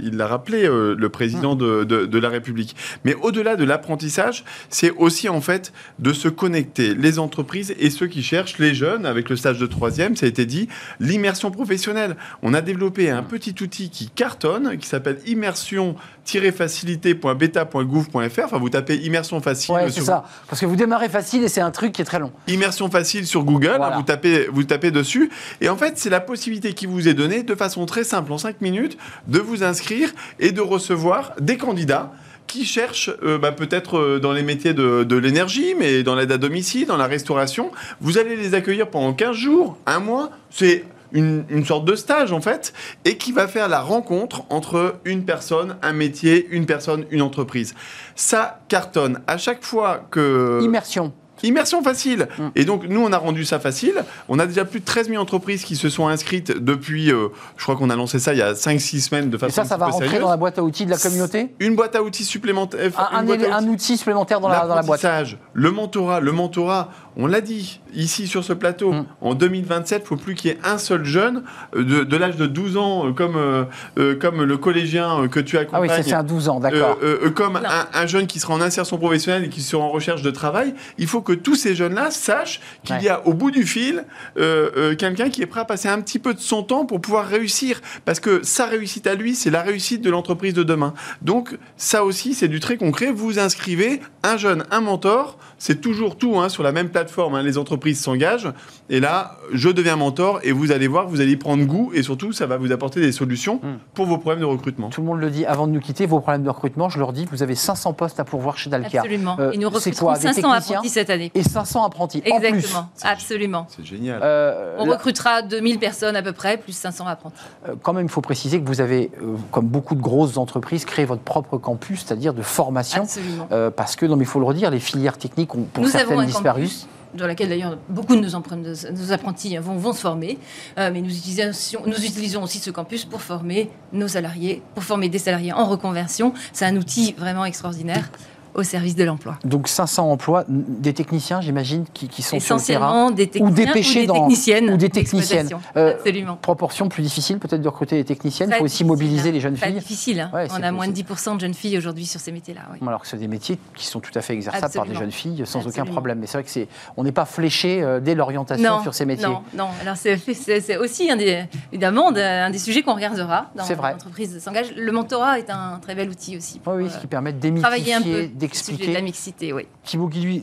il 0.02 0.16
l'a 0.16 0.26
rappelé, 0.26 0.64
le 0.64 1.08
président 1.08 1.54
de, 1.54 1.84
de, 1.84 2.18
la 2.18 2.28
République. 2.28 2.76
Mais 3.04 3.14
au-delà 3.14 3.56
de 3.56 3.64
l'apprentissage, 3.64 4.44
c'est 4.68 4.90
aussi 4.90 5.28
en 5.28 5.40
fait 5.40 5.72
de 5.98 6.12
se 6.12 6.28
connecter, 6.28 6.94
les 6.94 7.18
entreprises 7.18 7.74
et 7.78 7.90
ceux 7.90 8.06
qui 8.06 8.22
cherchent, 8.22 8.58
les 8.58 8.74
jeunes, 8.74 9.06
avec 9.06 9.28
le 9.28 9.36
stage 9.36 9.58
de 9.58 9.66
troisième, 9.66 10.16
ça 10.16 10.26
a 10.26 10.28
été 10.28 10.46
dit, 10.46 10.68
l'immersion 11.00 11.50
professionnelle. 11.50 12.16
On 12.42 12.54
a 12.54 12.60
développé 12.60 13.10
un 13.14 13.22
petit 13.22 13.54
outil 13.62 13.90
qui 13.90 14.08
cartonne, 14.08 14.78
qui 14.78 14.86
s'appelle 14.86 15.18
immersion-facilité.beta.gouv 15.26 18.06
Enfin, 18.14 18.58
vous 18.58 18.70
tapez 18.70 18.96
immersion 18.96 19.40
facile. 19.40 19.74
Ouais, 19.74 19.90
c'est 19.90 20.02
ça. 20.02 20.24
Parce 20.48 20.60
que 20.60 20.66
vous 20.66 20.76
démarrez 20.76 21.08
facile 21.08 21.42
et 21.44 21.48
c'est 21.48 21.60
un 21.60 21.70
truc 21.70 21.92
qui 21.92 22.02
est 22.02 22.04
très 22.04 22.18
long. 22.18 22.32
Immersion 22.48 22.90
facile 22.90 23.26
sur 23.26 23.44
Google, 23.44 23.80
vous, 23.94 24.02
tapez, 24.02 24.48
vous 24.52 24.64
tapez 24.64 24.90
dessus. 24.90 25.30
Et 25.60 25.68
en 25.68 25.76
fait, 25.76 25.98
c'est 25.98 26.10
la 26.10 26.20
possibilité 26.20 26.74
qui 26.74 26.86
vous 26.86 27.08
est 27.08 27.14
donnée 27.14 27.42
de 27.42 27.54
façon 27.54 27.86
très 27.86 28.04
simple, 28.04 28.32
en 28.32 28.38
5 28.38 28.60
minutes, 28.60 28.98
de 29.28 29.38
vous 29.38 29.62
inscrire 29.62 30.10
et 30.38 30.52
de 30.52 30.60
recevoir 30.60 31.32
des 31.40 31.56
candidats 31.56 32.12
qui 32.46 32.64
cherchent 32.64 33.10
euh, 33.22 33.38
bah, 33.38 33.52
peut-être 33.52 33.98
euh, 33.98 34.20
dans 34.20 34.32
les 34.32 34.42
métiers 34.42 34.74
de, 34.74 35.04
de 35.04 35.16
l'énergie, 35.16 35.74
mais 35.78 36.02
dans 36.02 36.14
l'aide 36.14 36.32
à 36.32 36.38
domicile, 36.38 36.86
dans 36.86 36.96
la 36.96 37.06
restauration. 37.06 37.70
Vous 38.00 38.18
allez 38.18 38.36
les 38.36 38.54
accueillir 38.54 38.88
pendant 38.88 39.12
15 39.12 39.34
jours, 39.34 39.78
un 39.86 39.98
mois. 39.98 40.30
C'est 40.50 40.84
une, 41.14 41.64
sorte 41.64 41.84
de 41.84 41.94
stage 41.94 42.32
en 42.32 42.40
fait, 42.40 42.74
et 43.04 43.16
qui 43.16 43.32
va 43.32 43.48
faire 43.48 43.68
la 43.68 43.80
rencontre 43.80 44.44
entre 44.50 44.96
une 45.04 45.24
personne, 45.24 45.76
un 45.82 45.92
métier, 45.92 46.46
une 46.50 46.66
personne, 46.66 47.06
une 47.10 47.22
entreprise. 47.22 47.74
Ça 48.16 48.60
cartonne. 48.68 49.20
À 49.26 49.38
chaque 49.38 49.64
fois 49.64 50.06
que... 50.10 50.60
Immersion. 50.62 51.12
Immersion 51.44 51.82
facile. 51.82 52.28
Mm. 52.38 52.42
Et 52.56 52.64
donc, 52.64 52.86
nous, 52.88 53.00
on 53.00 53.12
a 53.12 53.18
rendu 53.18 53.44
ça 53.44 53.60
facile. 53.60 54.04
On 54.28 54.38
a 54.38 54.46
déjà 54.46 54.64
plus 54.64 54.80
de 54.80 54.84
13 54.84 55.08
000 55.08 55.22
entreprises 55.22 55.64
qui 55.64 55.76
se 55.76 55.88
sont 55.88 56.08
inscrites 56.08 56.52
depuis, 56.52 57.12
euh, 57.12 57.28
je 57.56 57.62
crois 57.62 57.76
qu'on 57.76 57.90
a 57.90 57.96
lancé 57.96 58.18
ça 58.18 58.32
il 58.32 58.38
y 58.38 58.42
a 58.42 58.52
5-6 58.52 59.00
semaines 59.00 59.30
de 59.30 59.38
façon 59.38 59.50
Et 59.50 59.54
ça, 59.54 59.64
ça 59.64 59.76
va 59.76 59.86
rentrer 59.86 60.18
dans 60.18 60.30
la 60.30 60.36
boîte 60.36 60.58
à 60.58 60.62
outils 60.62 60.86
de 60.86 60.90
la 60.90 60.98
communauté? 60.98 61.54
Une 61.60 61.76
boîte 61.76 61.94
à 61.94 62.02
outils 62.02 62.24
supplémentaire. 62.24 62.90
Un, 63.12 63.28
un, 63.28 63.68
outil 63.68 63.96
supplémentaire 63.96 64.40
dans 64.40 64.48
la, 64.48 64.66
dans 64.66 64.74
la 64.74 64.82
boîte. 64.82 65.06
Le 65.52 65.70
mentorat. 65.70 66.20
Le 66.20 66.32
mentorat, 66.32 66.90
on 67.16 67.26
l'a 67.26 67.40
dit 67.40 67.80
ici 67.94 68.26
sur 68.26 68.42
ce 68.44 68.52
plateau, 68.52 68.92
mm. 68.92 69.06
en 69.20 69.34
2027, 69.34 69.98
il 69.98 70.02
ne 70.02 70.06
faut 70.06 70.16
plus 70.16 70.34
qu'il 70.34 70.50
y 70.50 70.54
ait 70.54 70.58
un 70.64 70.78
seul 70.78 71.04
jeune 71.04 71.42
euh, 71.76 72.04
de, 72.04 72.16
l'âge 72.16 72.36
de 72.36 72.46
12 72.46 72.76
ans, 72.76 73.06
euh, 73.06 73.12
comme, 73.12 73.36
euh, 73.36 74.16
comme 74.16 74.42
le 74.42 74.56
collégien 74.56 75.28
que 75.28 75.40
tu 75.40 75.58
accompagnes. 75.58 75.90
Ah 75.90 75.96
oui, 75.98 76.04
c'est 76.04 76.14
un 76.14 76.24
12 76.24 76.48
ans, 76.48 76.60
d'accord. 76.60 76.98
comme 77.34 77.60
un, 77.92 78.06
jeune 78.06 78.26
qui 78.26 78.40
sera 78.40 78.54
en 78.54 78.60
insertion 78.60 78.98
professionnelle 78.98 79.44
et 79.44 79.48
qui 79.48 79.60
sera 79.60 79.84
en 79.84 79.90
recherche 79.90 80.22
de 80.22 80.30
travail. 80.30 80.74
Il 80.98 81.06
faut 81.06 81.20
que 81.20 81.32
tous 81.34 81.54
ces 81.54 81.74
jeunes-là 81.74 82.10
sachent 82.10 82.60
qu'il 82.84 83.00
y 83.02 83.08
a 83.08 83.26
au 83.26 83.34
bout 83.34 83.50
du 83.50 83.64
fil 83.64 84.04
quelqu'un 84.36 85.30
qui 85.30 85.42
est 85.42 85.46
prêt 85.46 85.60
à 85.60 85.64
passer 85.64 85.88
un 85.88 86.00
petit 86.00 86.18
peu 86.18 86.34
de 86.34 86.40
son 86.40 86.62
temps 86.62 86.86
pour 86.86 87.00
pouvoir 87.00 87.26
réussir. 87.26 87.80
Parce 88.04 88.20
que 88.20 88.42
sa 88.42 88.66
réussite 88.66 89.06
à 89.06 89.14
lui, 89.14 89.34
c'est 89.34 89.50
la 89.50 89.62
réussite 89.62 90.02
de 90.02 90.10
l'entreprise 90.10 90.54
de 90.54 90.62
demain. 90.62 90.94
Donc 91.22 91.56
ça 91.76 92.04
aussi, 92.04 92.34
c'est 92.34 92.48
du 92.48 92.60
très 92.60 92.76
concret. 92.76 93.10
Vous 93.12 93.38
inscrivez 93.38 94.00
un 94.22 94.36
jeune, 94.36 94.64
un 94.70 94.80
mentor. 94.80 95.38
C'est 95.58 95.80
toujours 95.80 96.16
tout 96.16 96.38
hein, 96.38 96.48
sur 96.48 96.62
la 96.62 96.72
même 96.72 96.90
plateforme. 96.90 97.34
Hein. 97.34 97.42
les 97.42 97.58
entreprises 97.58 98.00
s'engagent. 98.00 98.52
Et 98.90 99.00
là, 99.00 99.38
je 99.52 99.68
deviens 99.68 99.96
mentor 99.96 100.40
et 100.42 100.52
vous 100.52 100.72
allez 100.72 100.88
voir, 100.88 101.08
vous 101.08 101.20
allez 101.20 101.32
y 101.32 101.36
prendre 101.36 101.64
goût 101.64 101.90
et 101.94 102.02
surtout, 102.02 102.32
ça 102.32 102.46
va 102.46 102.56
vous 102.56 102.72
apporter 102.72 103.00
des 103.00 103.12
solutions 103.12 103.56
hmm. 103.56 103.78
pour 103.94 104.06
vos 104.06 104.18
problèmes 104.18 104.40
de 104.40 104.46
recrutement. 104.46 104.90
Tout 104.90 105.00
le 105.00 105.06
monde 105.06 105.20
le 105.20 105.30
dit 105.30 105.46
avant 105.46 105.66
de 105.66 105.72
nous 105.72 105.80
quitter, 105.80 106.06
vos 106.06 106.20
problèmes 106.20 106.42
de 106.42 106.50
recrutement, 106.50 106.88
je 106.88 106.98
leur 106.98 107.12
dis, 107.12 107.26
vous 107.30 107.42
avez 107.42 107.54
500 107.54 107.92
postes 107.94 108.20
à 108.20 108.24
pourvoir 108.24 108.58
chez 108.58 108.70
Dalkia. 108.70 109.00
Absolument. 109.00 109.36
Euh, 109.38 109.52
et 109.52 109.58
nous 109.58 109.68
recruterons 109.68 110.14
500 110.14 110.50
apprentis 110.50 110.88
cette 110.88 111.10
année. 111.10 111.23
Et 111.34 111.42
500 111.42 111.84
apprentis. 111.84 112.22
Exactement. 112.24 112.80
En 112.80 112.82
plus. 112.82 113.02
Absolument. 113.02 113.66
C'est 113.68 113.84
génial. 113.84 114.20
Euh, 114.22 114.76
On 114.78 114.84
recrutera 114.84 115.42
2000 115.42 115.78
personnes 115.78 116.16
à 116.16 116.22
peu 116.22 116.32
près, 116.32 116.56
plus 116.56 116.76
500 116.76 117.06
apprentis. 117.06 117.36
Euh, 117.68 117.74
quand 117.82 117.92
même, 117.92 118.06
il 118.06 118.10
faut 118.10 118.20
préciser 118.20 118.60
que 118.60 118.66
vous 118.66 118.80
avez, 118.80 119.10
comme 119.50 119.66
beaucoup 119.66 119.94
de 119.94 120.00
grosses 120.00 120.36
entreprises, 120.36 120.84
créé 120.84 121.04
votre 121.04 121.22
propre 121.22 121.58
campus, 121.58 122.04
c'est-à-dire 122.04 122.34
de 122.34 122.42
formation. 122.42 123.02
Absolument. 123.02 123.48
parce 123.76 123.96
que, 123.96 124.06
non 124.06 124.16
mais 124.16 124.24
il 124.24 124.28
faut 124.28 124.40
le 124.40 124.46
redire, 124.46 124.70
les 124.70 124.80
filières 124.80 125.18
techniques 125.18 125.54
ont 125.54 125.62
pour 125.62 125.86
certaines 125.88 126.24
disparu. 126.24 126.68
dans 127.14 127.26
laquelle 127.26 127.48
d'ailleurs 127.48 127.78
beaucoup 127.88 128.16
de 128.16 128.20
nos, 128.20 128.28
nos 128.30 129.12
apprentis 129.12 129.56
vont, 129.58 129.76
vont, 129.76 129.92
se 129.92 130.00
former. 130.00 130.38
mais 130.76 131.00
nous 131.00 131.10
utilisons, 131.16 131.80
nous 131.86 132.04
utilisons 132.04 132.42
aussi 132.42 132.58
ce 132.58 132.70
campus 132.70 133.04
pour 133.04 133.22
former 133.22 133.70
nos 133.92 134.08
salariés, 134.08 134.62
pour 134.74 134.84
former 134.84 135.08
des 135.08 135.18
salariés 135.18 135.52
en 135.52 135.66
reconversion. 135.66 136.34
C'est 136.52 136.64
un 136.64 136.76
outil 136.76 137.14
vraiment 137.18 137.44
extraordinaire 137.44 138.10
au 138.54 138.62
service 138.62 138.94
de 138.94 139.04
l'emploi. 139.04 139.38
Donc 139.44 139.68
500 139.68 140.10
emplois, 140.10 140.44
des 140.48 140.92
techniciens, 140.92 141.40
j'imagine, 141.40 141.84
qui, 141.92 142.22
sont 142.22 142.40
sur 142.40 142.56
le 142.56 142.62
terrain, 142.62 143.10
des 143.10 143.26
techniciens 143.26 143.50
ou 143.50 143.54
des 143.54 143.66
techniciennes, 143.72 144.70
ou 144.70 144.76
des 144.76 144.90
techniciennes. 144.90 145.48
Euh, 145.76 145.92
Absolument. 145.92 146.36
Proportion 146.36 146.88
plus 146.88 147.02
difficile 147.02 147.38
peut-être 147.38 147.62
de 147.62 147.68
recruter 147.68 147.96
des 147.96 148.04
techniciennes. 148.04 148.50
Il 148.52 148.58
faut 148.58 148.64
aussi 148.64 148.84
mobiliser 148.84 149.30
hein. 149.30 149.32
les 149.32 149.40
jeunes 149.40 149.56
filles. 149.56 149.72
C'est 149.72 149.78
difficile. 149.78 150.20
Hein. 150.20 150.46
On 150.50 150.62
a 150.62 150.72
moins 150.72 150.88
de 150.88 150.92
10% 150.92 151.36
de 151.36 151.40
jeunes 151.40 151.54
filles 151.54 151.78
aujourd'hui 151.78 152.06
sur 152.06 152.20
ces 152.20 152.32
métiers-là. 152.32 152.62
Alors 152.86 153.02
que 153.02 153.08
c'est 153.08 153.16
des 153.16 153.28
métiers 153.28 153.58
qui 153.74 153.86
sont 153.86 154.00
tout 154.00 154.12
à 154.14 154.20
fait 154.20 154.34
exerçables 154.34 154.72
par 154.72 154.86
des 154.86 154.94
jeunes 154.94 155.10
filles 155.10 155.42
sans 155.46 155.66
aucun 155.66 155.84
problème. 155.84 156.18
Mais 156.20 156.26
c'est 156.26 156.38
vrai 156.38 156.44
que 156.44 156.50
c'est, 156.50 156.68
on 156.96 157.04
n'est 157.04 157.12
pas 157.12 157.24
fléché 157.24 157.82
euh, 157.82 158.00
dès 158.00 158.14
l'orientation 158.14 158.82
sur 158.82 158.94
ces 158.94 159.04
métiers. 159.04 159.26
Non, 159.26 159.42
non. 159.56 159.68
Alors 159.80 159.96
c'est, 159.96 160.76
aussi 160.76 161.10
un 161.10 161.16
des, 161.16 161.44
évidemment 161.72 162.08
un 162.14 162.50
des 162.50 162.58
sujets 162.58 162.82
qu'on 162.82 162.94
regardera 162.94 163.50
dans 163.54 163.64
l'entreprise 163.66 164.38
s'engage. 164.38 164.74
Le 164.76 164.92
mentorat 164.92 165.38
est 165.38 165.50
un 165.50 165.78
très 165.80 165.94
bel 165.94 166.08
outil 166.08 166.36
aussi. 166.36 166.60
oui, 166.66 166.88
ce 166.90 166.98
qui 166.98 167.06
permet 167.06 167.32
de 167.32 167.38
démythifier, 167.38 168.28
d'expliquer 168.44 169.52
oui. 169.52 169.66
Thibaut 169.84 170.08
Guilluy, 170.08 170.42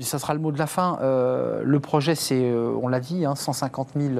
ça 0.00 0.18
sera 0.18 0.34
le 0.34 0.40
mot 0.40 0.52
de 0.52 0.58
la 0.58 0.66
fin. 0.66 0.98
Euh, 1.02 1.62
le 1.64 1.80
projet, 1.80 2.14
c'est, 2.14 2.40
euh, 2.40 2.74
on 2.82 2.88
l'a 2.88 3.00
dit, 3.00 3.24
150 3.34 3.88
000 3.96 4.14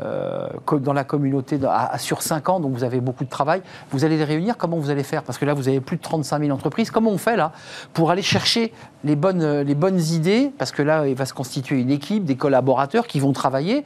euh, 0.00 0.48
dans 0.80 0.92
la 0.92 1.04
communauté 1.04 1.58
sur 1.98 2.22
5 2.22 2.48
ans, 2.48 2.60
donc 2.60 2.72
vous 2.72 2.84
avez 2.84 3.00
beaucoup 3.00 3.24
de 3.24 3.30
travail. 3.30 3.62
Vous 3.90 4.04
allez 4.04 4.16
les 4.16 4.24
réunir, 4.24 4.56
comment 4.56 4.78
vous 4.78 4.90
allez 4.90 5.02
faire? 5.02 5.22
Parce 5.22 5.38
que 5.38 5.44
là, 5.44 5.54
vous 5.54 5.68
avez 5.68 5.80
plus 5.80 5.96
de 5.96 6.02
35 6.02 6.40
000 6.40 6.50
entreprises. 6.52 6.90
Comment 6.90 7.10
on 7.10 7.18
fait 7.18 7.36
là 7.36 7.52
pour 7.92 8.10
aller 8.10 8.22
chercher 8.22 8.72
les 9.04 9.16
bonnes, 9.16 9.60
les 9.60 9.74
bonnes 9.74 10.00
idées? 10.00 10.50
Parce 10.58 10.72
que 10.72 10.82
là, 10.82 11.06
il 11.06 11.14
va 11.14 11.26
se 11.26 11.34
constituer 11.34 11.80
une 11.80 11.90
équipe, 11.90 12.24
des 12.24 12.36
collaborateurs 12.36 13.06
qui 13.06 13.20
vont 13.20 13.32
travailler 13.32 13.84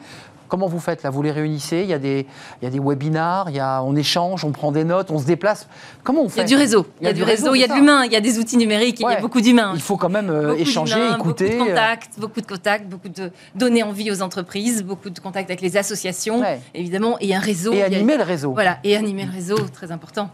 Comment 0.48 0.66
vous 0.66 0.80
faites 0.80 1.02
là 1.02 1.10
Vous 1.10 1.22
les 1.22 1.32
réunissez 1.32 1.80
Il 1.82 1.88
y 1.88 1.94
a 1.94 1.98
des, 1.98 2.26
il 2.60 2.64
y 2.64 2.68
a 2.68 2.70
des 2.70 2.78
webinars, 2.78 3.50
il 3.50 3.56
y 3.56 3.60
a, 3.60 3.82
on 3.82 3.96
échange, 3.96 4.44
on 4.44 4.52
prend 4.52 4.72
des 4.72 4.84
notes, 4.84 5.10
on 5.10 5.18
se 5.18 5.26
déplace. 5.26 5.68
Comment 6.02 6.22
on 6.22 6.28
fait 6.28 6.40
Il 6.40 6.42
y 6.42 6.44
a 6.44 6.46
du 6.46 6.56
réseau, 6.56 6.86
il 7.00 7.06
y 7.06 7.10
a, 7.10 7.12
du 7.12 7.22
réseau, 7.22 7.54
il 7.54 7.60
y 7.60 7.64
a 7.64 7.68
de 7.68 7.74
l'humain, 7.74 8.04
il 8.04 8.12
y 8.12 8.16
a 8.16 8.20
des 8.20 8.38
outils 8.38 8.56
numériques, 8.56 9.00
il 9.00 9.10
y 9.10 9.14
a 9.14 9.20
beaucoup 9.20 9.40
d'humains. 9.40 9.72
Il 9.74 9.80
faut 9.80 9.96
quand 9.96 10.08
même 10.08 10.30
euh, 10.30 10.54
échanger, 10.56 10.98
écouter. 11.14 11.50
Beaucoup 11.50 11.64
de 11.64 11.68
contacts, 11.70 12.18
beaucoup 12.18 12.40
de 12.40 12.46
contacts, 12.46 12.88
beaucoup 12.88 13.08
de 13.08 13.30
donner 13.54 13.82
envie 13.82 14.10
aux 14.10 14.22
entreprises, 14.22 14.82
beaucoup 14.82 15.10
de 15.10 15.18
contacts 15.18 15.50
avec 15.50 15.60
les 15.60 15.76
associations, 15.76 16.42
évidemment, 16.74 17.16
et 17.20 17.34
un 17.34 17.40
réseau. 17.40 17.72
Et 17.72 17.82
animer 17.82 18.16
le 18.16 18.24
réseau. 18.24 18.52
Voilà, 18.52 18.78
et 18.84 18.96
animer 18.96 19.24
le 19.24 19.32
réseau, 19.32 19.56
très 19.72 19.90
important. 19.92 20.30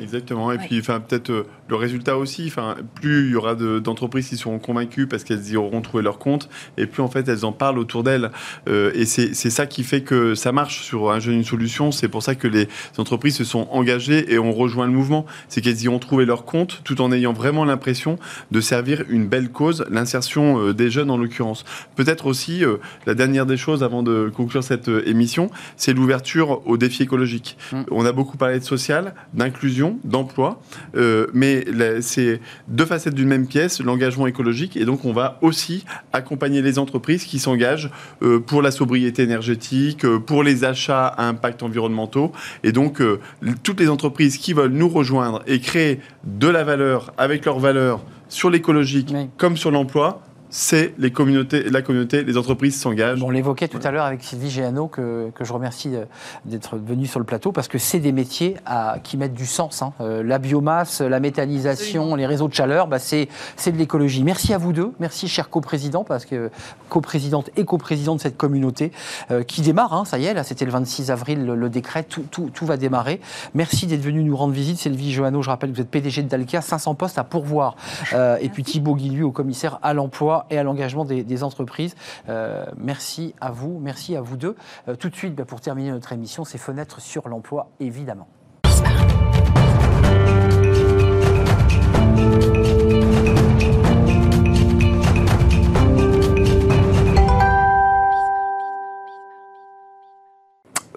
Exactement. 0.00 0.52
Et 0.52 0.58
puis, 0.58 0.78
enfin, 0.80 1.00
peut-être 1.00 1.30
euh, 1.30 1.46
le 1.68 1.76
résultat 1.76 2.16
aussi. 2.16 2.46
Enfin, 2.46 2.76
plus 2.94 3.26
il 3.26 3.32
y 3.32 3.36
aura 3.36 3.54
d'entreprises 3.54 4.28
qui 4.28 4.36
seront 4.36 4.58
convaincues 4.58 5.06
parce 5.06 5.24
qu'elles 5.24 5.48
y 5.48 5.56
auront 5.56 5.80
trouvé 5.80 6.02
leur 6.02 6.18
compte, 6.18 6.48
et 6.76 6.86
plus 6.86 7.02
en 7.02 7.08
fait 7.08 7.28
elles 7.28 7.44
en 7.44 7.52
parlent 7.52 7.78
autour 7.78 8.02
d'elles. 8.02 8.30
Euh, 8.68 8.90
et 8.94 9.04
c'est 9.04 9.32
ça 9.34 9.66
qui 9.66 9.84
fait 9.84 10.02
que 10.02 10.34
ça 10.34 10.52
marche 10.52 10.82
sur 10.82 11.10
un 11.10 11.20
jeune 11.20 11.36
une 11.36 11.44
solution. 11.44 11.92
C'est 11.92 12.08
pour 12.08 12.22
ça 12.22 12.34
que 12.34 12.48
les 12.48 12.68
entreprises 12.98 13.36
se 13.36 13.44
sont 13.44 13.68
engagées 13.70 14.32
et 14.32 14.38
ont 14.38 14.52
rejoint 14.52 14.86
le 14.86 14.92
mouvement. 14.92 15.26
C'est 15.48 15.60
qu'elles 15.60 15.82
y 15.82 15.88
ont 15.88 15.98
trouvé 15.98 16.24
leur 16.24 16.44
compte, 16.44 16.80
tout 16.84 17.00
en 17.00 17.12
ayant 17.12 17.32
vraiment 17.32 17.64
l'impression 17.64 18.18
de 18.50 18.60
servir 18.60 19.04
une 19.08 19.26
belle 19.26 19.50
cause, 19.50 19.84
l'insertion 19.90 20.60
euh, 20.60 20.74
des 20.74 20.90
jeunes 20.90 21.10
en 21.10 21.16
l'occurrence. 21.16 21.64
Peut-être 21.94 22.26
aussi 22.26 22.62
la 23.06 23.14
dernière 23.14 23.46
des 23.46 23.56
choses 23.56 23.82
avant 23.82 24.02
de 24.02 24.30
conclure 24.34 24.62
cette 24.62 24.88
émission, 24.88 25.50
c'est 25.76 25.92
l'ouverture 25.92 26.66
aux 26.66 26.76
défis 26.76 27.04
écologiques. 27.04 27.56
Mmh. 27.72 27.82
On 27.90 28.04
a 28.04 28.12
beaucoup 28.12 28.36
parlé 28.36 28.58
de 28.58 28.64
social, 28.64 29.14
d'inclusion, 29.36 29.98
d'emploi, 30.04 30.60
euh, 30.96 31.26
mais 31.32 31.64
c'est 32.00 32.40
deux 32.68 32.86
facettes 32.86 33.14
d'une 33.14 33.28
même 33.28 33.46
pièce, 33.46 33.80
l'engagement 33.80 34.26
écologique, 34.26 34.76
et 34.76 34.84
donc 34.84 35.04
on 35.04 35.12
va 35.12 35.38
aussi 35.42 35.84
accompagner 36.12 36.62
les 36.62 36.78
entreprises 36.78 37.24
qui 37.24 37.38
s'engagent 37.38 37.90
euh, 38.22 38.40
pour 38.40 38.62
la 38.62 38.70
sobriété 38.70 39.22
énergétique, 39.22 40.04
euh, 40.04 40.18
pour 40.18 40.42
les 40.42 40.64
achats 40.64 41.06
à 41.06 41.26
impact 41.26 41.62
environnementaux, 41.62 42.32
et 42.64 42.72
donc 42.72 43.02
toutes 43.62 43.80
les 43.80 43.88
entreprises 43.88 44.38
qui 44.38 44.52
veulent 44.52 44.72
nous 44.72 44.88
rejoindre 44.88 45.42
et 45.46 45.60
créer 45.60 46.00
de 46.24 46.48
la 46.48 46.64
valeur 46.64 47.12
avec 47.18 47.44
leurs 47.44 47.58
valeurs 47.58 48.02
sur 48.28 48.50
l'écologique 48.50 49.14
comme 49.36 49.56
sur 49.56 49.70
l'emploi, 49.70 50.25
c'est 50.58 50.94
les 50.96 51.12
communautés, 51.12 51.64
la 51.64 51.82
communauté, 51.82 52.24
les 52.24 52.38
entreprises 52.38 52.80
s'engagent. 52.80 53.22
on 53.22 53.28
l'évoquait 53.28 53.68
tout 53.68 53.78
à 53.84 53.90
l'heure 53.90 54.06
avec 54.06 54.22
Sylvie 54.22 54.48
Géano, 54.48 54.88
que, 54.88 55.30
je 55.38 55.52
remercie 55.52 55.94
euh, 55.94 56.06
d'être 56.46 56.78
venue 56.78 57.06
sur 57.06 57.20
le 57.20 57.26
plateau, 57.26 57.52
parce 57.52 57.68
que 57.68 57.76
c'est 57.76 57.98
des 57.98 58.10
métiers 58.10 58.56
à, 58.64 58.96
qui 59.02 59.18
mettent 59.18 59.34
du 59.34 59.44
sens. 59.44 59.82
Hein. 59.82 59.92
Euh, 60.00 60.22
la 60.22 60.38
biomasse, 60.38 61.02
la 61.02 61.20
méthanisation, 61.20 62.14
les 62.14 62.24
réseaux 62.24 62.48
de 62.48 62.54
chaleur, 62.54 62.86
bah 62.86 62.98
c'est 62.98 63.28
de 63.66 63.76
l'écologie. 63.76 64.24
Merci 64.24 64.54
à 64.54 64.58
vous 64.58 64.72
deux, 64.72 64.92
merci 64.98 65.28
cher 65.28 65.50
coprésident, 65.50 66.04
parce 66.04 66.24
que 66.24 66.50
coprésidente 66.88 67.50
et 67.58 67.66
coprésident 67.66 68.16
de 68.16 68.20
cette 68.22 68.38
communauté 68.38 68.92
euh, 69.30 69.42
qui 69.42 69.60
démarre, 69.60 69.92
hein, 69.92 70.06
ça 70.06 70.18
y 70.18 70.24
est, 70.24 70.32
là 70.32 70.42
c'était 70.42 70.64
le 70.64 70.72
26 70.72 71.10
avril 71.10 71.44
le, 71.44 71.68
décret, 71.68 72.02
tout, 72.02 72.24
tout, 72.30 72.66
va 72.66 72.78
démarrer. 72.78 73.20
Merci 73.52 73.86
d'être 73.86 74.00
venu 74.00 74.22
nous 74.24 74.34
rendre 74.34 74.54
visite, 74.54 74.78
Sylvie 74.78 75.12
Johanneau, 75.12 75.42
je 75.42 75.50
rappelle 75.50 75.72
que 75.72 75.76
vous 75.76 75.82
êtes 75.82 75.90
PDG 75.90 76.22
de 76.22 76.28
Dalkia, 76.28 76.62
500 76.62 76.94
postes 76.94 77.18
à 77.18 77.24
pourvoir. 77.24 77.76
et 78.40 78.48
puis 78.48 78.62
Thibaut 78.62 78.94
Guilluy 78.94 79.22
au 79.22 79.32
commissaire 79.32 79.78
à 79.82 79.92
l'emploi 79.92 80.45
et 80.50 80.58
à 80.58 80.62
l'engagement 80.62 81.04
des, 81.04 81.42
entreprises. 81.42 81.94
Euh, 82.28 82.64
merci 82.76 83.34
à 83.40 83.50
vous, 83.50 83.78
merci 83.78 84.16
à 84.16 84.20
vous 84.20 84.36
deux. 84.36 84.56
Euh, 84.88 84.96
tout 84.96 85.10
de 85.10 85.16
suite, 85.16 85.34
bah, 85.34 85.44
pour 85.44 85.60
terminer 85.60 85.90
notre 85.90 86.12
émission, 86.12 86.44
ces 86.44 86.58
fenêtres 86.58 87.00
sur 87.00 87.28
l'emploi, 87.28 87.68
évidemment. 87.80 88.28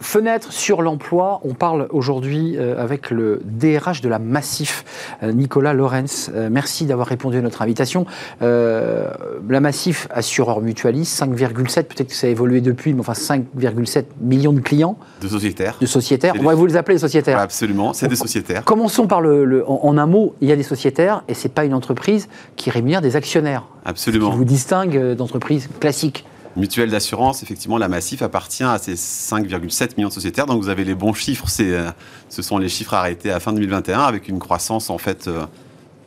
Fenêtre 0.09 0.51
sur 0.51 0.81
l'emploi, 0.81 1.39
on 1.43 1.53
parle 1.53 1.87
aujourd'hui 1.91 2.57
euh, 2.57 2.81
avec 2.81 3.11
le 3.11 3.41
DRH 3.45 4.01
de 4.01 4.09
la 4.09 4.17
Massif, 4.17 4.83
euh, 5.21 5.31
Nicolas 5.31 5.73
Lorenz. 5.73 6.31
Euh, 6.33 6.49
merci 6.51 6.87
d'avoir 6.87 7.05
répondu 7.05 7.37
à 7.37 7.41
notre 7.41 7.61
invitation. 7.61 8.07
la 8.41 9.59
Massif, 9.59 10.07
assureur 10.09 10.61
mutualiste, 10.61 11.21
5,7, 11.21 11.83
peut-être 11.83 12.07
que 12.07 12.15
ça 12.15 12.25
a 12.25 12.31
évolué 12.31 12.59
depuis, 12.59 12.91
mais 12.95 13.01
enfin 13.01 13.13
5,7 13.13 14.05
millions 14.19 14.51
de 14.51 14.61
clients. 14.61 14.97
De 15.21 15.27
sociétaires. 15.27 15.77
De 15.79 15.85
sociétaires. 15.85 16.33
On 16.39 16.43
va 16.43 16.55
vous 16.55 16.65
les 16.65 16.75
appeler 16.75 16.95
les 16.95 17.01
sociétaires. 17.01 17.37
absolument, 17.37 17.93
c'est 17.93 18.07
des 18.07 18.15
sociétaires. 18.15 18.65
Commençons 18.65 19.05
par 19.05 19.21
le, 19.21 19.63
en, 19.67 19.95
un 19.95 20.07
mot, 20.07 20.33
il 20.41 20.47
y 20.47 20.51
a 20.51 20.55
des 20.55 20.63
sociétaires 20.63 21.21
et 21.27 21.35
c'est 21.35 21.53
pas 21.53 21.65
une 21.65 21.75
entreprise 21.75 22.29
qui 22.55 22.71
rémunère 22.71 23.01
des 23.01 23.15
actionnaires. 23.15 23.65
Absolument. 23.85 24.31
qui 24.31 24.37
vous 24.37 24.45
distingue 24.45 25.13
d'entreprises 25.13 25.69
classiques. 25.79 26.25
Mutuelle 26.59 26.91
d'assurance, 26.91 27.41
effectivement, 27.41 27.77
la 27.77 27.87
Massif 27.87 28.21
appartient 28.21 28.63
à 28.63 28.77
ces 28.77 28.95
5,7 28.95 29.91
millions 29.97 30.09
de 30.09 30.13
sociétaires. 30.13 30.45
Donc 30.45 30.61
vous 30.61 30.69
avez 30.69 30.83
les 30.83 30.93
bons 30.93 31.13
chiffres, 31.13 31.47
euh, 31.61 31.91
ce 32.27 32.41
sont 32.41 32.57
les 32.57 32.69
chiffres 32.69 32.93
arrêtés 32.93 33.31
à 33.31 33.39
fin 33.39 33.53
2021 33.53 34.01
avec 34.01 34.27
une 34.27 34.39
croissance 34.39 34.89
en 34.89 34.97
fait 34.97 35.27
euh, 35.27 35.45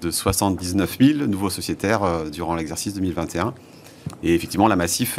de 0.02 0.10
79 0.10 0.98
000 1.00 1.26
nouveaux 1.26 1.50
sociétaires 1.50 2.02
euh, 2.02 2.28
durant 2.28 2.54
l'exercice 2.54 2.94
2021. 2.94 3.54
Et 4.22 4.34
effectivement, 4.34 4.68
la 4.68 4.76
Massif 4.76 5.18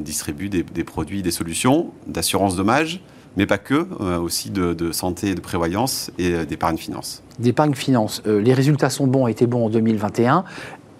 distribue 0.00 0.50
des, 0.50 0.84
produits, 0.84 1.22
des 1.22 1.30
solutions 1.30 1.92
d'assurance 2.06 2.56
dommage, 2.56 3.00
mais 3.38 3.46
pas 3.46 3.56
que, 3.56 3.86
aussi 4.18 4.50
de, 4.50 4.92
santé 4.92 5.28
et 5.28 5.34
de 5.34 5.40
prévoyance 5.40 6.10
et 6.18 6.44
d'épargne 6.44 6.76
finance. 6.76 7.22
D'épargne 7.38 7.72
finance. 7.72 8.22
les 8.26 8.52
résultats 8.52 8.90
sont 8.90 9.06
bons, 9.06 9.28
étaient 9.28 9.46
bons 9.46 9.64
en 9.64 9.70
2021. 9.70 10.44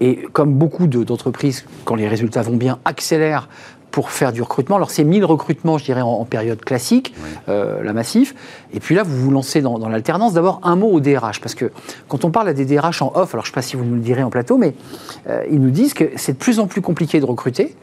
Et 0.01 0.27
comme 0.33 0.55
beaucoup 0.55 0.87
d'entreprises, 0.87 1.65
quand 1.85 1.95
les 1.95 2.09
résultats 2.09 2.43
vont 2.43 2.57
bien, 2.57 2.79
accélèrent 2.85 3.49
pour 3.91 4.11
faire 4.11 4.33
du 4.33 4.43
recrutement. 4.43 4.77
Alors 4.77 4.91
c'est 4.91 5.05
1000 5.05 5.25
recrutements, 5.25 5.79
je 5.79 5.85
dirais, 5.85 6.03
en, 6.03 6.25
période 6.25 6.61
classique, 6.61 7.15
euh, 7.49 7.83
la 7.83 7.93
massif. 7.93 8.35
Et 8.73 8.81
puis 8.81 8.95
là, 8.95 9.03
vous 9.03 9.17
vous 9.17 9.31
lancez 9.31 9.61
dans, 9.61 9.89
l'alternance. 9.89 10.35
D'abord, 10.35 10.61
un 10.63 10.77
mot 10.77 10.89
au 10.89 11.01
DRH, 11.01 11.41
parce 11.41 11.55
que 11.55 11.73
quand 12.07 12.25
on 12.25 12.31
parle 12.31 12.49
à 12.49 12.53
des 12.53 12.65
DRH 12.65 13.03
en 13.03 13.13
off, 13.15 13.35
alors 13.35 13.45
je 13.45 13.51
ne 13.51 13.53
sais 13.53 13.55
pas 13.55 13.63
si 13.63 13.77
vous 13.77 13.85
nous 13.85 13.95
le 13.95 14.01
direz 14.01 14.23
en 14.23 14.31
plateau, 14.31 14.59
mais 14.59 14.75
euh, 15.29 15.43
ils 15.51 15.61
nous 15.61 15.71
disent 15.71 15.95
que 15.95 16.05
c'est 16.17 16.33
de 16.33 16.39
plus 16.39 16.61
en 16.61 16.67
plus 16.67 16.83
compliqué 16.83 17.19
de 17.19 17.25
recruter, 17.25 17.75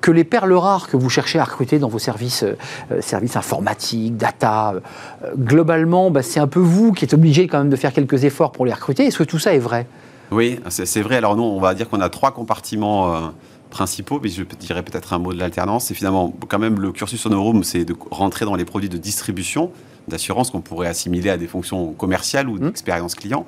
que 0.00 0.10
les 0.10 0.24
perles 0.24 0.52
rares 0.52 0.88
que 0.88 0.96
vous 0.96 1.10
cherchez 1.10 1.38
à 1.38 1.44
recruter 1.44 1.78
dans 1.78 1.88
vos 1.88 2.00
services, 2.00 2.42
euh, 2.42 3.00
services 3.00 3.36
informatiques, 3.36 4.16
data, 4.16 4.74
globalement, 5.38 6.10
bah, 6.10 6.22
c'est 6.22 6.40
un 6.40 6.48
peu 6.48 6.60
vous 6.60 6.92
qui 6.92 7.04
êtes 7.04 7.14
obligé 7.14 7.46
quand 7.46 7.58
même 7.58 7.70
de 7.70 7.76
faire 7.76 7.92
quelques 7.92 8.24
efforts 8.24 8.50
pour 8.50 8.66
les 8.66 8.72
recruter. 8.72 9.06
Est-ce 9.06 9.18
que 9.18 9.24
tout 9.24 9.38
ça 9.38 9.54
est 9.54 9.60
vrai? 9.60 9.86
Oui, 10.32 10.58
c'est 10.68 11.02
vrai. 11.02 11.16
Alors 11.16 11.36
nous, 11.36 11.42
on 11.42 11.60
va 11.60 11.74
dire 11.74 11.88
qu'on 11.88 12.00
a 12.00 12.08
trois 12.08 12.32
compartiments 12.32 13.14
euh, 13.14 13.28
principaux, 13.70 14.20
mais 14.22 14.28
je 14.28 14.42
dirais 14.42 14.82
peut-être 14.82 15.12
un 15.12 15.18
mot 15.18 15.32
de 15.32 15.38
l'alternance. 15.38 15.86
C'est 15.86 15.94
finalement 15.94 16.34
quand 16.48 16.58
même 16.58 16.80
le 16.80 16.92
cursus 16.92 17.24
honorum, 17.26 17.64
c'est 17.64 17.84
de 17.84 17.94
rentrer 18.10 18.44
dans 18.44 18.54
les 18.54 18.64
produits 18.64 18.88
de 18.88 18.98
distribution 18.98 19.70
d'assurance 20.08 20.50
qu'on 20.50 20.60
pourrait 20.60 20.88
assimiler 20.88 21.30
à 21.30 21.36
des 21.36 21.46
fonctions 21.46 21.92
commerciales 21.92 22.48
ou 22.48 22.56
mmh. 22.56 22.66
d'expérience 22.66 23.14
client. 23.14 23.46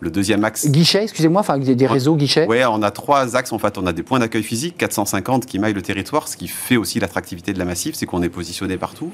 Le 0.00 0.10
deuxième 0.10 0.44
axe. 0.44 0.66
Guichet, 0.68 1.04
excusez-moi, 1.04 1.40
enfin 1.40 1.56
des, 1.56 1.86
réseaux 1.86 2.16
guichets 2.16 2.46
Oui, 2.48 2.58
on 2.68 2.82
a 2.82 2.90
trois 2.90 3.36
axes 3.36 3.52
en 3.52 3.58
fait. 3.58 3.78
On 3.78 3.86
a 3.86 3.92
des 3.92 4.02
points 4.02 4.18
d'accueil 4.18 4.42
physique, 4.42 4.76
450 4.76 5.46
qui 5.46 5.58
maillent 5.58 5.72
le 5.72 5.82
territoire, 5.82 6.28
ce 6.28 6.36
qui 6.36 6.48
fait 6.48 6.76
aussi 6.76 7.00
l'attractivité 7.00 7.52
de 7.52 7.58
la 7.58 7.64
Massif, 7.64 7.94
c'est 7.94 8.04
qu'on 8.04 8.22
est 8.22 8.28
positionné 8.28 8.76
partout. 8.76 9.12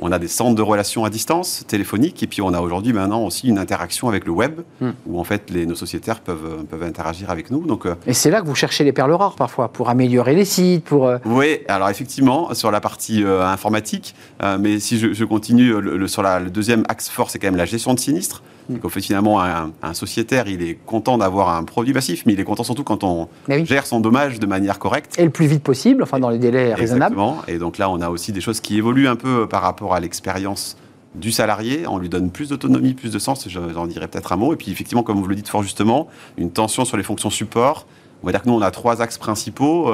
On 0.00 0.12
a 0.12 0.18
des 0.18 0.28
centres 0.28 0.54
de 0.54 0.62
relations 0.62 1.04
à 1.04 1.10
distance, 1.10 1.64
téléphoniques, 1.66 2.22
et 2.22 2.26
puis 2.26 2.42
on 2.42 2.52
a 2.54 2.60
aujourd'hui 2.60 2.92
maintenant 2.92 3.24
aussi 3.24 3.48
une 3.48 3.58
interaction 3.58 4.08
avec 4.08 4.24
le 4.24 4.32
web, 4.32 4.60
hmm. 4.80 4.90
où 5.06 5.18
en 5.20 5.24
fait 5.24 5.50
les, 5.50 5.66
nos 5.66 5.74
sociétaires 5.74 6.20
peuvent, 6.20 6.64
peuvent 6.70 6.82
interagir 6.82 7.30
avec 7.30 7.50
nous. 7.50 7.66
Donc, 7.66 7.86
et 8.06 8.14
c'est 8.14 8.30
là 8.30 8.40
que 8.40 8.46
vous 8.46 8.54
cherchez 8.54 8.84
les 8.84 8.92
perles 8.92 9.12
rares 9.12 9.36
parfois, 9.36 9.68
pour 9.68 9.88
améliorer 9.88 10.34
les 10.34 10.44
sites, 10.44 10.84
pour... 10.84 11.12
Oui, 11.24 11.60
alors 11.68 11.88
effectivement, 11.90 12.54
sur 12.54 12.70
la 12.70 12.80
partie 12.80 13.24
informatique, 13.24 14.14
mais 14.58 14.78
si 14.80 14.98
je, 14.98 15.24
continue, 15.24 15.80
le, 15.80 16.08
sur 16.08 16.22
la, 16.22 16.40
le 16.40 16.50
deuxième 16.50 16.84
axe 16.88 17.08
fort, 17.08 17.30
c'est 17.30 17.38
quand 17.38 17.48
même 17.48 17.56
la 17.56 17.66
gestion 17.66 17.94
de 17.94 17.98
sinistres. 17.98 18.42
Donc, 18.68 18.90
fait, 18.90 19.00
finalement, 19.00 19.40
un, 19.40 19.94
sociétaire, 19.94 20.48
il 20.48 20.62
est 20.62 20.78
content 20.86 21.18
d'avoir 21.18 21.50
un 21.50 21.64
produit 21.64 21.94
massif, 21.94 22.24
mais 22.26 22.34
il 22.34 22.40
est 22.40 22.44
content 22.44 22.64
surtout 22.64 22.84
quand 22.84 23.02
on 23.02 23.28
gère 23.64 23.86
son 23.86 24.00
dommage 24.00 24.38
de 24.38 24.46
manière 24.46 24.78
correcte. 24.78 25.18
Et 25.18 25.24
le 25.24 25.30
plus 25.30 25.46
vite 25.46 25.62
possible, 25.62 26.02
enfin 26.02 26.20
dans 26.20 26.30
les 26.30 26.38
délais 26.38 26.74
raisonnables. 26.74 27.14
Exactement. 27.14 27.42
Et 27.48 27.58
donc 27.58 27.78
là, 27.78 27.90
on 27.90 28.00
a 28.00 28.10
aussi 28.10 28.32
des 28.32 28.40
choses 28.40 28.60
qui 28.60 28.76
évoluent 28.76 29.08
un 29.08 29.16
peu 29.16 29.48
par 29.48 29.62
rapport 29.62 29.94
à 29.94 30.00
l'expérience 30.00 30.76
du 31.14 31.32
salarié, 31.32 31.86
on 31.86 31.98
lui 31.98 32.08
donne 32.08 32.30
plus 32.30 32.50
d'autonomie, 32.50 32.94
plus 32.94 33.12
de 33.12 33.18
sens, 33.18 33.48
j'en 33.48 33.86
dirais 33.86 34.08
peut-être 34.08 34.32
un 34.32 34.36
mot. 34.36 34.52
Et 34.52 34.56
puis 34.56 34.70
effectivement, 34.70 35.02
comme 35.02 35.20
vous 35.20 35.26
le 35.26 35.34
dites 35.34 35.48
fort 35.48 35.62
justement, 35.62 36.08
une 36.36 36.50
tension 36.50 36.84
sur 36.84 36.96
les 36.96 37.02
fonctions 37.02 37.30
support. 37.30 37.86
On 38.22 38.26
va 38.26 38.32
dire 38.32 38.42
que 38.42 38.48
nous, 38.48 38.54
on 38.54 38.62
a 38.62 38.70
trois 38.70 39.00
axes 39.00 39.18
principaux. 39.18 39.92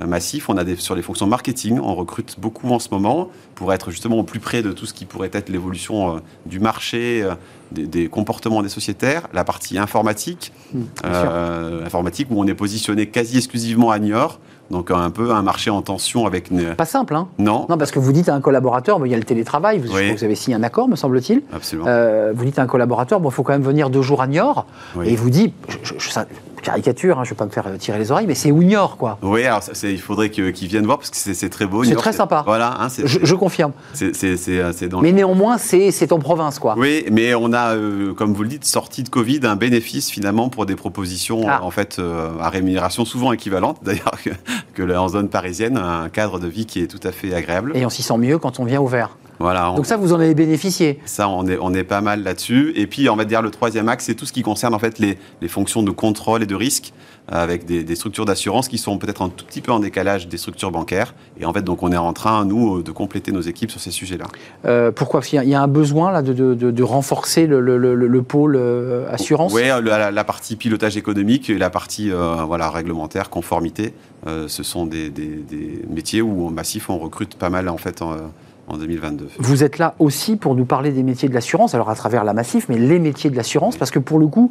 Euh, 0.00 0.06
massifs. 0.06 0.48
On 0.48 0.56
a 0.56 0.64
des, 0.64 0.76
sur 0.76 0.94
les 0.94 1.02
fonctions 1.02 1.26
marketing, 1.26 1.78
on 1.78 1.94
recrute 1.94 2.40
beaucoup 2.40 2.70
en 2.70 2.78
ce 2.78 2.88
moment 2.90 3.28
pour 3.54 3.72
être 3.74 3.90
justement 3.90 4.18
au 4.18 4.22
plus 4.22 4.40
près 4.40 4.62
de 4.62 4.72
tout 4.72 4.86
ce 4.86 4.94
qui 4.94 5.04
pourrait 5.04 5.30
être 5.32 5.50
l'évolution 5.50 6.16
euh, 6.16 6.18
du 6.46 6.60
marché, 6.60 7.22
euh, 7.22 7.34
des, 7.72 8.08
comportements 8.08 8.62
des 8.62 8.70
sociétaires. 8.70 9.28
La 9.34 9.44
partie 9.44 9.76
informatique, 9.76 10.52
mmh, 10.72 10.80
euh, 11.04 11.84
informatique 11.84 12.28
où 12.30 12.40
on 12.40 12.46
est 12.46 12.54
positionné 12.54 13.06
quasi 13.06 13.36
exclusivement 13.36 13.90
à 13.90 13.98
Niort. 13.98 14.40
Donc 14.70 14.90
un 14.90 15.10
peu 15.10 15.32
un 15.32 15.42
marché 15.42 15.68
en 15.68 15.82
tension 15.82 16.24
avec 16.24 16.50
une... 16.50 16.74
Pas 16.74 16.86
simple, 16.86 17.14
hein 17.14 17.28
Non. 17.38 17.66
Non, 17.68 17.76
parce 17.76 17.90
que 17.90 17.98
vous 17.98 18.12
dites 18.12 18.30
à 18.30 18.34
un 18.34 18.40
collaborateur, 18.40 18.98
bon, 18.98 19.04
il 19.04 19.10
y 19.10 19.14
a 19.14 19.18
le 19.18 19.24
télétravail, 19.24 19.78
vous, 19.78 19.88
vous 19.88 20.24
avez 20.24 20.34
signé 20.34 20.56
un 20.56 20.62
accord, 20.62 20.88
me 20.88 20.96
semble-t-il. 20.96 21.42
Absolument. 21.52 22.32
Vous 22.32 22.44
dites 22.46 22.58
à 22.58 22.62
un 22.62 22.66
collaborateur, 22.66 23.20
bon, 23.20 23.28
il 23.28 23.32
faut 23.32 23.42
quand 23.42 23.52
même 23.52 23.62
venir 23.62 23.90
deux 23.90 24.00
jours 24.00 24.22
à 24.22 24.26
Niort. 24.26 24.64
Et 25.04 25.10
il 25.10 25.18
vous 25.18 25.28
dit, 25.28 25.52
je, 25.82 26.08
caricature, 26.62 27.18
hein, 27.18 27.24
je 27.24 27.30
ne 27.30 27.34
vais 27.34 27.38
pas 27.38 27.46
me 27.46 27.50
faire 27.50 27.66
tirer 27.78 27.98
les 27.98 28.10
oreilles, 28.10 28.26
mais 28.26 28.34
c'est 28.34 28.50
Niort, 28.50 28.96
quoi. 28.96 29.18
Oui, 29.22 29.44
alors 29.44 29.62
il 29.82 30.00
faudrait 30.00 30.30
qu'ils 30.30 30.68
viennent 30.68 30.86
voir 30.86 30.98
parce 30.98 31.10
que 31.10 31.16
c'est 31.16 31.48
très 31.48 31.66
beau. 31.66 31.84
C'est 31.84 31.94
très 31.94 32.12
sympa. 32.12 32.42
Voilà, 32.46 32.76
hein, 32.80 32.88
je, 33.04 33.34
confirme. 33.34 33.72
C'est 33.92 34.88
dans 34.88 35.00
Mais 35.00 35.12
néanmoins, 35.12 35.58
c'est 35.58 36.12
en 36.12 36.18
province, 36.18 36.58
quoi. 36.58 36.74
Oui, 36.78 37.04
mais 37.10 37.34
on 37.34 37.52
a, 37.52 37.74
euh, 37.74 38.14
comme 38.14 38.32
vous 38.34 38.42
le 38.42 38.48
dites, 38.48 38.64
sorti 38.64 39.02
de 39.02 39.08
Covid, 39.08 39.40
un 39.44 39.56
bénéfice 39.56 40.10
finalement 40.10 40.48
pour 40.48 40.66
des 40.66 40.76
propositions 40.76 41.46
ah. 41.48 41.62
en 41.62 41.70
fait 41.70 41.98
euh, 41.98 42.30
à 42.40 42.48
rémunération 42.48 43.04
souvent 43.04 43.32
équivalente, 43.32 43.78
d'ailleurs 43.82 44.18
que, 44.22 44.30
que 44.74 44.96
en 44.96 45.08
zone 45.08 45.28
parisienne, 45.28 45.76
un 45.76 46.08
cadre 46.08 46.38
de 46.38 46.46
vie 46.46 46.66
qui 46.66 46.80
est 46.80 46.86
tout 46.86 47.00
à 47.06 47.12
fait 47.12 47.34
agréable. 47.34 47.72
Et 47.74 47.86
on 47.86 47.90
s'y 47.90 48.02
sent 48.02 48.18
mieux 48.18 48.38
quand 48.38 48.60
on 48.60 48.64
vient 48.64 48.80
au 48.80 48.86
vert. 48.86 49.16
Voilà, 49.38 49.72
Donc 49.74 49.86
ça, 49.86 49.96
vous 49.96 50.12
en 50.12 50.20
avez 50.20 50.34
bénéficié 50.34 51.00
Ça, 51.04 51.28
on 51.28 51.46
est, 51.46 51.58
on 51.60 51.74
est 51.74 51.84
pas 51.84 52.00
mal 52.00 52.22
là-dessus. 52.22 52.72
Et 52.76 52.86
puis, 52.86 53.08
on 53.08 53.16
va 53.16 53.24
dire 53.24 53.42
le 53.42 53.50
troisième 53.50 53.88
axe, 53.88 54.04
c'est 54.04 54.14
tout 54.14 54.26
ce 54.26 54.32
qui 54.32 54.42
concerne 54.42 54.74
en 54.74 54.78
fait 54.78 54.98
les, 54.98 55.18
les 55.40 55.48
fonctions 55.48 55.82
de 55.82 55.90
contrôle 55.90 56.42
et 56.42 56.46
de 56.46 56.54
risque 56.54 56.92
avec 57.28 57.64
des, 57.64 57.84
des 57.84 57.94
structures 57.94 58.24
d'assurance 58.24 58.68
qui 58.68 58.78
sont 58.78 58.98
peut-être 58.98 59.22
un 59.22 59.28
tout 59.28 59.44
petit 59.44 59.60
peu 59.60 59.70
en 59.72 59.78
décalage 59.78 60.28
des 60.28 60.36
structures 60.36 60.70
bancaires. 60.70 61.14
Et 61.40 61.44
en 61.44 61.52
fait, 61.52 61.62
donc, 61.62 61.82
on 61.82 61.92
est 61.92 61.96
en 61.96 62.12
train, 62.12 62.44
nous, 62.44 62.82
de 62.82 62.90
compléter 62.90 63.32
nos 63.32 63.40
équipes 63.40 63.70
sur 63.70 63.80
ces 63.80 63.90
sujets-là. 63.90 64.26
Euh, 64.64 64.90
pourquoi? 64.90 65.20
Parce 65.20 65.28
qu'il 65.30 65.42
y 65.42 65.54
a 65.54 65.62
un 65.62 65.68
besoin 65.68 66.10
là, 66.10 66.22
de, 66.22 66.32
de, 66.32 66.54
de 66.54 66.82
renforcer 66.82 67.46
le, 67.46 67.60
le, 67.60 67.76
le, 67.76 68.22
pôle 68.22 68.56
euh, 68.56 69.12
assurance? 69.12 69.52
Oui, 69.52 69.62
la, 69.66 70.10
la, 70.10 70.24
partie 70.24 70.56
pilotage 70.56 70.96
économique 70.96 71.48
et 71.48 71.58
la 71.58 71.70
partie 71.70 72.10
euh, 72.10 72.42
voilà, 72.46 72.70
réglementaire, 72.70 73.30
conformité. 73.30 73.94
ce 74.26 74.62
sont 74.62 74.86
des, 74.86 75.10
des, 75.10 75.36
des, 75.48 75.82
métiers 75.88 76.22
où, 76.22 76.50
massif, 76.50 76.90
on 76.90 76.98
recrute 76.98 77.36
pas 77.36 77.50
mal 77.50 77.68
en 77.68 77.76
fait. 77.76 78.02
En, 78.02 78.16
en 78.72 78.78
2022. 78.78 79.28
Vous 79.38 79.64
êtes 79.64 79.78
là 79.78 79.94
aussi 79.98 80.36
pour 80.36 80.54
nous 80.54 80.64
parler 80.64 80.90
des 80.90 81.02
métiers 81.02 81.28
de 81.28 81.34
l'assurance, 81.34 81.74
alors 81.74 81.90
à 81.90 81.94
travers 81.94 82.24
la 82.24 82.32
Massif, 82.32 82.68
mais 82.68 82.78
les 82.78 82.98
métiers 82.98 83.30
de 83.30 83.36
l'assurance, 83.36 83.76
parce 83.76 83.90
que 83.90 83.98
pour 83.98 84.18
le 84.18 84.26
coup, 84.26 84.50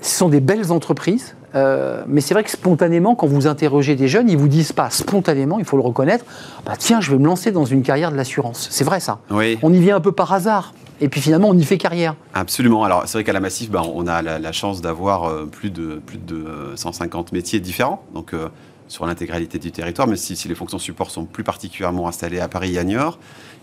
ce 0.00 0.18
sont 0.18 0.28
des 0.28 0.40
belles 0.40 0.72
entreprises, 0.72 1.34
euh, 1.54 2.04
mais 2.06 2.20
c'est 2.20 2.34
vrai 2.34 2.44
que 2.44 2.50
spontanément, 2.50 3.14
quand 3.14 3.26
vous 3.26 3.46
interrogez 3.46 3.96
des 3.96 4.08
jeunes, 4.08 4.28
ils 4.28 4.36
vous 4.36 4.48
disent 4.48 4.72
pas 4.72 4.90
spontanément, 4.90 5.58
il 5.58 5.64
faut 5.64 5.76
le 5.76 5.82
reconnaître, 5.82 6.24
bah 6.66 6.74
tiens, 6.78 7.00
je 7.00 7.10
vais 7.10 7.18
me 7.18 7.26
lancer 7.26 7.50
dans 7.50 7.64
une 7.64 7.82
carrière 7.82 8.12
de 8.12 8.16
l'assurance. 8.16 8.68
C'est 8.70 8.84
vrai 8.84 9.00
ça. 9.00 9.20
Oui. 9.30 9.58
On 9.62 9.72
y 9.72 9.80
vient 9.80 9.96
un 9.96 10.00
peu 10.00 10.12
par 10.12 10.32
hasard. 10.32 10.74
Et 11.00 11.08
puis 11.08 11.20
finalement, 11.20 11.48
on 11.50 11.58
y 11.58 11.64
fait 11.64 11.76
carrière. 11.76 12.14
Absolument. 12.32 12.84
Alors 12.84 13.02
c'est 13.06 13.18
vrai 13.18 13.24
qu'à 13.24 13.34
la 13.34 13.40
Massif, 13.40 13.70
bah, 13.70 13.82
on 13.94 14.06
a 14.06 14.22
la, 14.22 14.52
chance 14.52 14.80
d'avoir 14.80 15.24
euh, 15.24 15.44
plus 15.44 15.70
de, 15.70 16.00
plus 16.04 16.16
de 16.16 16.72
150 16.74 17.32
métiers 17.32 17.60
différents. 17.60 18.02
Donc 18.14 18.32
euh, 18.32 18.48
sur 18.88 19.06
l'intégralité 19.06 19.58
du 19.58 19.72
territoire, 19.72 20.06
mais 20.06 20.16
si, 20.16 20.36
si, 20.36 20.48
les 20.48 20.54
fonctions 20.54 20.78
support 20.78 21.10
sont 21.10 21.24
plus 21.24 21.44
particulièrement 21.44 22.08
installées 22.08 22.40
à 22.40 22.48
Paris 22.48 22.74
et 22.74 22.78
à 22.78 22.84
Niort. 22.84 23.18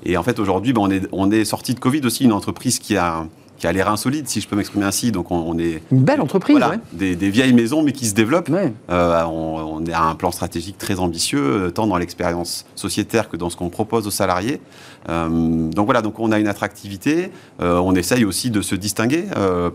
Et 0.05 0.17
en 0.17 0.23
fait, 0.23 0.39
aujourd'hui, 0.39 0.73
ben, 0.73 0.81
on, 0.81 0.91
est, 0.91 1.07
on 1.11 1.31
est 1.31 1.45
sorti 1.45 1.73
de 1.73 1.79
Covid 1.79 2.01
aussi, 2.05 2.25
une 2.25 2.33
entreprise 2.33 2.79
qui 2.79 2.97
a, 2.97 3.25
qui 3.57 3.67
a 3.67 3.71
l'air 3.71 3.87
insolite, 3.87 4.27
si 4.27 4.41
je 4.41 4.47
peux 4.49 4.57
m'exprimer 4.57 4.85
ainsi. 4.85 5.13
Donc, 5.13 5.31
on, 5.31 5.57
est. 5.57 5.81
Une 5.91 6.03
belle 6.03 6.19
entreprise, 6.19 6.57
voilà, 6.57 6.75
des, 6.91 7.15
des, 7.15 7.29
vieilles 7.29 7.53
maisons, 7.53 7.83
mais 7.83 7.93
qui 7.93 8.07
se 8.07 8.13
développent. 8.13 8.49
Euh, 8.89 9.23
on, 9.23 9.81
on, 9.81 9.93
a 9.93 10.01
un 10.01 10.15
plan 10.15 10.31
stratégique 10.31 10.77
très 10.77 10.99
ambitieux, 10.99 11.39
euh, 11.39 11.69
tant 11.69 11.87
dans 11.87 11.95
l'expérience 11.97 12.65
sociétaire 12.75 13.29
que 13.29 13.37
dans 13.37 13.49
ce 13.49 13.55
qu'on 13.55 13.69
propose 13.69 14.05
aux 14.05 14.11
salariés. 14.11 14.59
Euh, 15.07 15.69
donc 15.69 15.85
voilà, 15.85 16.01
donc 16.01 16.19
on 16.19 16.33
a 16.33 16.39
une 16.39 16.47
attractivité. 16.47 17.31
Euh, 17.61 17.77
on 17.77 17.95
essaye 17.95 18.25
aussi 18.25 18.49
de 18.49 18.61
se 18.61 18.75
distinguer 18.75 19.25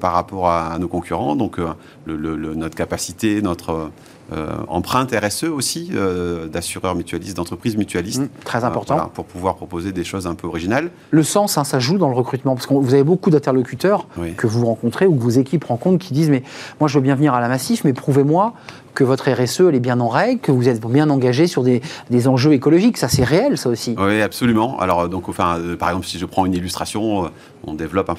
par 0.01 0.13
rapport 0.13 0.49
à, 0.49 0.73
à, 0.73 0.79
nos 0.79 0.89
concurrents. 0.89 1.37
Donc 1.37 1.57
le, 2.05 2.17
le, 2.17 2.55
notre 2.55 2.77
capacité, 2.77 3.41
notre 3.41 3.91
euh, 4.33 4.57
empreinte 4.69 5.15
RSE 5.15 5.45
aussi, 5.45 5.91
euh, 5.95 6.47
d'assureurs 6.49 6.95
mutualistes, 6.95 7.37
d'entreprises 7.37 7.77
mutualistes. 7.77 8.23
Mmh, 8.23 8.29
très 8.45 8.65
important. 8.65 9.11
pour 9.15 9.25
pouvoir 9.25 9.57
proposer 9.57 9.93
des 9.93 10.05
choses 10.05 10.27
un 10.27 10.35
peu 10.35 10.47
originales. 10.47 10.91
Le 11.11 11.23
sens, 11.23 11.57
hein, 11.57 11.65
ça 11.65 11.79
joue 11.79 11.99
dans 11.99 12.09
le 12.09 12.15
recrutement, 12.15 12.55
parce 12.55 12.67
que 12.67 12.75
vous 12.75 12.95
avez 12.95 13.05
beaucoup 13.05 13.31
d'interlocuteurs 13.31 14.07
que 14.37 14.47
vous 14.47 14.67
rencontrez 14.67 15.07
ou 15.07 15.15
que 15.15 15.23
vos 15.23 15.31
équipes 15.31 15.65
rencontrent 15.65 16.05
qui 16.05 16.13
disent, 16.13 16.31
mais 16.31 16.43
moi 16.81 16.89
je 16.89 16.95
veux 16.95 17.03
bien 17.03 17.15
venir 17.15 17.35
à 17.35 17.41
la 17.41 17.49
Massif, 17.49 17.85
mais 17.85 17.93
prouvez-moi 17.93 18.55
que 18.95 19.05
votre 19.05 19.31
RSE 19.31 19.61
elle 19.61 19.77
est 19.77 19.81
bien 19.81 20.01
en 20.01 20.09
règle, 20.09 20.41
que 20.41 20.51
vous 20.51 20.69
êtes 20.69 20.85
bien 20.85 21.09
engagé 21.09 21.47
sur 21.47 21.63
des, 21.63 21.83
des 22.11 22.27
enjeux 22.27 22.53
écologiques. 22.53 22.99
Ça, 22.99 23.09
c'est 23.09 23.23
réel, 23.23 23.57
ça 23.57 23.69
aussi. 23.69 23.95
Oui, 23.97 24.21
absolument. 24.21 24.79
Alors, 24.81 25.09
donc, 25.09 25.29
enfin, 25.29 25.59
euh, 25.59 25.77
par 25.77 25.91
exemple, 25.91 26.07
si 26.07 26.19
je 26.19 26.27
prends 26.27 26.45
une 26.47 26.55
illustration, 26.55 27.31
on 27.65 27.75
développe 27.75 28.11
un 28.11 28.17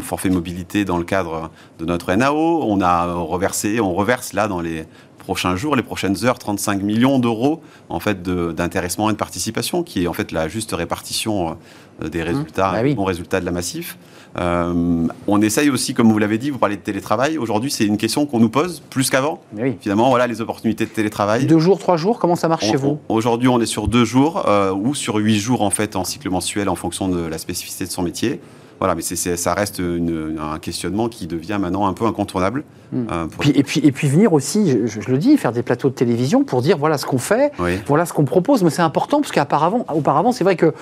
forfait 0.00 0.30
mobilité 0.30 0.84
dans 0.84 0.98
le 0.98 1.04
cadre 1.04 1.50
de 1.78 1.84
notre 1.84 2.12
NAO. 2.12 2.64
On 2.64 2.80
a 2.80 3.12
reversé, 3.12 3.80
on 3.80 3.94
reverse 3.94 4.32
là 4.32 4.48
dans 4.48 4.60
les 4.60 4.84
prochains 5.26 5.56
jours, 5.56 5.74
les 5.74 5.82
prochaines 5.82 6.24
heures, 6.24 6.38
35 6.38 6.82
millions 6.82 7.18
d'euros 7.18 7.60
en 7.88 7.98
fait 7.98 8.22
d'intéressement 8.22 9.10
et 9.10 9.12
de 9.12 9.18
participation, 9.18 9.82
qui 9.82 10.04
est 10.04 10.06
en 10.06 10.12
fait 10.12 10.30
la 10.30 10.46
juste 10.46 10.72
répartition 10.72 11.56
euh, 12.02 12.08
des 12.08 12.20
mmh. 12.20 12.28
résultats, 12.28 12.72
bah 12.72 12.94
bons 12.94 13.04
résultats 13.04 13.40
de 13.40 13.44
la 13.44 13.50
massif. 13.50 13.98
Euh, 14.38 15.08
on 15.26 15.40
essaye 15.40 15.68
aussi, 15.70 15.94
comme 15.94 16.12
vous 16.12 16.18
l'avez 16.18 16.38
dit, 16.38 16.50
vous 16.50 16.58
parlez 16.58 16.76
de 16.76 16.82
télétravail. 16.82 17.38
Aujourd'hui, 17.38 17.72
c'est 17.72 17.86
une 17.86 17.96
question 17.96 18.24
qu'on 18.26 18.38
nous 18.38 18.50
pose 18.50 18.82
plus 18.88 19.10
qu'avant. 19.10 19.40
Finalement, 19.80 20.10
voilà 20.10 20.28
les 20.28 20.40
opportunités 20.40 20.84
de 20.84 20.90
télétravail. 20.90 21.46
Deux 21.46 21.58
jours, 21.58 21.78
trois 21.78 21.96
jours, 21.96 22.20
comment 22.20 22.36
ça 22.36 22.46
marche 22.46 22.66
chez 22.66 22.76
vous? 22.76 23.00
Aujourd'hui, 23.08 23.48
on 23.48 23.60
est 23.60 23.66
sur 23.66 23.88
deux 23.88 24.04
jours 24.04 24.44
euh, 24.46 24.72
ou 24.72 24.94
sur 24.94 25.16
huit 25.16 25.38
jours 25.38 25.62
en 25.62 25.70
fait 25.70 25.96
en 25.96 26.04
cycle 26.04 26.30
mensuel 26.30 26.68
en 26.68 26.76
fonction 26.76 27.08
de 27.08 27.20
la 27.26 27.38
spécificité 27.38 27.84
de 27.84 27.90
son 27.90 28.02
métier. 28.02 28.40
Voilà, 28.78 28.94
mais 28.94 29.02
ça 29.02 29.54
reste 29.54 29.80
un 29.80 30.58
questionnement 30.58 31.08
qui 31.08 31.26
devient 31.26 31.58
maintenant 31.60 31.86
un 31.86 31.92
peu 31.92 32.06
incontournable. 32.06 32.64
Hmm. 32.92 33.06
Euh, 33.10 33.26
et, 33.54 33.62
puis, 33.62 33.80
et 33.82 33.90
puis 33.90 34.08
venir 34.08 34.32
aussi, 34.32 34.78
je, 34.86 35.10
le 35.10 35.18
dis, 35.18 35.36
faire 35.36 35.52
des 35.52 35.62
plateaux 35.62 35.88
de 35.88 35.94
télévision 35.94 36.44
pour 36.44 36.62
dire 36.62 36.78
voilà 36.78 36.98
ce 36.98 37.06
qu'on 37.06 37.18
fait, 37.18 37.52
voilà 37.86 38.06
ce 38.06 38.12
qu'on 38.12 38.24
propose. 38.24 38.62
Mais 38.62 38.70
c'est 38.70 38.82
important 38.82 39.20
parce 39.20 39.32
qu'auparavant, 39.32 39.84
auparavant, 39.92 40.32
c'est 40.32 40.44
vrai 40.44 40.56
que 40.56 40.72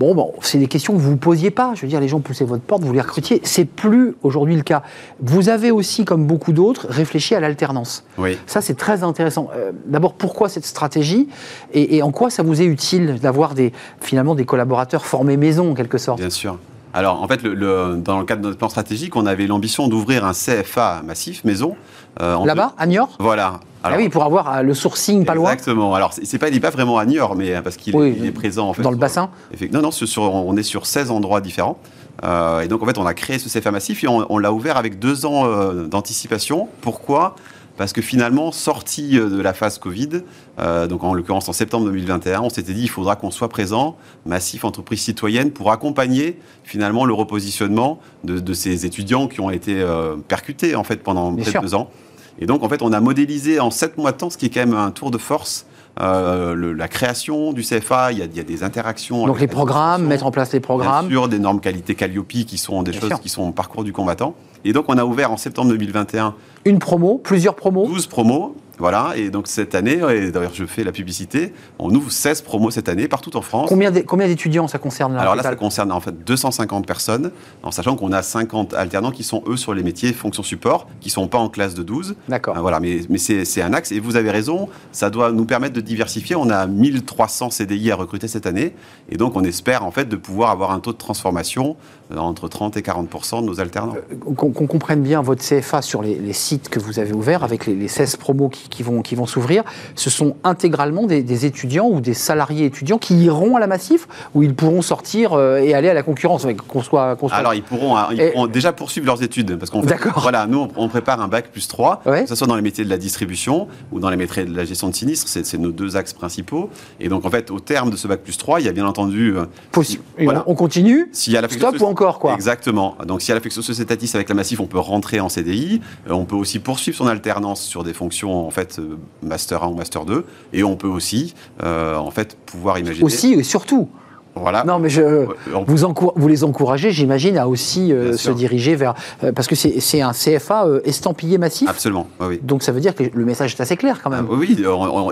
bon, 0.00 0.14
bon 0.14 0.32
c'est 0.40 0.58
des 0.58 0.66
questions 0.66 0.94
que 0.94 0.98
vous 0.98 1.08
ne 1.08 1.12
vous 1.12 1.18
posiez 1.18 1.50
pas. 1.50 1.72
Je 1.74 1.82
veux 1.82 1.88
dire, 1.88 2.00
les 2.00 2.08
gens 2.08 2.20
poussaient 2.20 2.44
votre 2.44 2.62
porte, 2.62 2.82
vous 2.82 2.92
les 2.92 3.00
recrutiez. 3.00 3.40
C'est 3.44 3.64
plus 3.64 4.14
aujourd'hui 4.22 4.56
le 4.56 4.62
cas. 4.62 4.82
Vous 5.20 5.48
avez 5.48 5.70
aussi, 5.70 6.04
comme 6.04 6.26
beaucoup 6.26 6.52
d'autres, 6.52 6.86
réfléchi 6.88 7.34
à 7.34 7.40
l'alternance. 7.40 8.04
Oui. 8.18 8.38
Ça, 8.46 8.60
c'est 8.60 8.76
très 8.76 9.02
intéressant. 9.02 9.48
Euh, 9.54 9.72
d'abord, 9.86 10.14
pourquoi 10.14 10.48
cette 10.48 10.66
stratégie 10.66 11.28
et, 11.72 11.96
et, 11.96 12.02
en 12.02 12.10
quoi 12.10 12.30
ça 12.30 12.42
vous 12.42 12.60
est 12.60 12.66
utile 12.66 13.18
d'avoir 13.20 13.54
des, 13.54 13.72
finalement 14.00 14.34
des 14.34 14.44
collaborateurs 14.44 15.04
formés 15.04 15.36
maison 15.36 15.72
en 15.72 15.74
quelque 15.74 15.98
sorte? 15.98 16.18
Bien 16.18 16.30
sûr. 16.30 16.58
Alors, 16.94 17.22
en 17.22 17.28
fait, 17.28 17.42
le, 17.42 17.96
dans 17.96 18.18
le 18.18 18.24
cadre 18.24 18.42
de 18.42 18.48
notre 18.48 18.58
plan 18.58 18.68
stratégique, 18.68 19.16
on 19.16 19.24
avait 19.24 19.46
l'ambition 19.46 19.88
d'ouvrir 19.88 20.24
un 20.26 20.32
CFA 20.32 21.02
massif, 21.04 21.42
maison. 21.44 21.74
Euh, 22.20 22.44
Là-bas, 22.44 22.74
à 22.76 22.86
Niort? 22.86 23.16
Voilà. 23.18 23.60
ah 23.82 23.92
oui, 23.96 24.10
pour 24.10 24.24
avoir 24.24 24.58
euh, 24.58 24.62
le 24.62 24.74
sourcing 24.74 25.24
pas 25.24 25.34
loin. 25.34 25.52
Exactement. 25.52 25.94
Alors, 25.94 26.12
c'est 26.12 26.38
pas, 26.38 26.48
il 26.48 26.54
n'est 26.54 26.60
pas 26.60 26.70
vraiment 26.70 26.98
à 26.98 27.06
Niort, 27.06 27.34
mais 27.34 27.54
euh, 27.54 27.62
parce 27.62 27.76
qu'il 27.76 27.96
est 27.96 28.32
présent 28.32 28.68
en 28.68 28.74
fait. 28.74 28.82
Dans 28.82 28.90
le 28.90 28.98
bassin 28.98 29.30
Non, 29.72 29.80
non, 29.80 29.90
on 30.18 30.56
est 30.56 30.62
sur 30.62 30.84
16 30.84 31.10
endroits 31.10 31.40
différents. 31.40 31.78
et 32.22 32.68
donc, 32.68 32.82
en 32.82 32.86
fait, 32.86 32.98
on 32.98 33.06
a 33.06 33.14
créé 33.14 33.38
ce 33.38 33.48
CFA 33.48 33.70
massif 33.70 34.04
et 34.04 34.08
on, 34.08 34.26
on 34.30 34.36
l'a 34.36 34.52
ouvert 34.52 34.76
avec 34.76 34.98
deux 34.98 35.24
ans 35.24 35.46
d'anticipation. 35.86 36.68
Pourquoi? 36.82 37.36
Parce 37.76 37.92
que 37.92 38.02
finalement, 38.02 38.52
sorti 38.52 39.18
euh, 39.18 39.28
de 39.28 39.40
la 39.40 39.52
phase 39.54 39.78
Covid, 39.78 40.22
euh, 40.58 40.86
donc 40.86 41.04
en 41.04 41.14
l'occurrence 41.14 41.48
en 41.48 41.52
septembre 41.52 41.86
2021, 41.86 42.40
on 42.42 42.50
s'était 42.50 42.72
dit 42.72 42.82
il 42.82 42.90
faudra 42.90 43.16
qu'on 43.16 43.30
soit 43.30 43.48
présent, 43.48 43.96
massif, 44.26 44.64
entreprise 44.64 45.00
citoyenne, 45.00 45.50
pour 45.50 45.72
accompagner 45.72 46.38
finalement 46.64 47.04
le 47.04 47.14
repositionnement 47.14 47.98
de, 48.24 48.54
ces 48.54 48.86
étudiants 48.86 49.28
qui 49.28 49.40
ont 49.40 49.50
été 49.50 49.80
euh, 49.80 50.16
percutés 50.16 50.76
en 50.76 50.84
fait 50.84 51.02
pendant 51.02 51.34
près 51.34 51.52
de 51.52 51.58
deux 51.60 51.74
ans. 51.74 51.90
Et 52.38 52.46
donc 52.46 52.62
en 52.62 52.68
fait, 52.68 52.82
on 52.82 52.92
a 52.92 53.00
modélisé 53.00 53.60
en 53.60 53.70
sept 53.70 53.96
mois 53.98 54.12
de 54.12 54.16
temps, 54.18 54.30
ce 54.30 54.38
qui 54.38 54.46
est 54.46 54.50
quand 54.50 54.60
même 54.60 54.74
un 54.74 54.90
tour 54.90 55.10
de 55.10 55.18
force 55.18 55.66
euh, 56.00 56.74
la 56.74 56.88
création 56.88 57.52
du 57.52 57.62
CFA, 57.62 58.12
il 58.12 58.18
y 58.18 58.22
a, 58.22 58.42
des 58.42 58.62
interactions. 58.62 59.26
Donc 59.26 59.40
les 59.40 59.46
programmes, 59.46 60.06
mettre 60.06 60.24
en 60.24 60.30
place 60.30 60.52
les 60.52 60.60
programmes. 60.60 61.08
Bien 61.08 61.18
sûr, 61.18 61.28
des 61.28 61.38
normes 61.38 61.60
qualité 61.60 61.94
Calliope 61.94 62.28
qui 62.28 62.56
sont 62.56 62.82
des 62.82 62.92
choses 62.92 63.20
qui 63.20 63.28
sont 63.28 63.42
au 63.42 63.52
parcours 63.52 63.84
du 63.84 63.92
combattant. 63.92 64.34
Et 64.64 64.72
donc 64.72 64.86
on 64.88 64.98
a 64.98 65.04
ouvert 65.04 65.30
en 65.32 65.36
septembre 65.36 65.70
2021 65.70 66.34
une 66.64 66.78
promo, 66.78 67.18
plusieurs 67.18 67.56
promos 67.56 67.86
12 67.88 68.06
promos 68.06 68.54
voilà, 68.82 69.12
et 69.16 69.30
donc 69.30 69.46
cette 69.46 69.76
année, 69.76 70.00
et 70.10 70.32
d'ailleurs 70.32 70.54
je 70.54 70.64
fais 70.64 70.82
la 70.82 70.90
publicité, 70.90 71.52
on 71.78 71.94
ouvre 71.94 72.10
16 72.10 72.40
promos 72.40 72.72
cette 72.72 72.88
année 72.88 73.06
partout 73.06 73.36
en 73.36 73.40
France. 73.40 73.68
Combien 73.68 74.26
d'étudiants 74.26 74.66
ça 74.66 74.78
concerne 74.78 75.16
Alors 75.16 75.36
là, 75.36 75.42
ça 75.44 75.54
concerne 75.54 75.92
en 75.92 76.00
fait 76.00 76.24
250 76.24 76.84
personnes, 76.84 77.30
en 77.62 77.70
sachant 77.70 77.94
qu'on 77.94 78.10
a 78.10 78.22
50 78.22 78.74
alternants 78.74 79.12
qui 79.12 79.22
sont 79.22 79.44
eux 79.46 79.56
sur 79.56 79.72
les 79.72 79.84
métiers 79.84 80.12
fonction 80.12 80.42
support, 80.42 80.88
qui 81.00 81.10
ne 81.10 81.12
sont 81.12 81.28
pas 81.28 81.38
en 81.38 81.48
classe 81.48 81.74
de 81.74 81.84
12. 81.84 82.16
D'accord. 82.28 82.58
voilà, 82.58 82.80
mais, 82.80 83.02
mais 83.08 83.18
c'est 83.18 83.62
un 83.62 83.72
axe, 83.72 83.92
et 83.92 84.00
vous 84.00 84.16
avez 84.16 84.32
raison, 84.32 84.68
ça 84.90 85.10
doit 85.10 85.30
nous 85.30 85.44
permettre 85.44 85.74
de 85.74 85.80
diversifier. 85.80 86.34
On 86.34 86.50
a 86.50 86.66
1300 86.66 87.50
CDI 87.50 87.92
à 87.92 87.94
recruter 87.94 88.26
cette 88.26 88.46
année, 88.46 88.74
et 89.10 89.16
donc 89.16 89.36
on 89.36 89.44
espère 89.44 89.84
en 89.84 89.90
fait 89.90 90.08
de 90.08 90.16
pouvoir 90.16 90.50
avoir 90.50 90.72
un 90.72 90.80
taux 90.80 90.92
de 90.92 90.98
transformation 90.98 91.76
entre 92.16 92.48
30 92.48 92.76
et 92.76 92.80
40% 92.80 93.42
de 93.42 93.46
nos 93.46 93.60
alternants. 93.60 93.94
Euh, 93.96 94.14
qu'on 94.52 94.66
comprenne 94.66 95.02
bien 95.02 95.22
votre 95.22 95.42
CFA 95.42 95.82
sur 95.82 96.02
les, 96.02 96.32
sites 96.32 96.68
que 96.68 96.78
vous 96.78 96.98
avez 96.98 97.12
ouverts, 97.12 97.44
avec 97.44 97.66
les, 97.66 97.74
les 97.74 97.88
16 97.88 98.16
promos 98.16 98.48
qui, 98.48 98.68
qui 98.68 98.82
vont, 98.82 99.02
qui 99.02 99.14
vont 99.14 99.26
s'ouvrir, 99.26 99.64
ce 99.94 100.10
sont 100.10 100.36
intégralement 100.44 101.06
des, 101.06 101.46
étudiants 101.46 101.88
ou 101.88 102.00
des 102.00 102.14
salariés 102.14 102.66
étudiants 102.66 102.98
qui 102.98 103.14
iront 103.24 103.56
à 103.56 103.60
la 103.60 103.66
Massif, 103.66 104.06
ou 104.34 104.42
ils 104.42 104.54
pourront 104.54 104.82
sortir 104.82 105.32
euh, 105.32 105.58
et 105.58 105.74
aller 105.74 105.88
à 105.88 105.94
la 105.94 106.02
concurrence, 106.02 106.46
qu'on 106.68 106.82
soit, 106.82 107.16
Alors, 107.30 107.54
ils 107.54 107.62
pourront, 107.62 107.96
hein, 107.96 108.08
ils 108.12 108.30
pourront, 108.30 108.46
déjà 108.46 108.72
poursuivre 108.72 109.06
leurs 109.06 109.22
études, 109.22 109.58
parce 109.58 109.70
fait, 109.70 110.08
voilà, 110.16 110.46
nous, 110.46 110.68
on 110.76 110.88
prépare 110.88 111.20
un 111.20 111.28
bac 111.28 111.48
plus 111.50 111.68
3, 111.68 112.02
que 112.04 112.26
ce 112.26 112.34
soit 112.34 112.46
dans 112.46 112.56
les 112.56 112.62
métiers 112.62 112.84
de 112.84 112.90
la 112.90 112.98
distribution 112.98 113.68
ou 113.90 114.00
dans 114.00 114.10
les 114.10 114.16
métiers 114.16 114.44
de 114.44 114.56
la 114.56 114.64
gestion 114.64 114.88
de 114.88 114.94
sinistres, 114.94 115.28
c'est 115.28 115.58
nos 115.58 115.72
deux 115.72 115.96
axes 115.96 116.12
principaux. 116.12 116.70
Et 117.00 117.08
donc, 117.08 117.24
en 117.24 117.30
fait, 117.30 117.50
au 117.50 117.60
terme 117.60 117.90
de 117.90 117.96
ce 117.96 118.08
bac 118.08 118.20
plus 118.20 118.36
3, 118.36 118.60
il 118.60 118.66
y 118.66 118.68
a 118.68 118.72
bien 118.72 118.86
entendu... 118.86 119.36
Euh, 119.36 119.44
Possible. 119.70 120.02
voilà. 120.18 120.44
On 120.46 120.54
continue 120.54 121.08
S'il 121.12 121.32
y 121.32 121.36
a 121.36 121.40
la 121.40 121.48
Stop 121.48 121.80
ou 121.80 121.84
encore, 121.84 122.18
quoi 122.18 122.34
Exactement. 122.34 122.96
Donc, 123.06 123.22
si 123.22 123.28
y 123.28 123.32
a 123.32 123.34
l'affection 123.34 123.62
sociétatiste 123.62 124.14
avec 124.14 124.28
la 124.28 124.34
On 124.58 124.66
peut 124.66 124.78
rentrer 124.78 125.20
en 125.20 125.28
CDI. 125.28 125.80
Euh, 126.08 126.12
on 126.12 126.24
peut 126.24 126.36
aussi 126.36 126.58
poursuivre 126.58 126.96
son 126.96 127.06
alternance 127.06 127.62
sur 127.62 127.84
des 127.84 127.92
fonctions, 127.92 128.46
en 128.46 128.50
fait, 128.50 128.80
Master 129.22 129.62
1 129.62 129.68
ou 129.68 129.74
Master 129.74 130.04
2. 130.04 130.24
Et 130.52 130.62
on 130.64 130.76
peut 130.76 130.88
aussi, 130.88 131.34
euh, 131.62 131.96
en 131.96 132.10
fait, 132.10 132.36
pouvoir 132.46 132.78
imaginer... 132.78 133.04
Aussi 133.04 133.32
et 133.32 133.42
surtout 133.42 133.88
voilà. 134.34 134.64
Non, 134.64 134.78
mais 134.78 134.88
je, 134.88 135.26
vous, 135.66 135.94
vous 136.16 136.28
les 136.28 136.44
encouragez, 136.44 136.90
j'imagine, 136.90 137.36
à 137.36 137.48
aussi 137.48 137.92
euh, 137.92 138.16
se 138.16 138.30
diriger 138.30 138.74
vers. 138.76 138.94
Euh, 139.22 139.32
parce 139.32 139.46
que 139.46 139.54
c'est 139.54 140.00
un 140.00 140.12
CFA 140.12 140.66
euh, 140.66 140.80
estampillé 140.84 141.36
massif. 141.36 141.68
Absolument, 141.68 142.08
oui. 142.20 142.40
Donc 142.42 142.62
ça 142.62 142.72
veut 142.72 142.80
dire 142.80 142.94
que 142.94 143.04
le 143.12 143.24
message 143.24 143.54
est 143.54 143.60
assez 143.60 143.76
clair 143.76 144.00
quand 144.02 144.10
même. 144.10 144.26
Ah, 144.30 144.34
oui, 144.34 144.56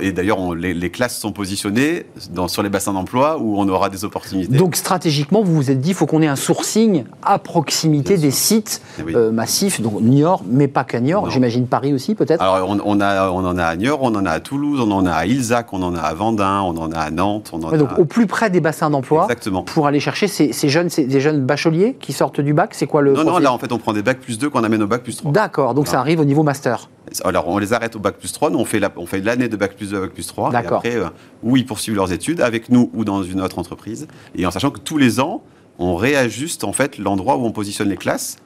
et 0.01 0.13
d'ailleurs, 0.13 0.55
les, 0.55 0.91
classes 0.91 1.19
sont 1.19 1.33
positionnées 1.33 2.07
dans, 2.33 2.49
sur 2.49 2.63
les 2.63 2.69
bassins 2.69 2.93
d'emploi 2.93 3.39
où 3.39 3.59
on 3.59 3.69
aura 3.69 3.91
des 3.91 4.05
opportunités. 4.05 4.57
Donc 4.57 4.75
stratégiquement, 4.75 5.43
vous 5.43 5.55
vous 5.55 5.71
êtes 5.71 5.81
dit, 5.81 5.91
il 5.91 5.95
faut 5.95 6.07
qu'on 6.07 6.23
ait 6.23 6.27
un 6.27 6.37
sourcing 6.37 7.05
à 7.23 7.39
proximité 7.39 8.17
des 8.17 8.31
sites 8.31 8.83
eh 8.99 9.13
massifs, 9.31 9.81
donc 9.81 10.01
Niort, 10.01 10.43
mais 10.49 10.67
pas 10.67 10.85
qu'à 10.85 11.01
Niort, 11.01 11.31
j'imagine 11.31 11.67
Paris 11.67 11.93
aussi 11.93 12.15
peut-être 12.15 12.43
Alors 12.43 12.69
on, 12.85 13.01
a, 13.01 13.31
on 13.31 13.45
en 13.45 13.57
a 13.57 13.65
à 13.65 13.77
Niort, 13.77 14.01
on 14.03 14.15
en 14.15 14.27
a 14.27 14.31
à 14.31 14.41
Toulouse, 14.41 14.81
on 14.83 14.91
en 14.91 15.07
a 15.07 15.13
à 15.13 15.27
Ilzac, 15.27 15.73
on 15.73 15.83
en 15.83 15.95
a 15.95 16.01
à 16.01 16.15
Vendin, 16.15 16.63
on 16.63 16.77
en 16.77 16.91
a 16.91 16.99
à 16.99 17.11
Nantes. 17.11 17.51
On 17.53 17.63
en 17.63 17.77
donc 17.77 17.99
au 17.99 18.05
plus 18.05 18.27
près 18.27 18.51
des 18.51 18.61
bassins 18.61 18.91
d'emploi 18.91 19.10
Exactement. 19.19 19.63
pour 19.63 19.87
aller 19.87 20.01
chercher 20.01 20.29
ces, 20.29 20.69
jeunes, 20.69 20.89
des 20.89 21.21
jeunes 21.21 21.45
bacheliers 21.45 21.97
qui 22.01 22.13
sortent 22.13 22.41
du 22.41 22.55
bac 22.55 22.75
C'est 22.75 22.87
quoi 22.87 23.03
le 23.03 23.13
Non, 23.13 23.25
non, 23.25 23.39
là 23.39 23.53
en 23.53 23.59
fait 23.59 23.73
on 23.73 23.79
prend 23.79 23.93
des 23.93 24.03
bacs 24.03 24.21
plus 24.21 24.39
2 24.39 24.51
qu'on 24.51 24.65
amène 24.65 24.83
au 24.83 24.87
bac 24.87 25.03
plus 25.03 25.17
3. 25.17 25.33
D'accord, 25.33 25.75
donc 25.75 25.89
ça 25.89 26.01
arrive 26.01 26.21
au 26.21 26.25
niveau 26.25 26.43
master. 26.43 26.89
Alors 27.25 27.49
on 27.49 27.59
les 27.59 27.73
arrête 27.73 27.97
au 27.97 27.99
bac 27.99 28.17
plus 28.17 28.33
3, 28.33 28.51
nous 28.51 28.59
on 28.59 28.65
fait, 28.65 28.81
la, 28.81 28.91
on 28.97 29.07
fait 29.07 29.21
l'année 29.21 29.49
de 29.49 29.57
bac 29.57 29.75
plus 29.77 29.91
2 29.91 30.01
bac 30.01 30.11
plus 30.11 30.27
3. 30.27 30.51
D'accord. 30.51 30.83
Et 30.85 30.89
après, 30.91 31.01
euh, 31.01 31.09
où 31.43 31.57
ils 31.57 31.67
poursuivent 31.67 31.97
leurs 31.97 32.13
études, 32.13 32.41
avec 32.41 32.69
nous 32.69 32.91
ou 32.95 33.05
dans 33.05 33.23
une 33.23 33.41
autre 33.41 33.59
entreprise. 33.59 34.07
Et 34.35 34.47
en 34.47 34.51
sachant 34.51 34.71
que 34.71 34.79
tous 34.79 34.99
les 34.99 35.21
ans, 35.21 35.43
on 35.79 35.97
réajuste 35.97 36.65
en 36.65 36.73
fait 36.73 36.99
l'endroit 36.99 37.37
où 37.37 37.45
on 37.45 37.53
positionne 37.53 37.89
les 37.89 37.97
classes 37.97 38.37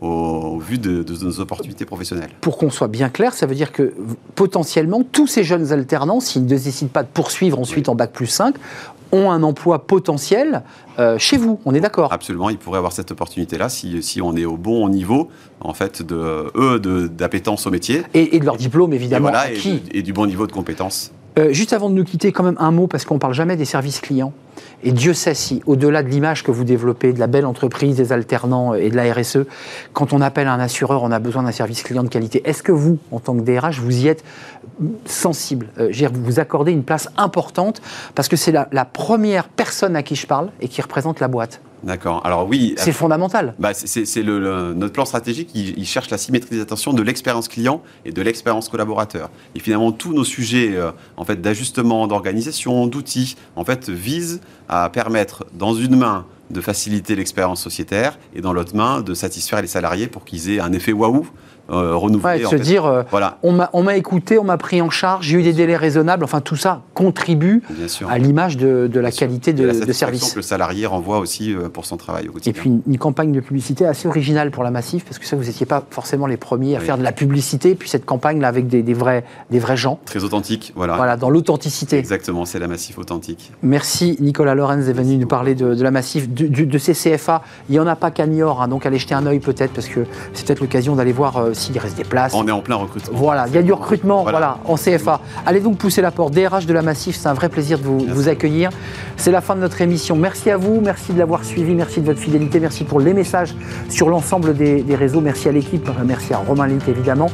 au, 0.00 0.58
vu 0.58 0.78
de, 0.78 1.04
nos 1.22 1.40
opportunités 1.40 1.84
professionnelles. 1.84 2.30
Pour 2.40 2.58
qu'on 2.58 2.70
soit 2.70 2.88
bien 2.88 3.08
clair, 3.08 3.34
ça 3.34 3.46
veut 3.46 3.54
dire 3.54 3.72
que 3.72 3.94
potentiellement, 4.34 5.02
tous 5.02 5.26
ces 5.26 5.44
jeunes 5.44 5.72
alternants, 5.72 6.20
s'ils 6.20 6.42
ne 6.42 6.48
décident 6.48 6.90
pas 6.90 7.02
de 7.02 7.08
poursuivre 7.08 7.58
ensuite 7.58 7.88
en 7.88 7.94
Bac 7.94 8.12
plus 8.12 8.26
5, 8.26 8.54
ont 9.16 9.30
un 9.30 9.42
emploi 9.42 9.86
potentiel 9.86 10.62
euh, 10.98 11.18
chez 11.18 11.36
vous, 11.36 11.60
on 11.64 11.74
est 11.74 11.80
d'accord 11.80 12.12
Absolument, 12.12 12.48
ils 12.48 12.58
pourraient 12.58 12.78
avoir 12.78 12.92
cette 12.92 13.10
opportunité-là 13.10 13.68
si, 13.68 14.02
si, 14.02 14.22
on 14.22 14.34
est 14.36 14.44
au 14.44 14.56
bon 14.56 14.88
niveau, 14.88 15.28
en 15.60 15.74
fait, 15.74 16.02
de 16.02 16.50
eux, 16.54 17.08
d'appétence 17.08 17.66
au 17.66 17.70
métier. 17.70 18.02
Et, 18.14 18.38
de 18.38 18.44
leur 18.44 18.56
diplôme, 18.56 18.92
évidemment, 18.92 19.30
et, 19.50 19.98
et, 19.98 20.02
du 20.02 20.12
bon 20.12 20.26
niveau 20.26 20.46
de 20.46 20.52
compétences. 20.52 21.12
Euh, 21.38 21.52
juste 21.52 21.74
avant 21.74 21.90
de 21.90 21.94
nous 21.94 22.04
quitter, 22.04 22.32
quand 22.32 22.42
même 22.42 22.56
un 22.58 22.70
mot, 22.70 22.86
parce 22.86 23.04
qu'on 23.04 23.14
ne 23.14 23.20
parle 23.20 23.34
jamais 23.34 23.56
des 23.56 23.66
services 23.66 24.00
clients. 24.00 24.32
Et 24.82 24.92
Dieu 24.92 25.12
sait 25.12 25.34
si, 25.34 25.62
au-delà 25.66 26.02
de 26.02 26.08
l'image 26.08 26.42
que 26.42 26.50
vous 26.50 26.64
développez, 26.64 27.12
de 27.12 27.18
la 27.18 27.26
belle 27.26 27.44
entreprise, 27.44 27.96
des 27.96 28.12
alternants 28.12 28.72
et 28.72 28.88
de 28.88 28.96
la 28.96 29.12
RSE, 29.12 29.40
quand 29.92 30.14
on 30.14 30.22
appelle 30.22 30.48
un 30.48 30.58
assureur, 30.58 31.02
on 31.02 31.10
a 31.10 31.18
besoin 31.18 31.42
d'un 31.42 31.52
service 31.52 31.82
client 31.82 32.04
de 32.04 32.08
qualité. 32.08 32.40
Est-ce 32.48 32.62
que 32.62 32.72
vous, 32.72 32.98
en 33.12 33.20
tant 33.20 33.34
que 33.36 33.42
DRH, 33.42 33.80
vous 33.80 34.04
y 34.04 34.08
êtes 34.08 34.24
sensible? 35.04 35.68
Euh, 35.78 35.92
Vous 36.10 36.24
vous 36.24 36.40
accordez 36.40 36.72
une 36.72 36.84
place 36.84 37.10
importante 37.18 37.82
parce 38.14 38.28
que 38.28 38.36
c'est 38.36 38.52
la 38.52 38.84
première 38.86 39.48
personne 39.48 39.94
à 39.94 40.02
qui 40.02 40.16
je 40.16 40.26
parle 40.26 40.50
et 40.60 40.68
qui 40.68 40.80
représente 40.80 41.20
la 41.20 41.28
boîte. 41.28 41.60
D'accord. 41.86 42.20
Alors 42.26 42.48
oui. 42.48 42.74
C'est 42.78 42.92
fondamental. 42.92 43.54
Bah, 43.60 43.72
c'est 43.72 44.22
le, 44.22 44.74
notre 44.74 44.92
plan 44.92 45.04
stratégique. 45.04 45.50
Il, 45.54 45.86
cherche 45.86 46.10
la 46.10 46.18
symétrisation 46.18 46.92
de 46.92 47.00
l'expérience 47.00 47.46
client 47.46 47.80
et 48.04 48.10
de 48.10 48.22
l'expérience 48.22 48.68
collaborateur. 48.68 49.30
Et 49.54 49.60
finalement, 49.60 49.92
tous 49.92 50.12
nos 50.12 50.24
sujets 50.24 50.72
euh, 50.74 50.90
en 51.16 51.24
fait 51.24 51.40
d'ajustement, 51.40 52.08
d'organisation, 52.08 52.88
d'outils, 52.88 53.36
en 53.54 53.64
fait, 53.64 53.88
visent 53.88 54.40
à 54.68 54.90
permettre 54.90 55.46
dans 55.54 55.74
une 55.74 55.94
main 55.94 56.26
de 56.50 56.60
faciliter 56.60 57.14
l'expérience 57.14 57.62
sociétaire 57.62 58.18
et 58.34 58.40
dans 58.40 58.52
l'autre 58.52 58.74
main 58.74 59.00
de 59.00 59.14
satisfaire 59.14 59.62
les 59.62 59.68
salariés 59.68 60.08
pour 60.08 60.24
qu'ils 60.24 60.50
aient 60.50 60.60
un 60.60 60.72
effet 60.72 60.92
waouh 60.92 61.26
euh, 61.70 61.96
renouveler. 61.96 62.44
se 62.44 62.56
dire, 62.56 62.84
euh, 62.84 63.02
voilà. 63.10 63.38
on 63.42 63.82
m'a 63.82 63.96
écouté, 63.96 64.38
on 64.38 64.44
m'a 64.44 64.56
pris 64.56 64.80
en 64.80 64.90
charge, 64.90 65.26
j'ai 65.26 65.38
eu 65.38 65.42
des 65.42 65.52
délais 65.52 65.76
raisonnables. 65.76 66.24
Enfin, 66.24 66.40
tout 66.40 66.56
ça 66.56 66.82
contribue 66.94 67.62
à 68.08 68.18
l'image 68.18 68.56
de, 68.56 68.90
la 68.94 69.10
qualité 69.10 69.52
de, 69.52 69.84
de 69.84 69.92
service. 69.92 70.32
que 70.32 70.36
le 70.36 70.42
salarié 70.42 70.86
renvoie 70.86 71.18
aussi 71.18 71.54
euh, 71.54 71.68
pour 71.68 71.84
son 71.86 71.96
travail 71.96 72.28
au 72.28 72.32
quotidien. 72.32 72.50
Et 72.50 72.54
puis 72.54 72.70
une, 72.86 72.98
campagne 72.98 73.32
de 73.32 73.40
publicité 73.40 73.84
assez 73.86 74.08
originale 74.08 74.50
pour 74.50 74.64
la 74.64 74.70
Massif, 74.70 75.04
parce 75.04 75.18
que 75.18 75.26
ça, 75.26 75.36
vous 75.36 75.44
n'étiez 75.44 75.66
pas 75.66 75.84
forcément 75.90 76.26
les 76.26 76.36
premiers 76.36 76.76
à 76.76 76.80
faire 76.80 76.98
de 76.98 77.02
la 77.02 77.12
publicité. 77.12 77.74
puis 77.74 77.88
cette 77.88 78.04
campagne-là 78.04 78.48
avec 78.48 78.68
des, 78.68 78.82
vrais, 78.94 79.24
des 79.50 79.58
vrais 79.58 79.76
gens. 79.76 79.98
Très 80.04 80.24
authentique, 80.24 80.72
voilà. 80.76 80.96
Voilà, 80.96 81.16
dans 81.16 81.30
l'authenticité. 81.30 81.98
Exactement, 81.98 82.44
c'est 82.44 82.58
la 82.58 82.68
Massif 82.68 82.98
authentique. 82.98 83.52
Merci 83.62 84.16
Nicolas 84.20 84.54
Lorenz 84.54 84.86
d'être 84.86 84.96
venu 84.96 85.18
nous 85.18 85.26
parler 85.26 85.54
de, 85.54 85.82
la 85.82 85.90
Massif, 85.90 86.28
de, 86.28 86.78
ces 86.78 86.94
CFA. 86.94 87.42
Il 87.68 87.72
n'y 87.72 87.78
en 87.78 87.86
a 87.86 87.96
pas 87.96 88.10
qu'à 88.10 88.26
Niort, 88.26 88.62
hein, 88.62 88.68
donc 88.68 88.86
allez 88.86 88.98
jeter 88.98 89.14
un 89.14 89.26
œil 89.26 89.40
peut-être, 89.40 89.72
parce 89.72 89.88
que 89.88 90.00
c'est 90.32 90.46
peut-être 90.46 90.60
l'occasion 90.60 90.96
d'aller 90.96 91.12
voir 91.12 91.38
s'il 91.56 91.78
reste 91.78 91.96
des 91.96 92.04
places. 92.04 92.32
On 92.34 92.46
est 92.46 92.52
en 92.52 92.60
plein 92.60 92.76
recrutement. 92.76 93.16
Voilà, 93.18 93.46
il 93.48 93.54
y 93.54 93.58
a 93.58 93.62
du 93.62 93.72
recrutement 93.72 94.22
voilà. 94.22 94.58
en 94.64 94.76
CFA. 94.76 95.20
Allez 95.44 95.60
donc 95.60 95.78
pousser 95.78 96.02
la 96.02 96.10
porte. 96.10 96.34
DRH 96.34 96.66
de 96.66 96.72
la 96.72 96.82
Massif, 96.82 97.16
c'est 97.16 97.28
un 97.28 97.34
vrai 97.34 97.48
plaisir 97.48 97.78
de 97.78 97.84
vous, 97.84 98.28
accueillir. 98.28 98.70
C'est 99.16 99.30
la 99.30 99.40
fin 99.40 99.54
de 99.54 99.60
notre 99.60 99.80
émission. 99.80 100.16
Merci 100.16 100.50
à 100.50 100.56
vous, 100.56 100.80
merci 100.80 101.12
de 101.12 101.18
l'avoir 101.18 101.44
suivi, 101.44 101.74
merci 101.74 102.00
de 102.00 102.06
votre 102.06 102.20
fidélité, 102.20 102.60
merci 102.60 102.84
pour 102.84 103.00
les 103.00 103.14
messages 103.14 103.54
sur 103.88 104.08
l'ensemble 104.08 104.54
des, 104.54 104.84
réseaux. 104.96 105.20
Merci 105.20 105.48
à 105.48 105.52
l'équipe, 105.52 105.88
merci 106.04 106.32
à 106.32 106.38
Romain 106.38 106.66
Litt 106.66 106.88
évidemment 106.88 107.28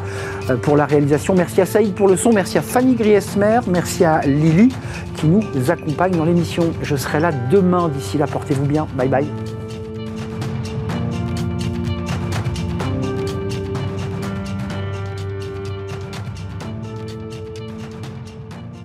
euh, 0.50 0.56
pour 0.56 0.76
la 0.76 0.86
réalisation. 0.86 1.34
Merci 1.34 1.60
à 1.60 1.66
Saïd 1.66 1.94
pour 1.94 2.08
le 2.08 2.16
son, 2.16 2.32
merci 2.32 2.58
à 2.58 2.62
Fanny 2.62 2.94
Griesmer, 2.94 3.60
merci 3.68 4.04
à 4.04 4.20
Lily 4.22 4.68
qui 5.16 5.26
nous 5.26 5.42
accompagne 5.68 6.16
dans 6.16 6.24
l'émission. 6.24 6.72
Je 6.82 6.96
serai 6.96 7.20
là 7.20 7.30
demain. 7.50 7.88
D'ici 7.88 8.18
là, 8.18 8.26
portez-vous 8.26 8.66
bien. 8.66 8.86
Bye 8.96 9.08
bye. 9.08 9.51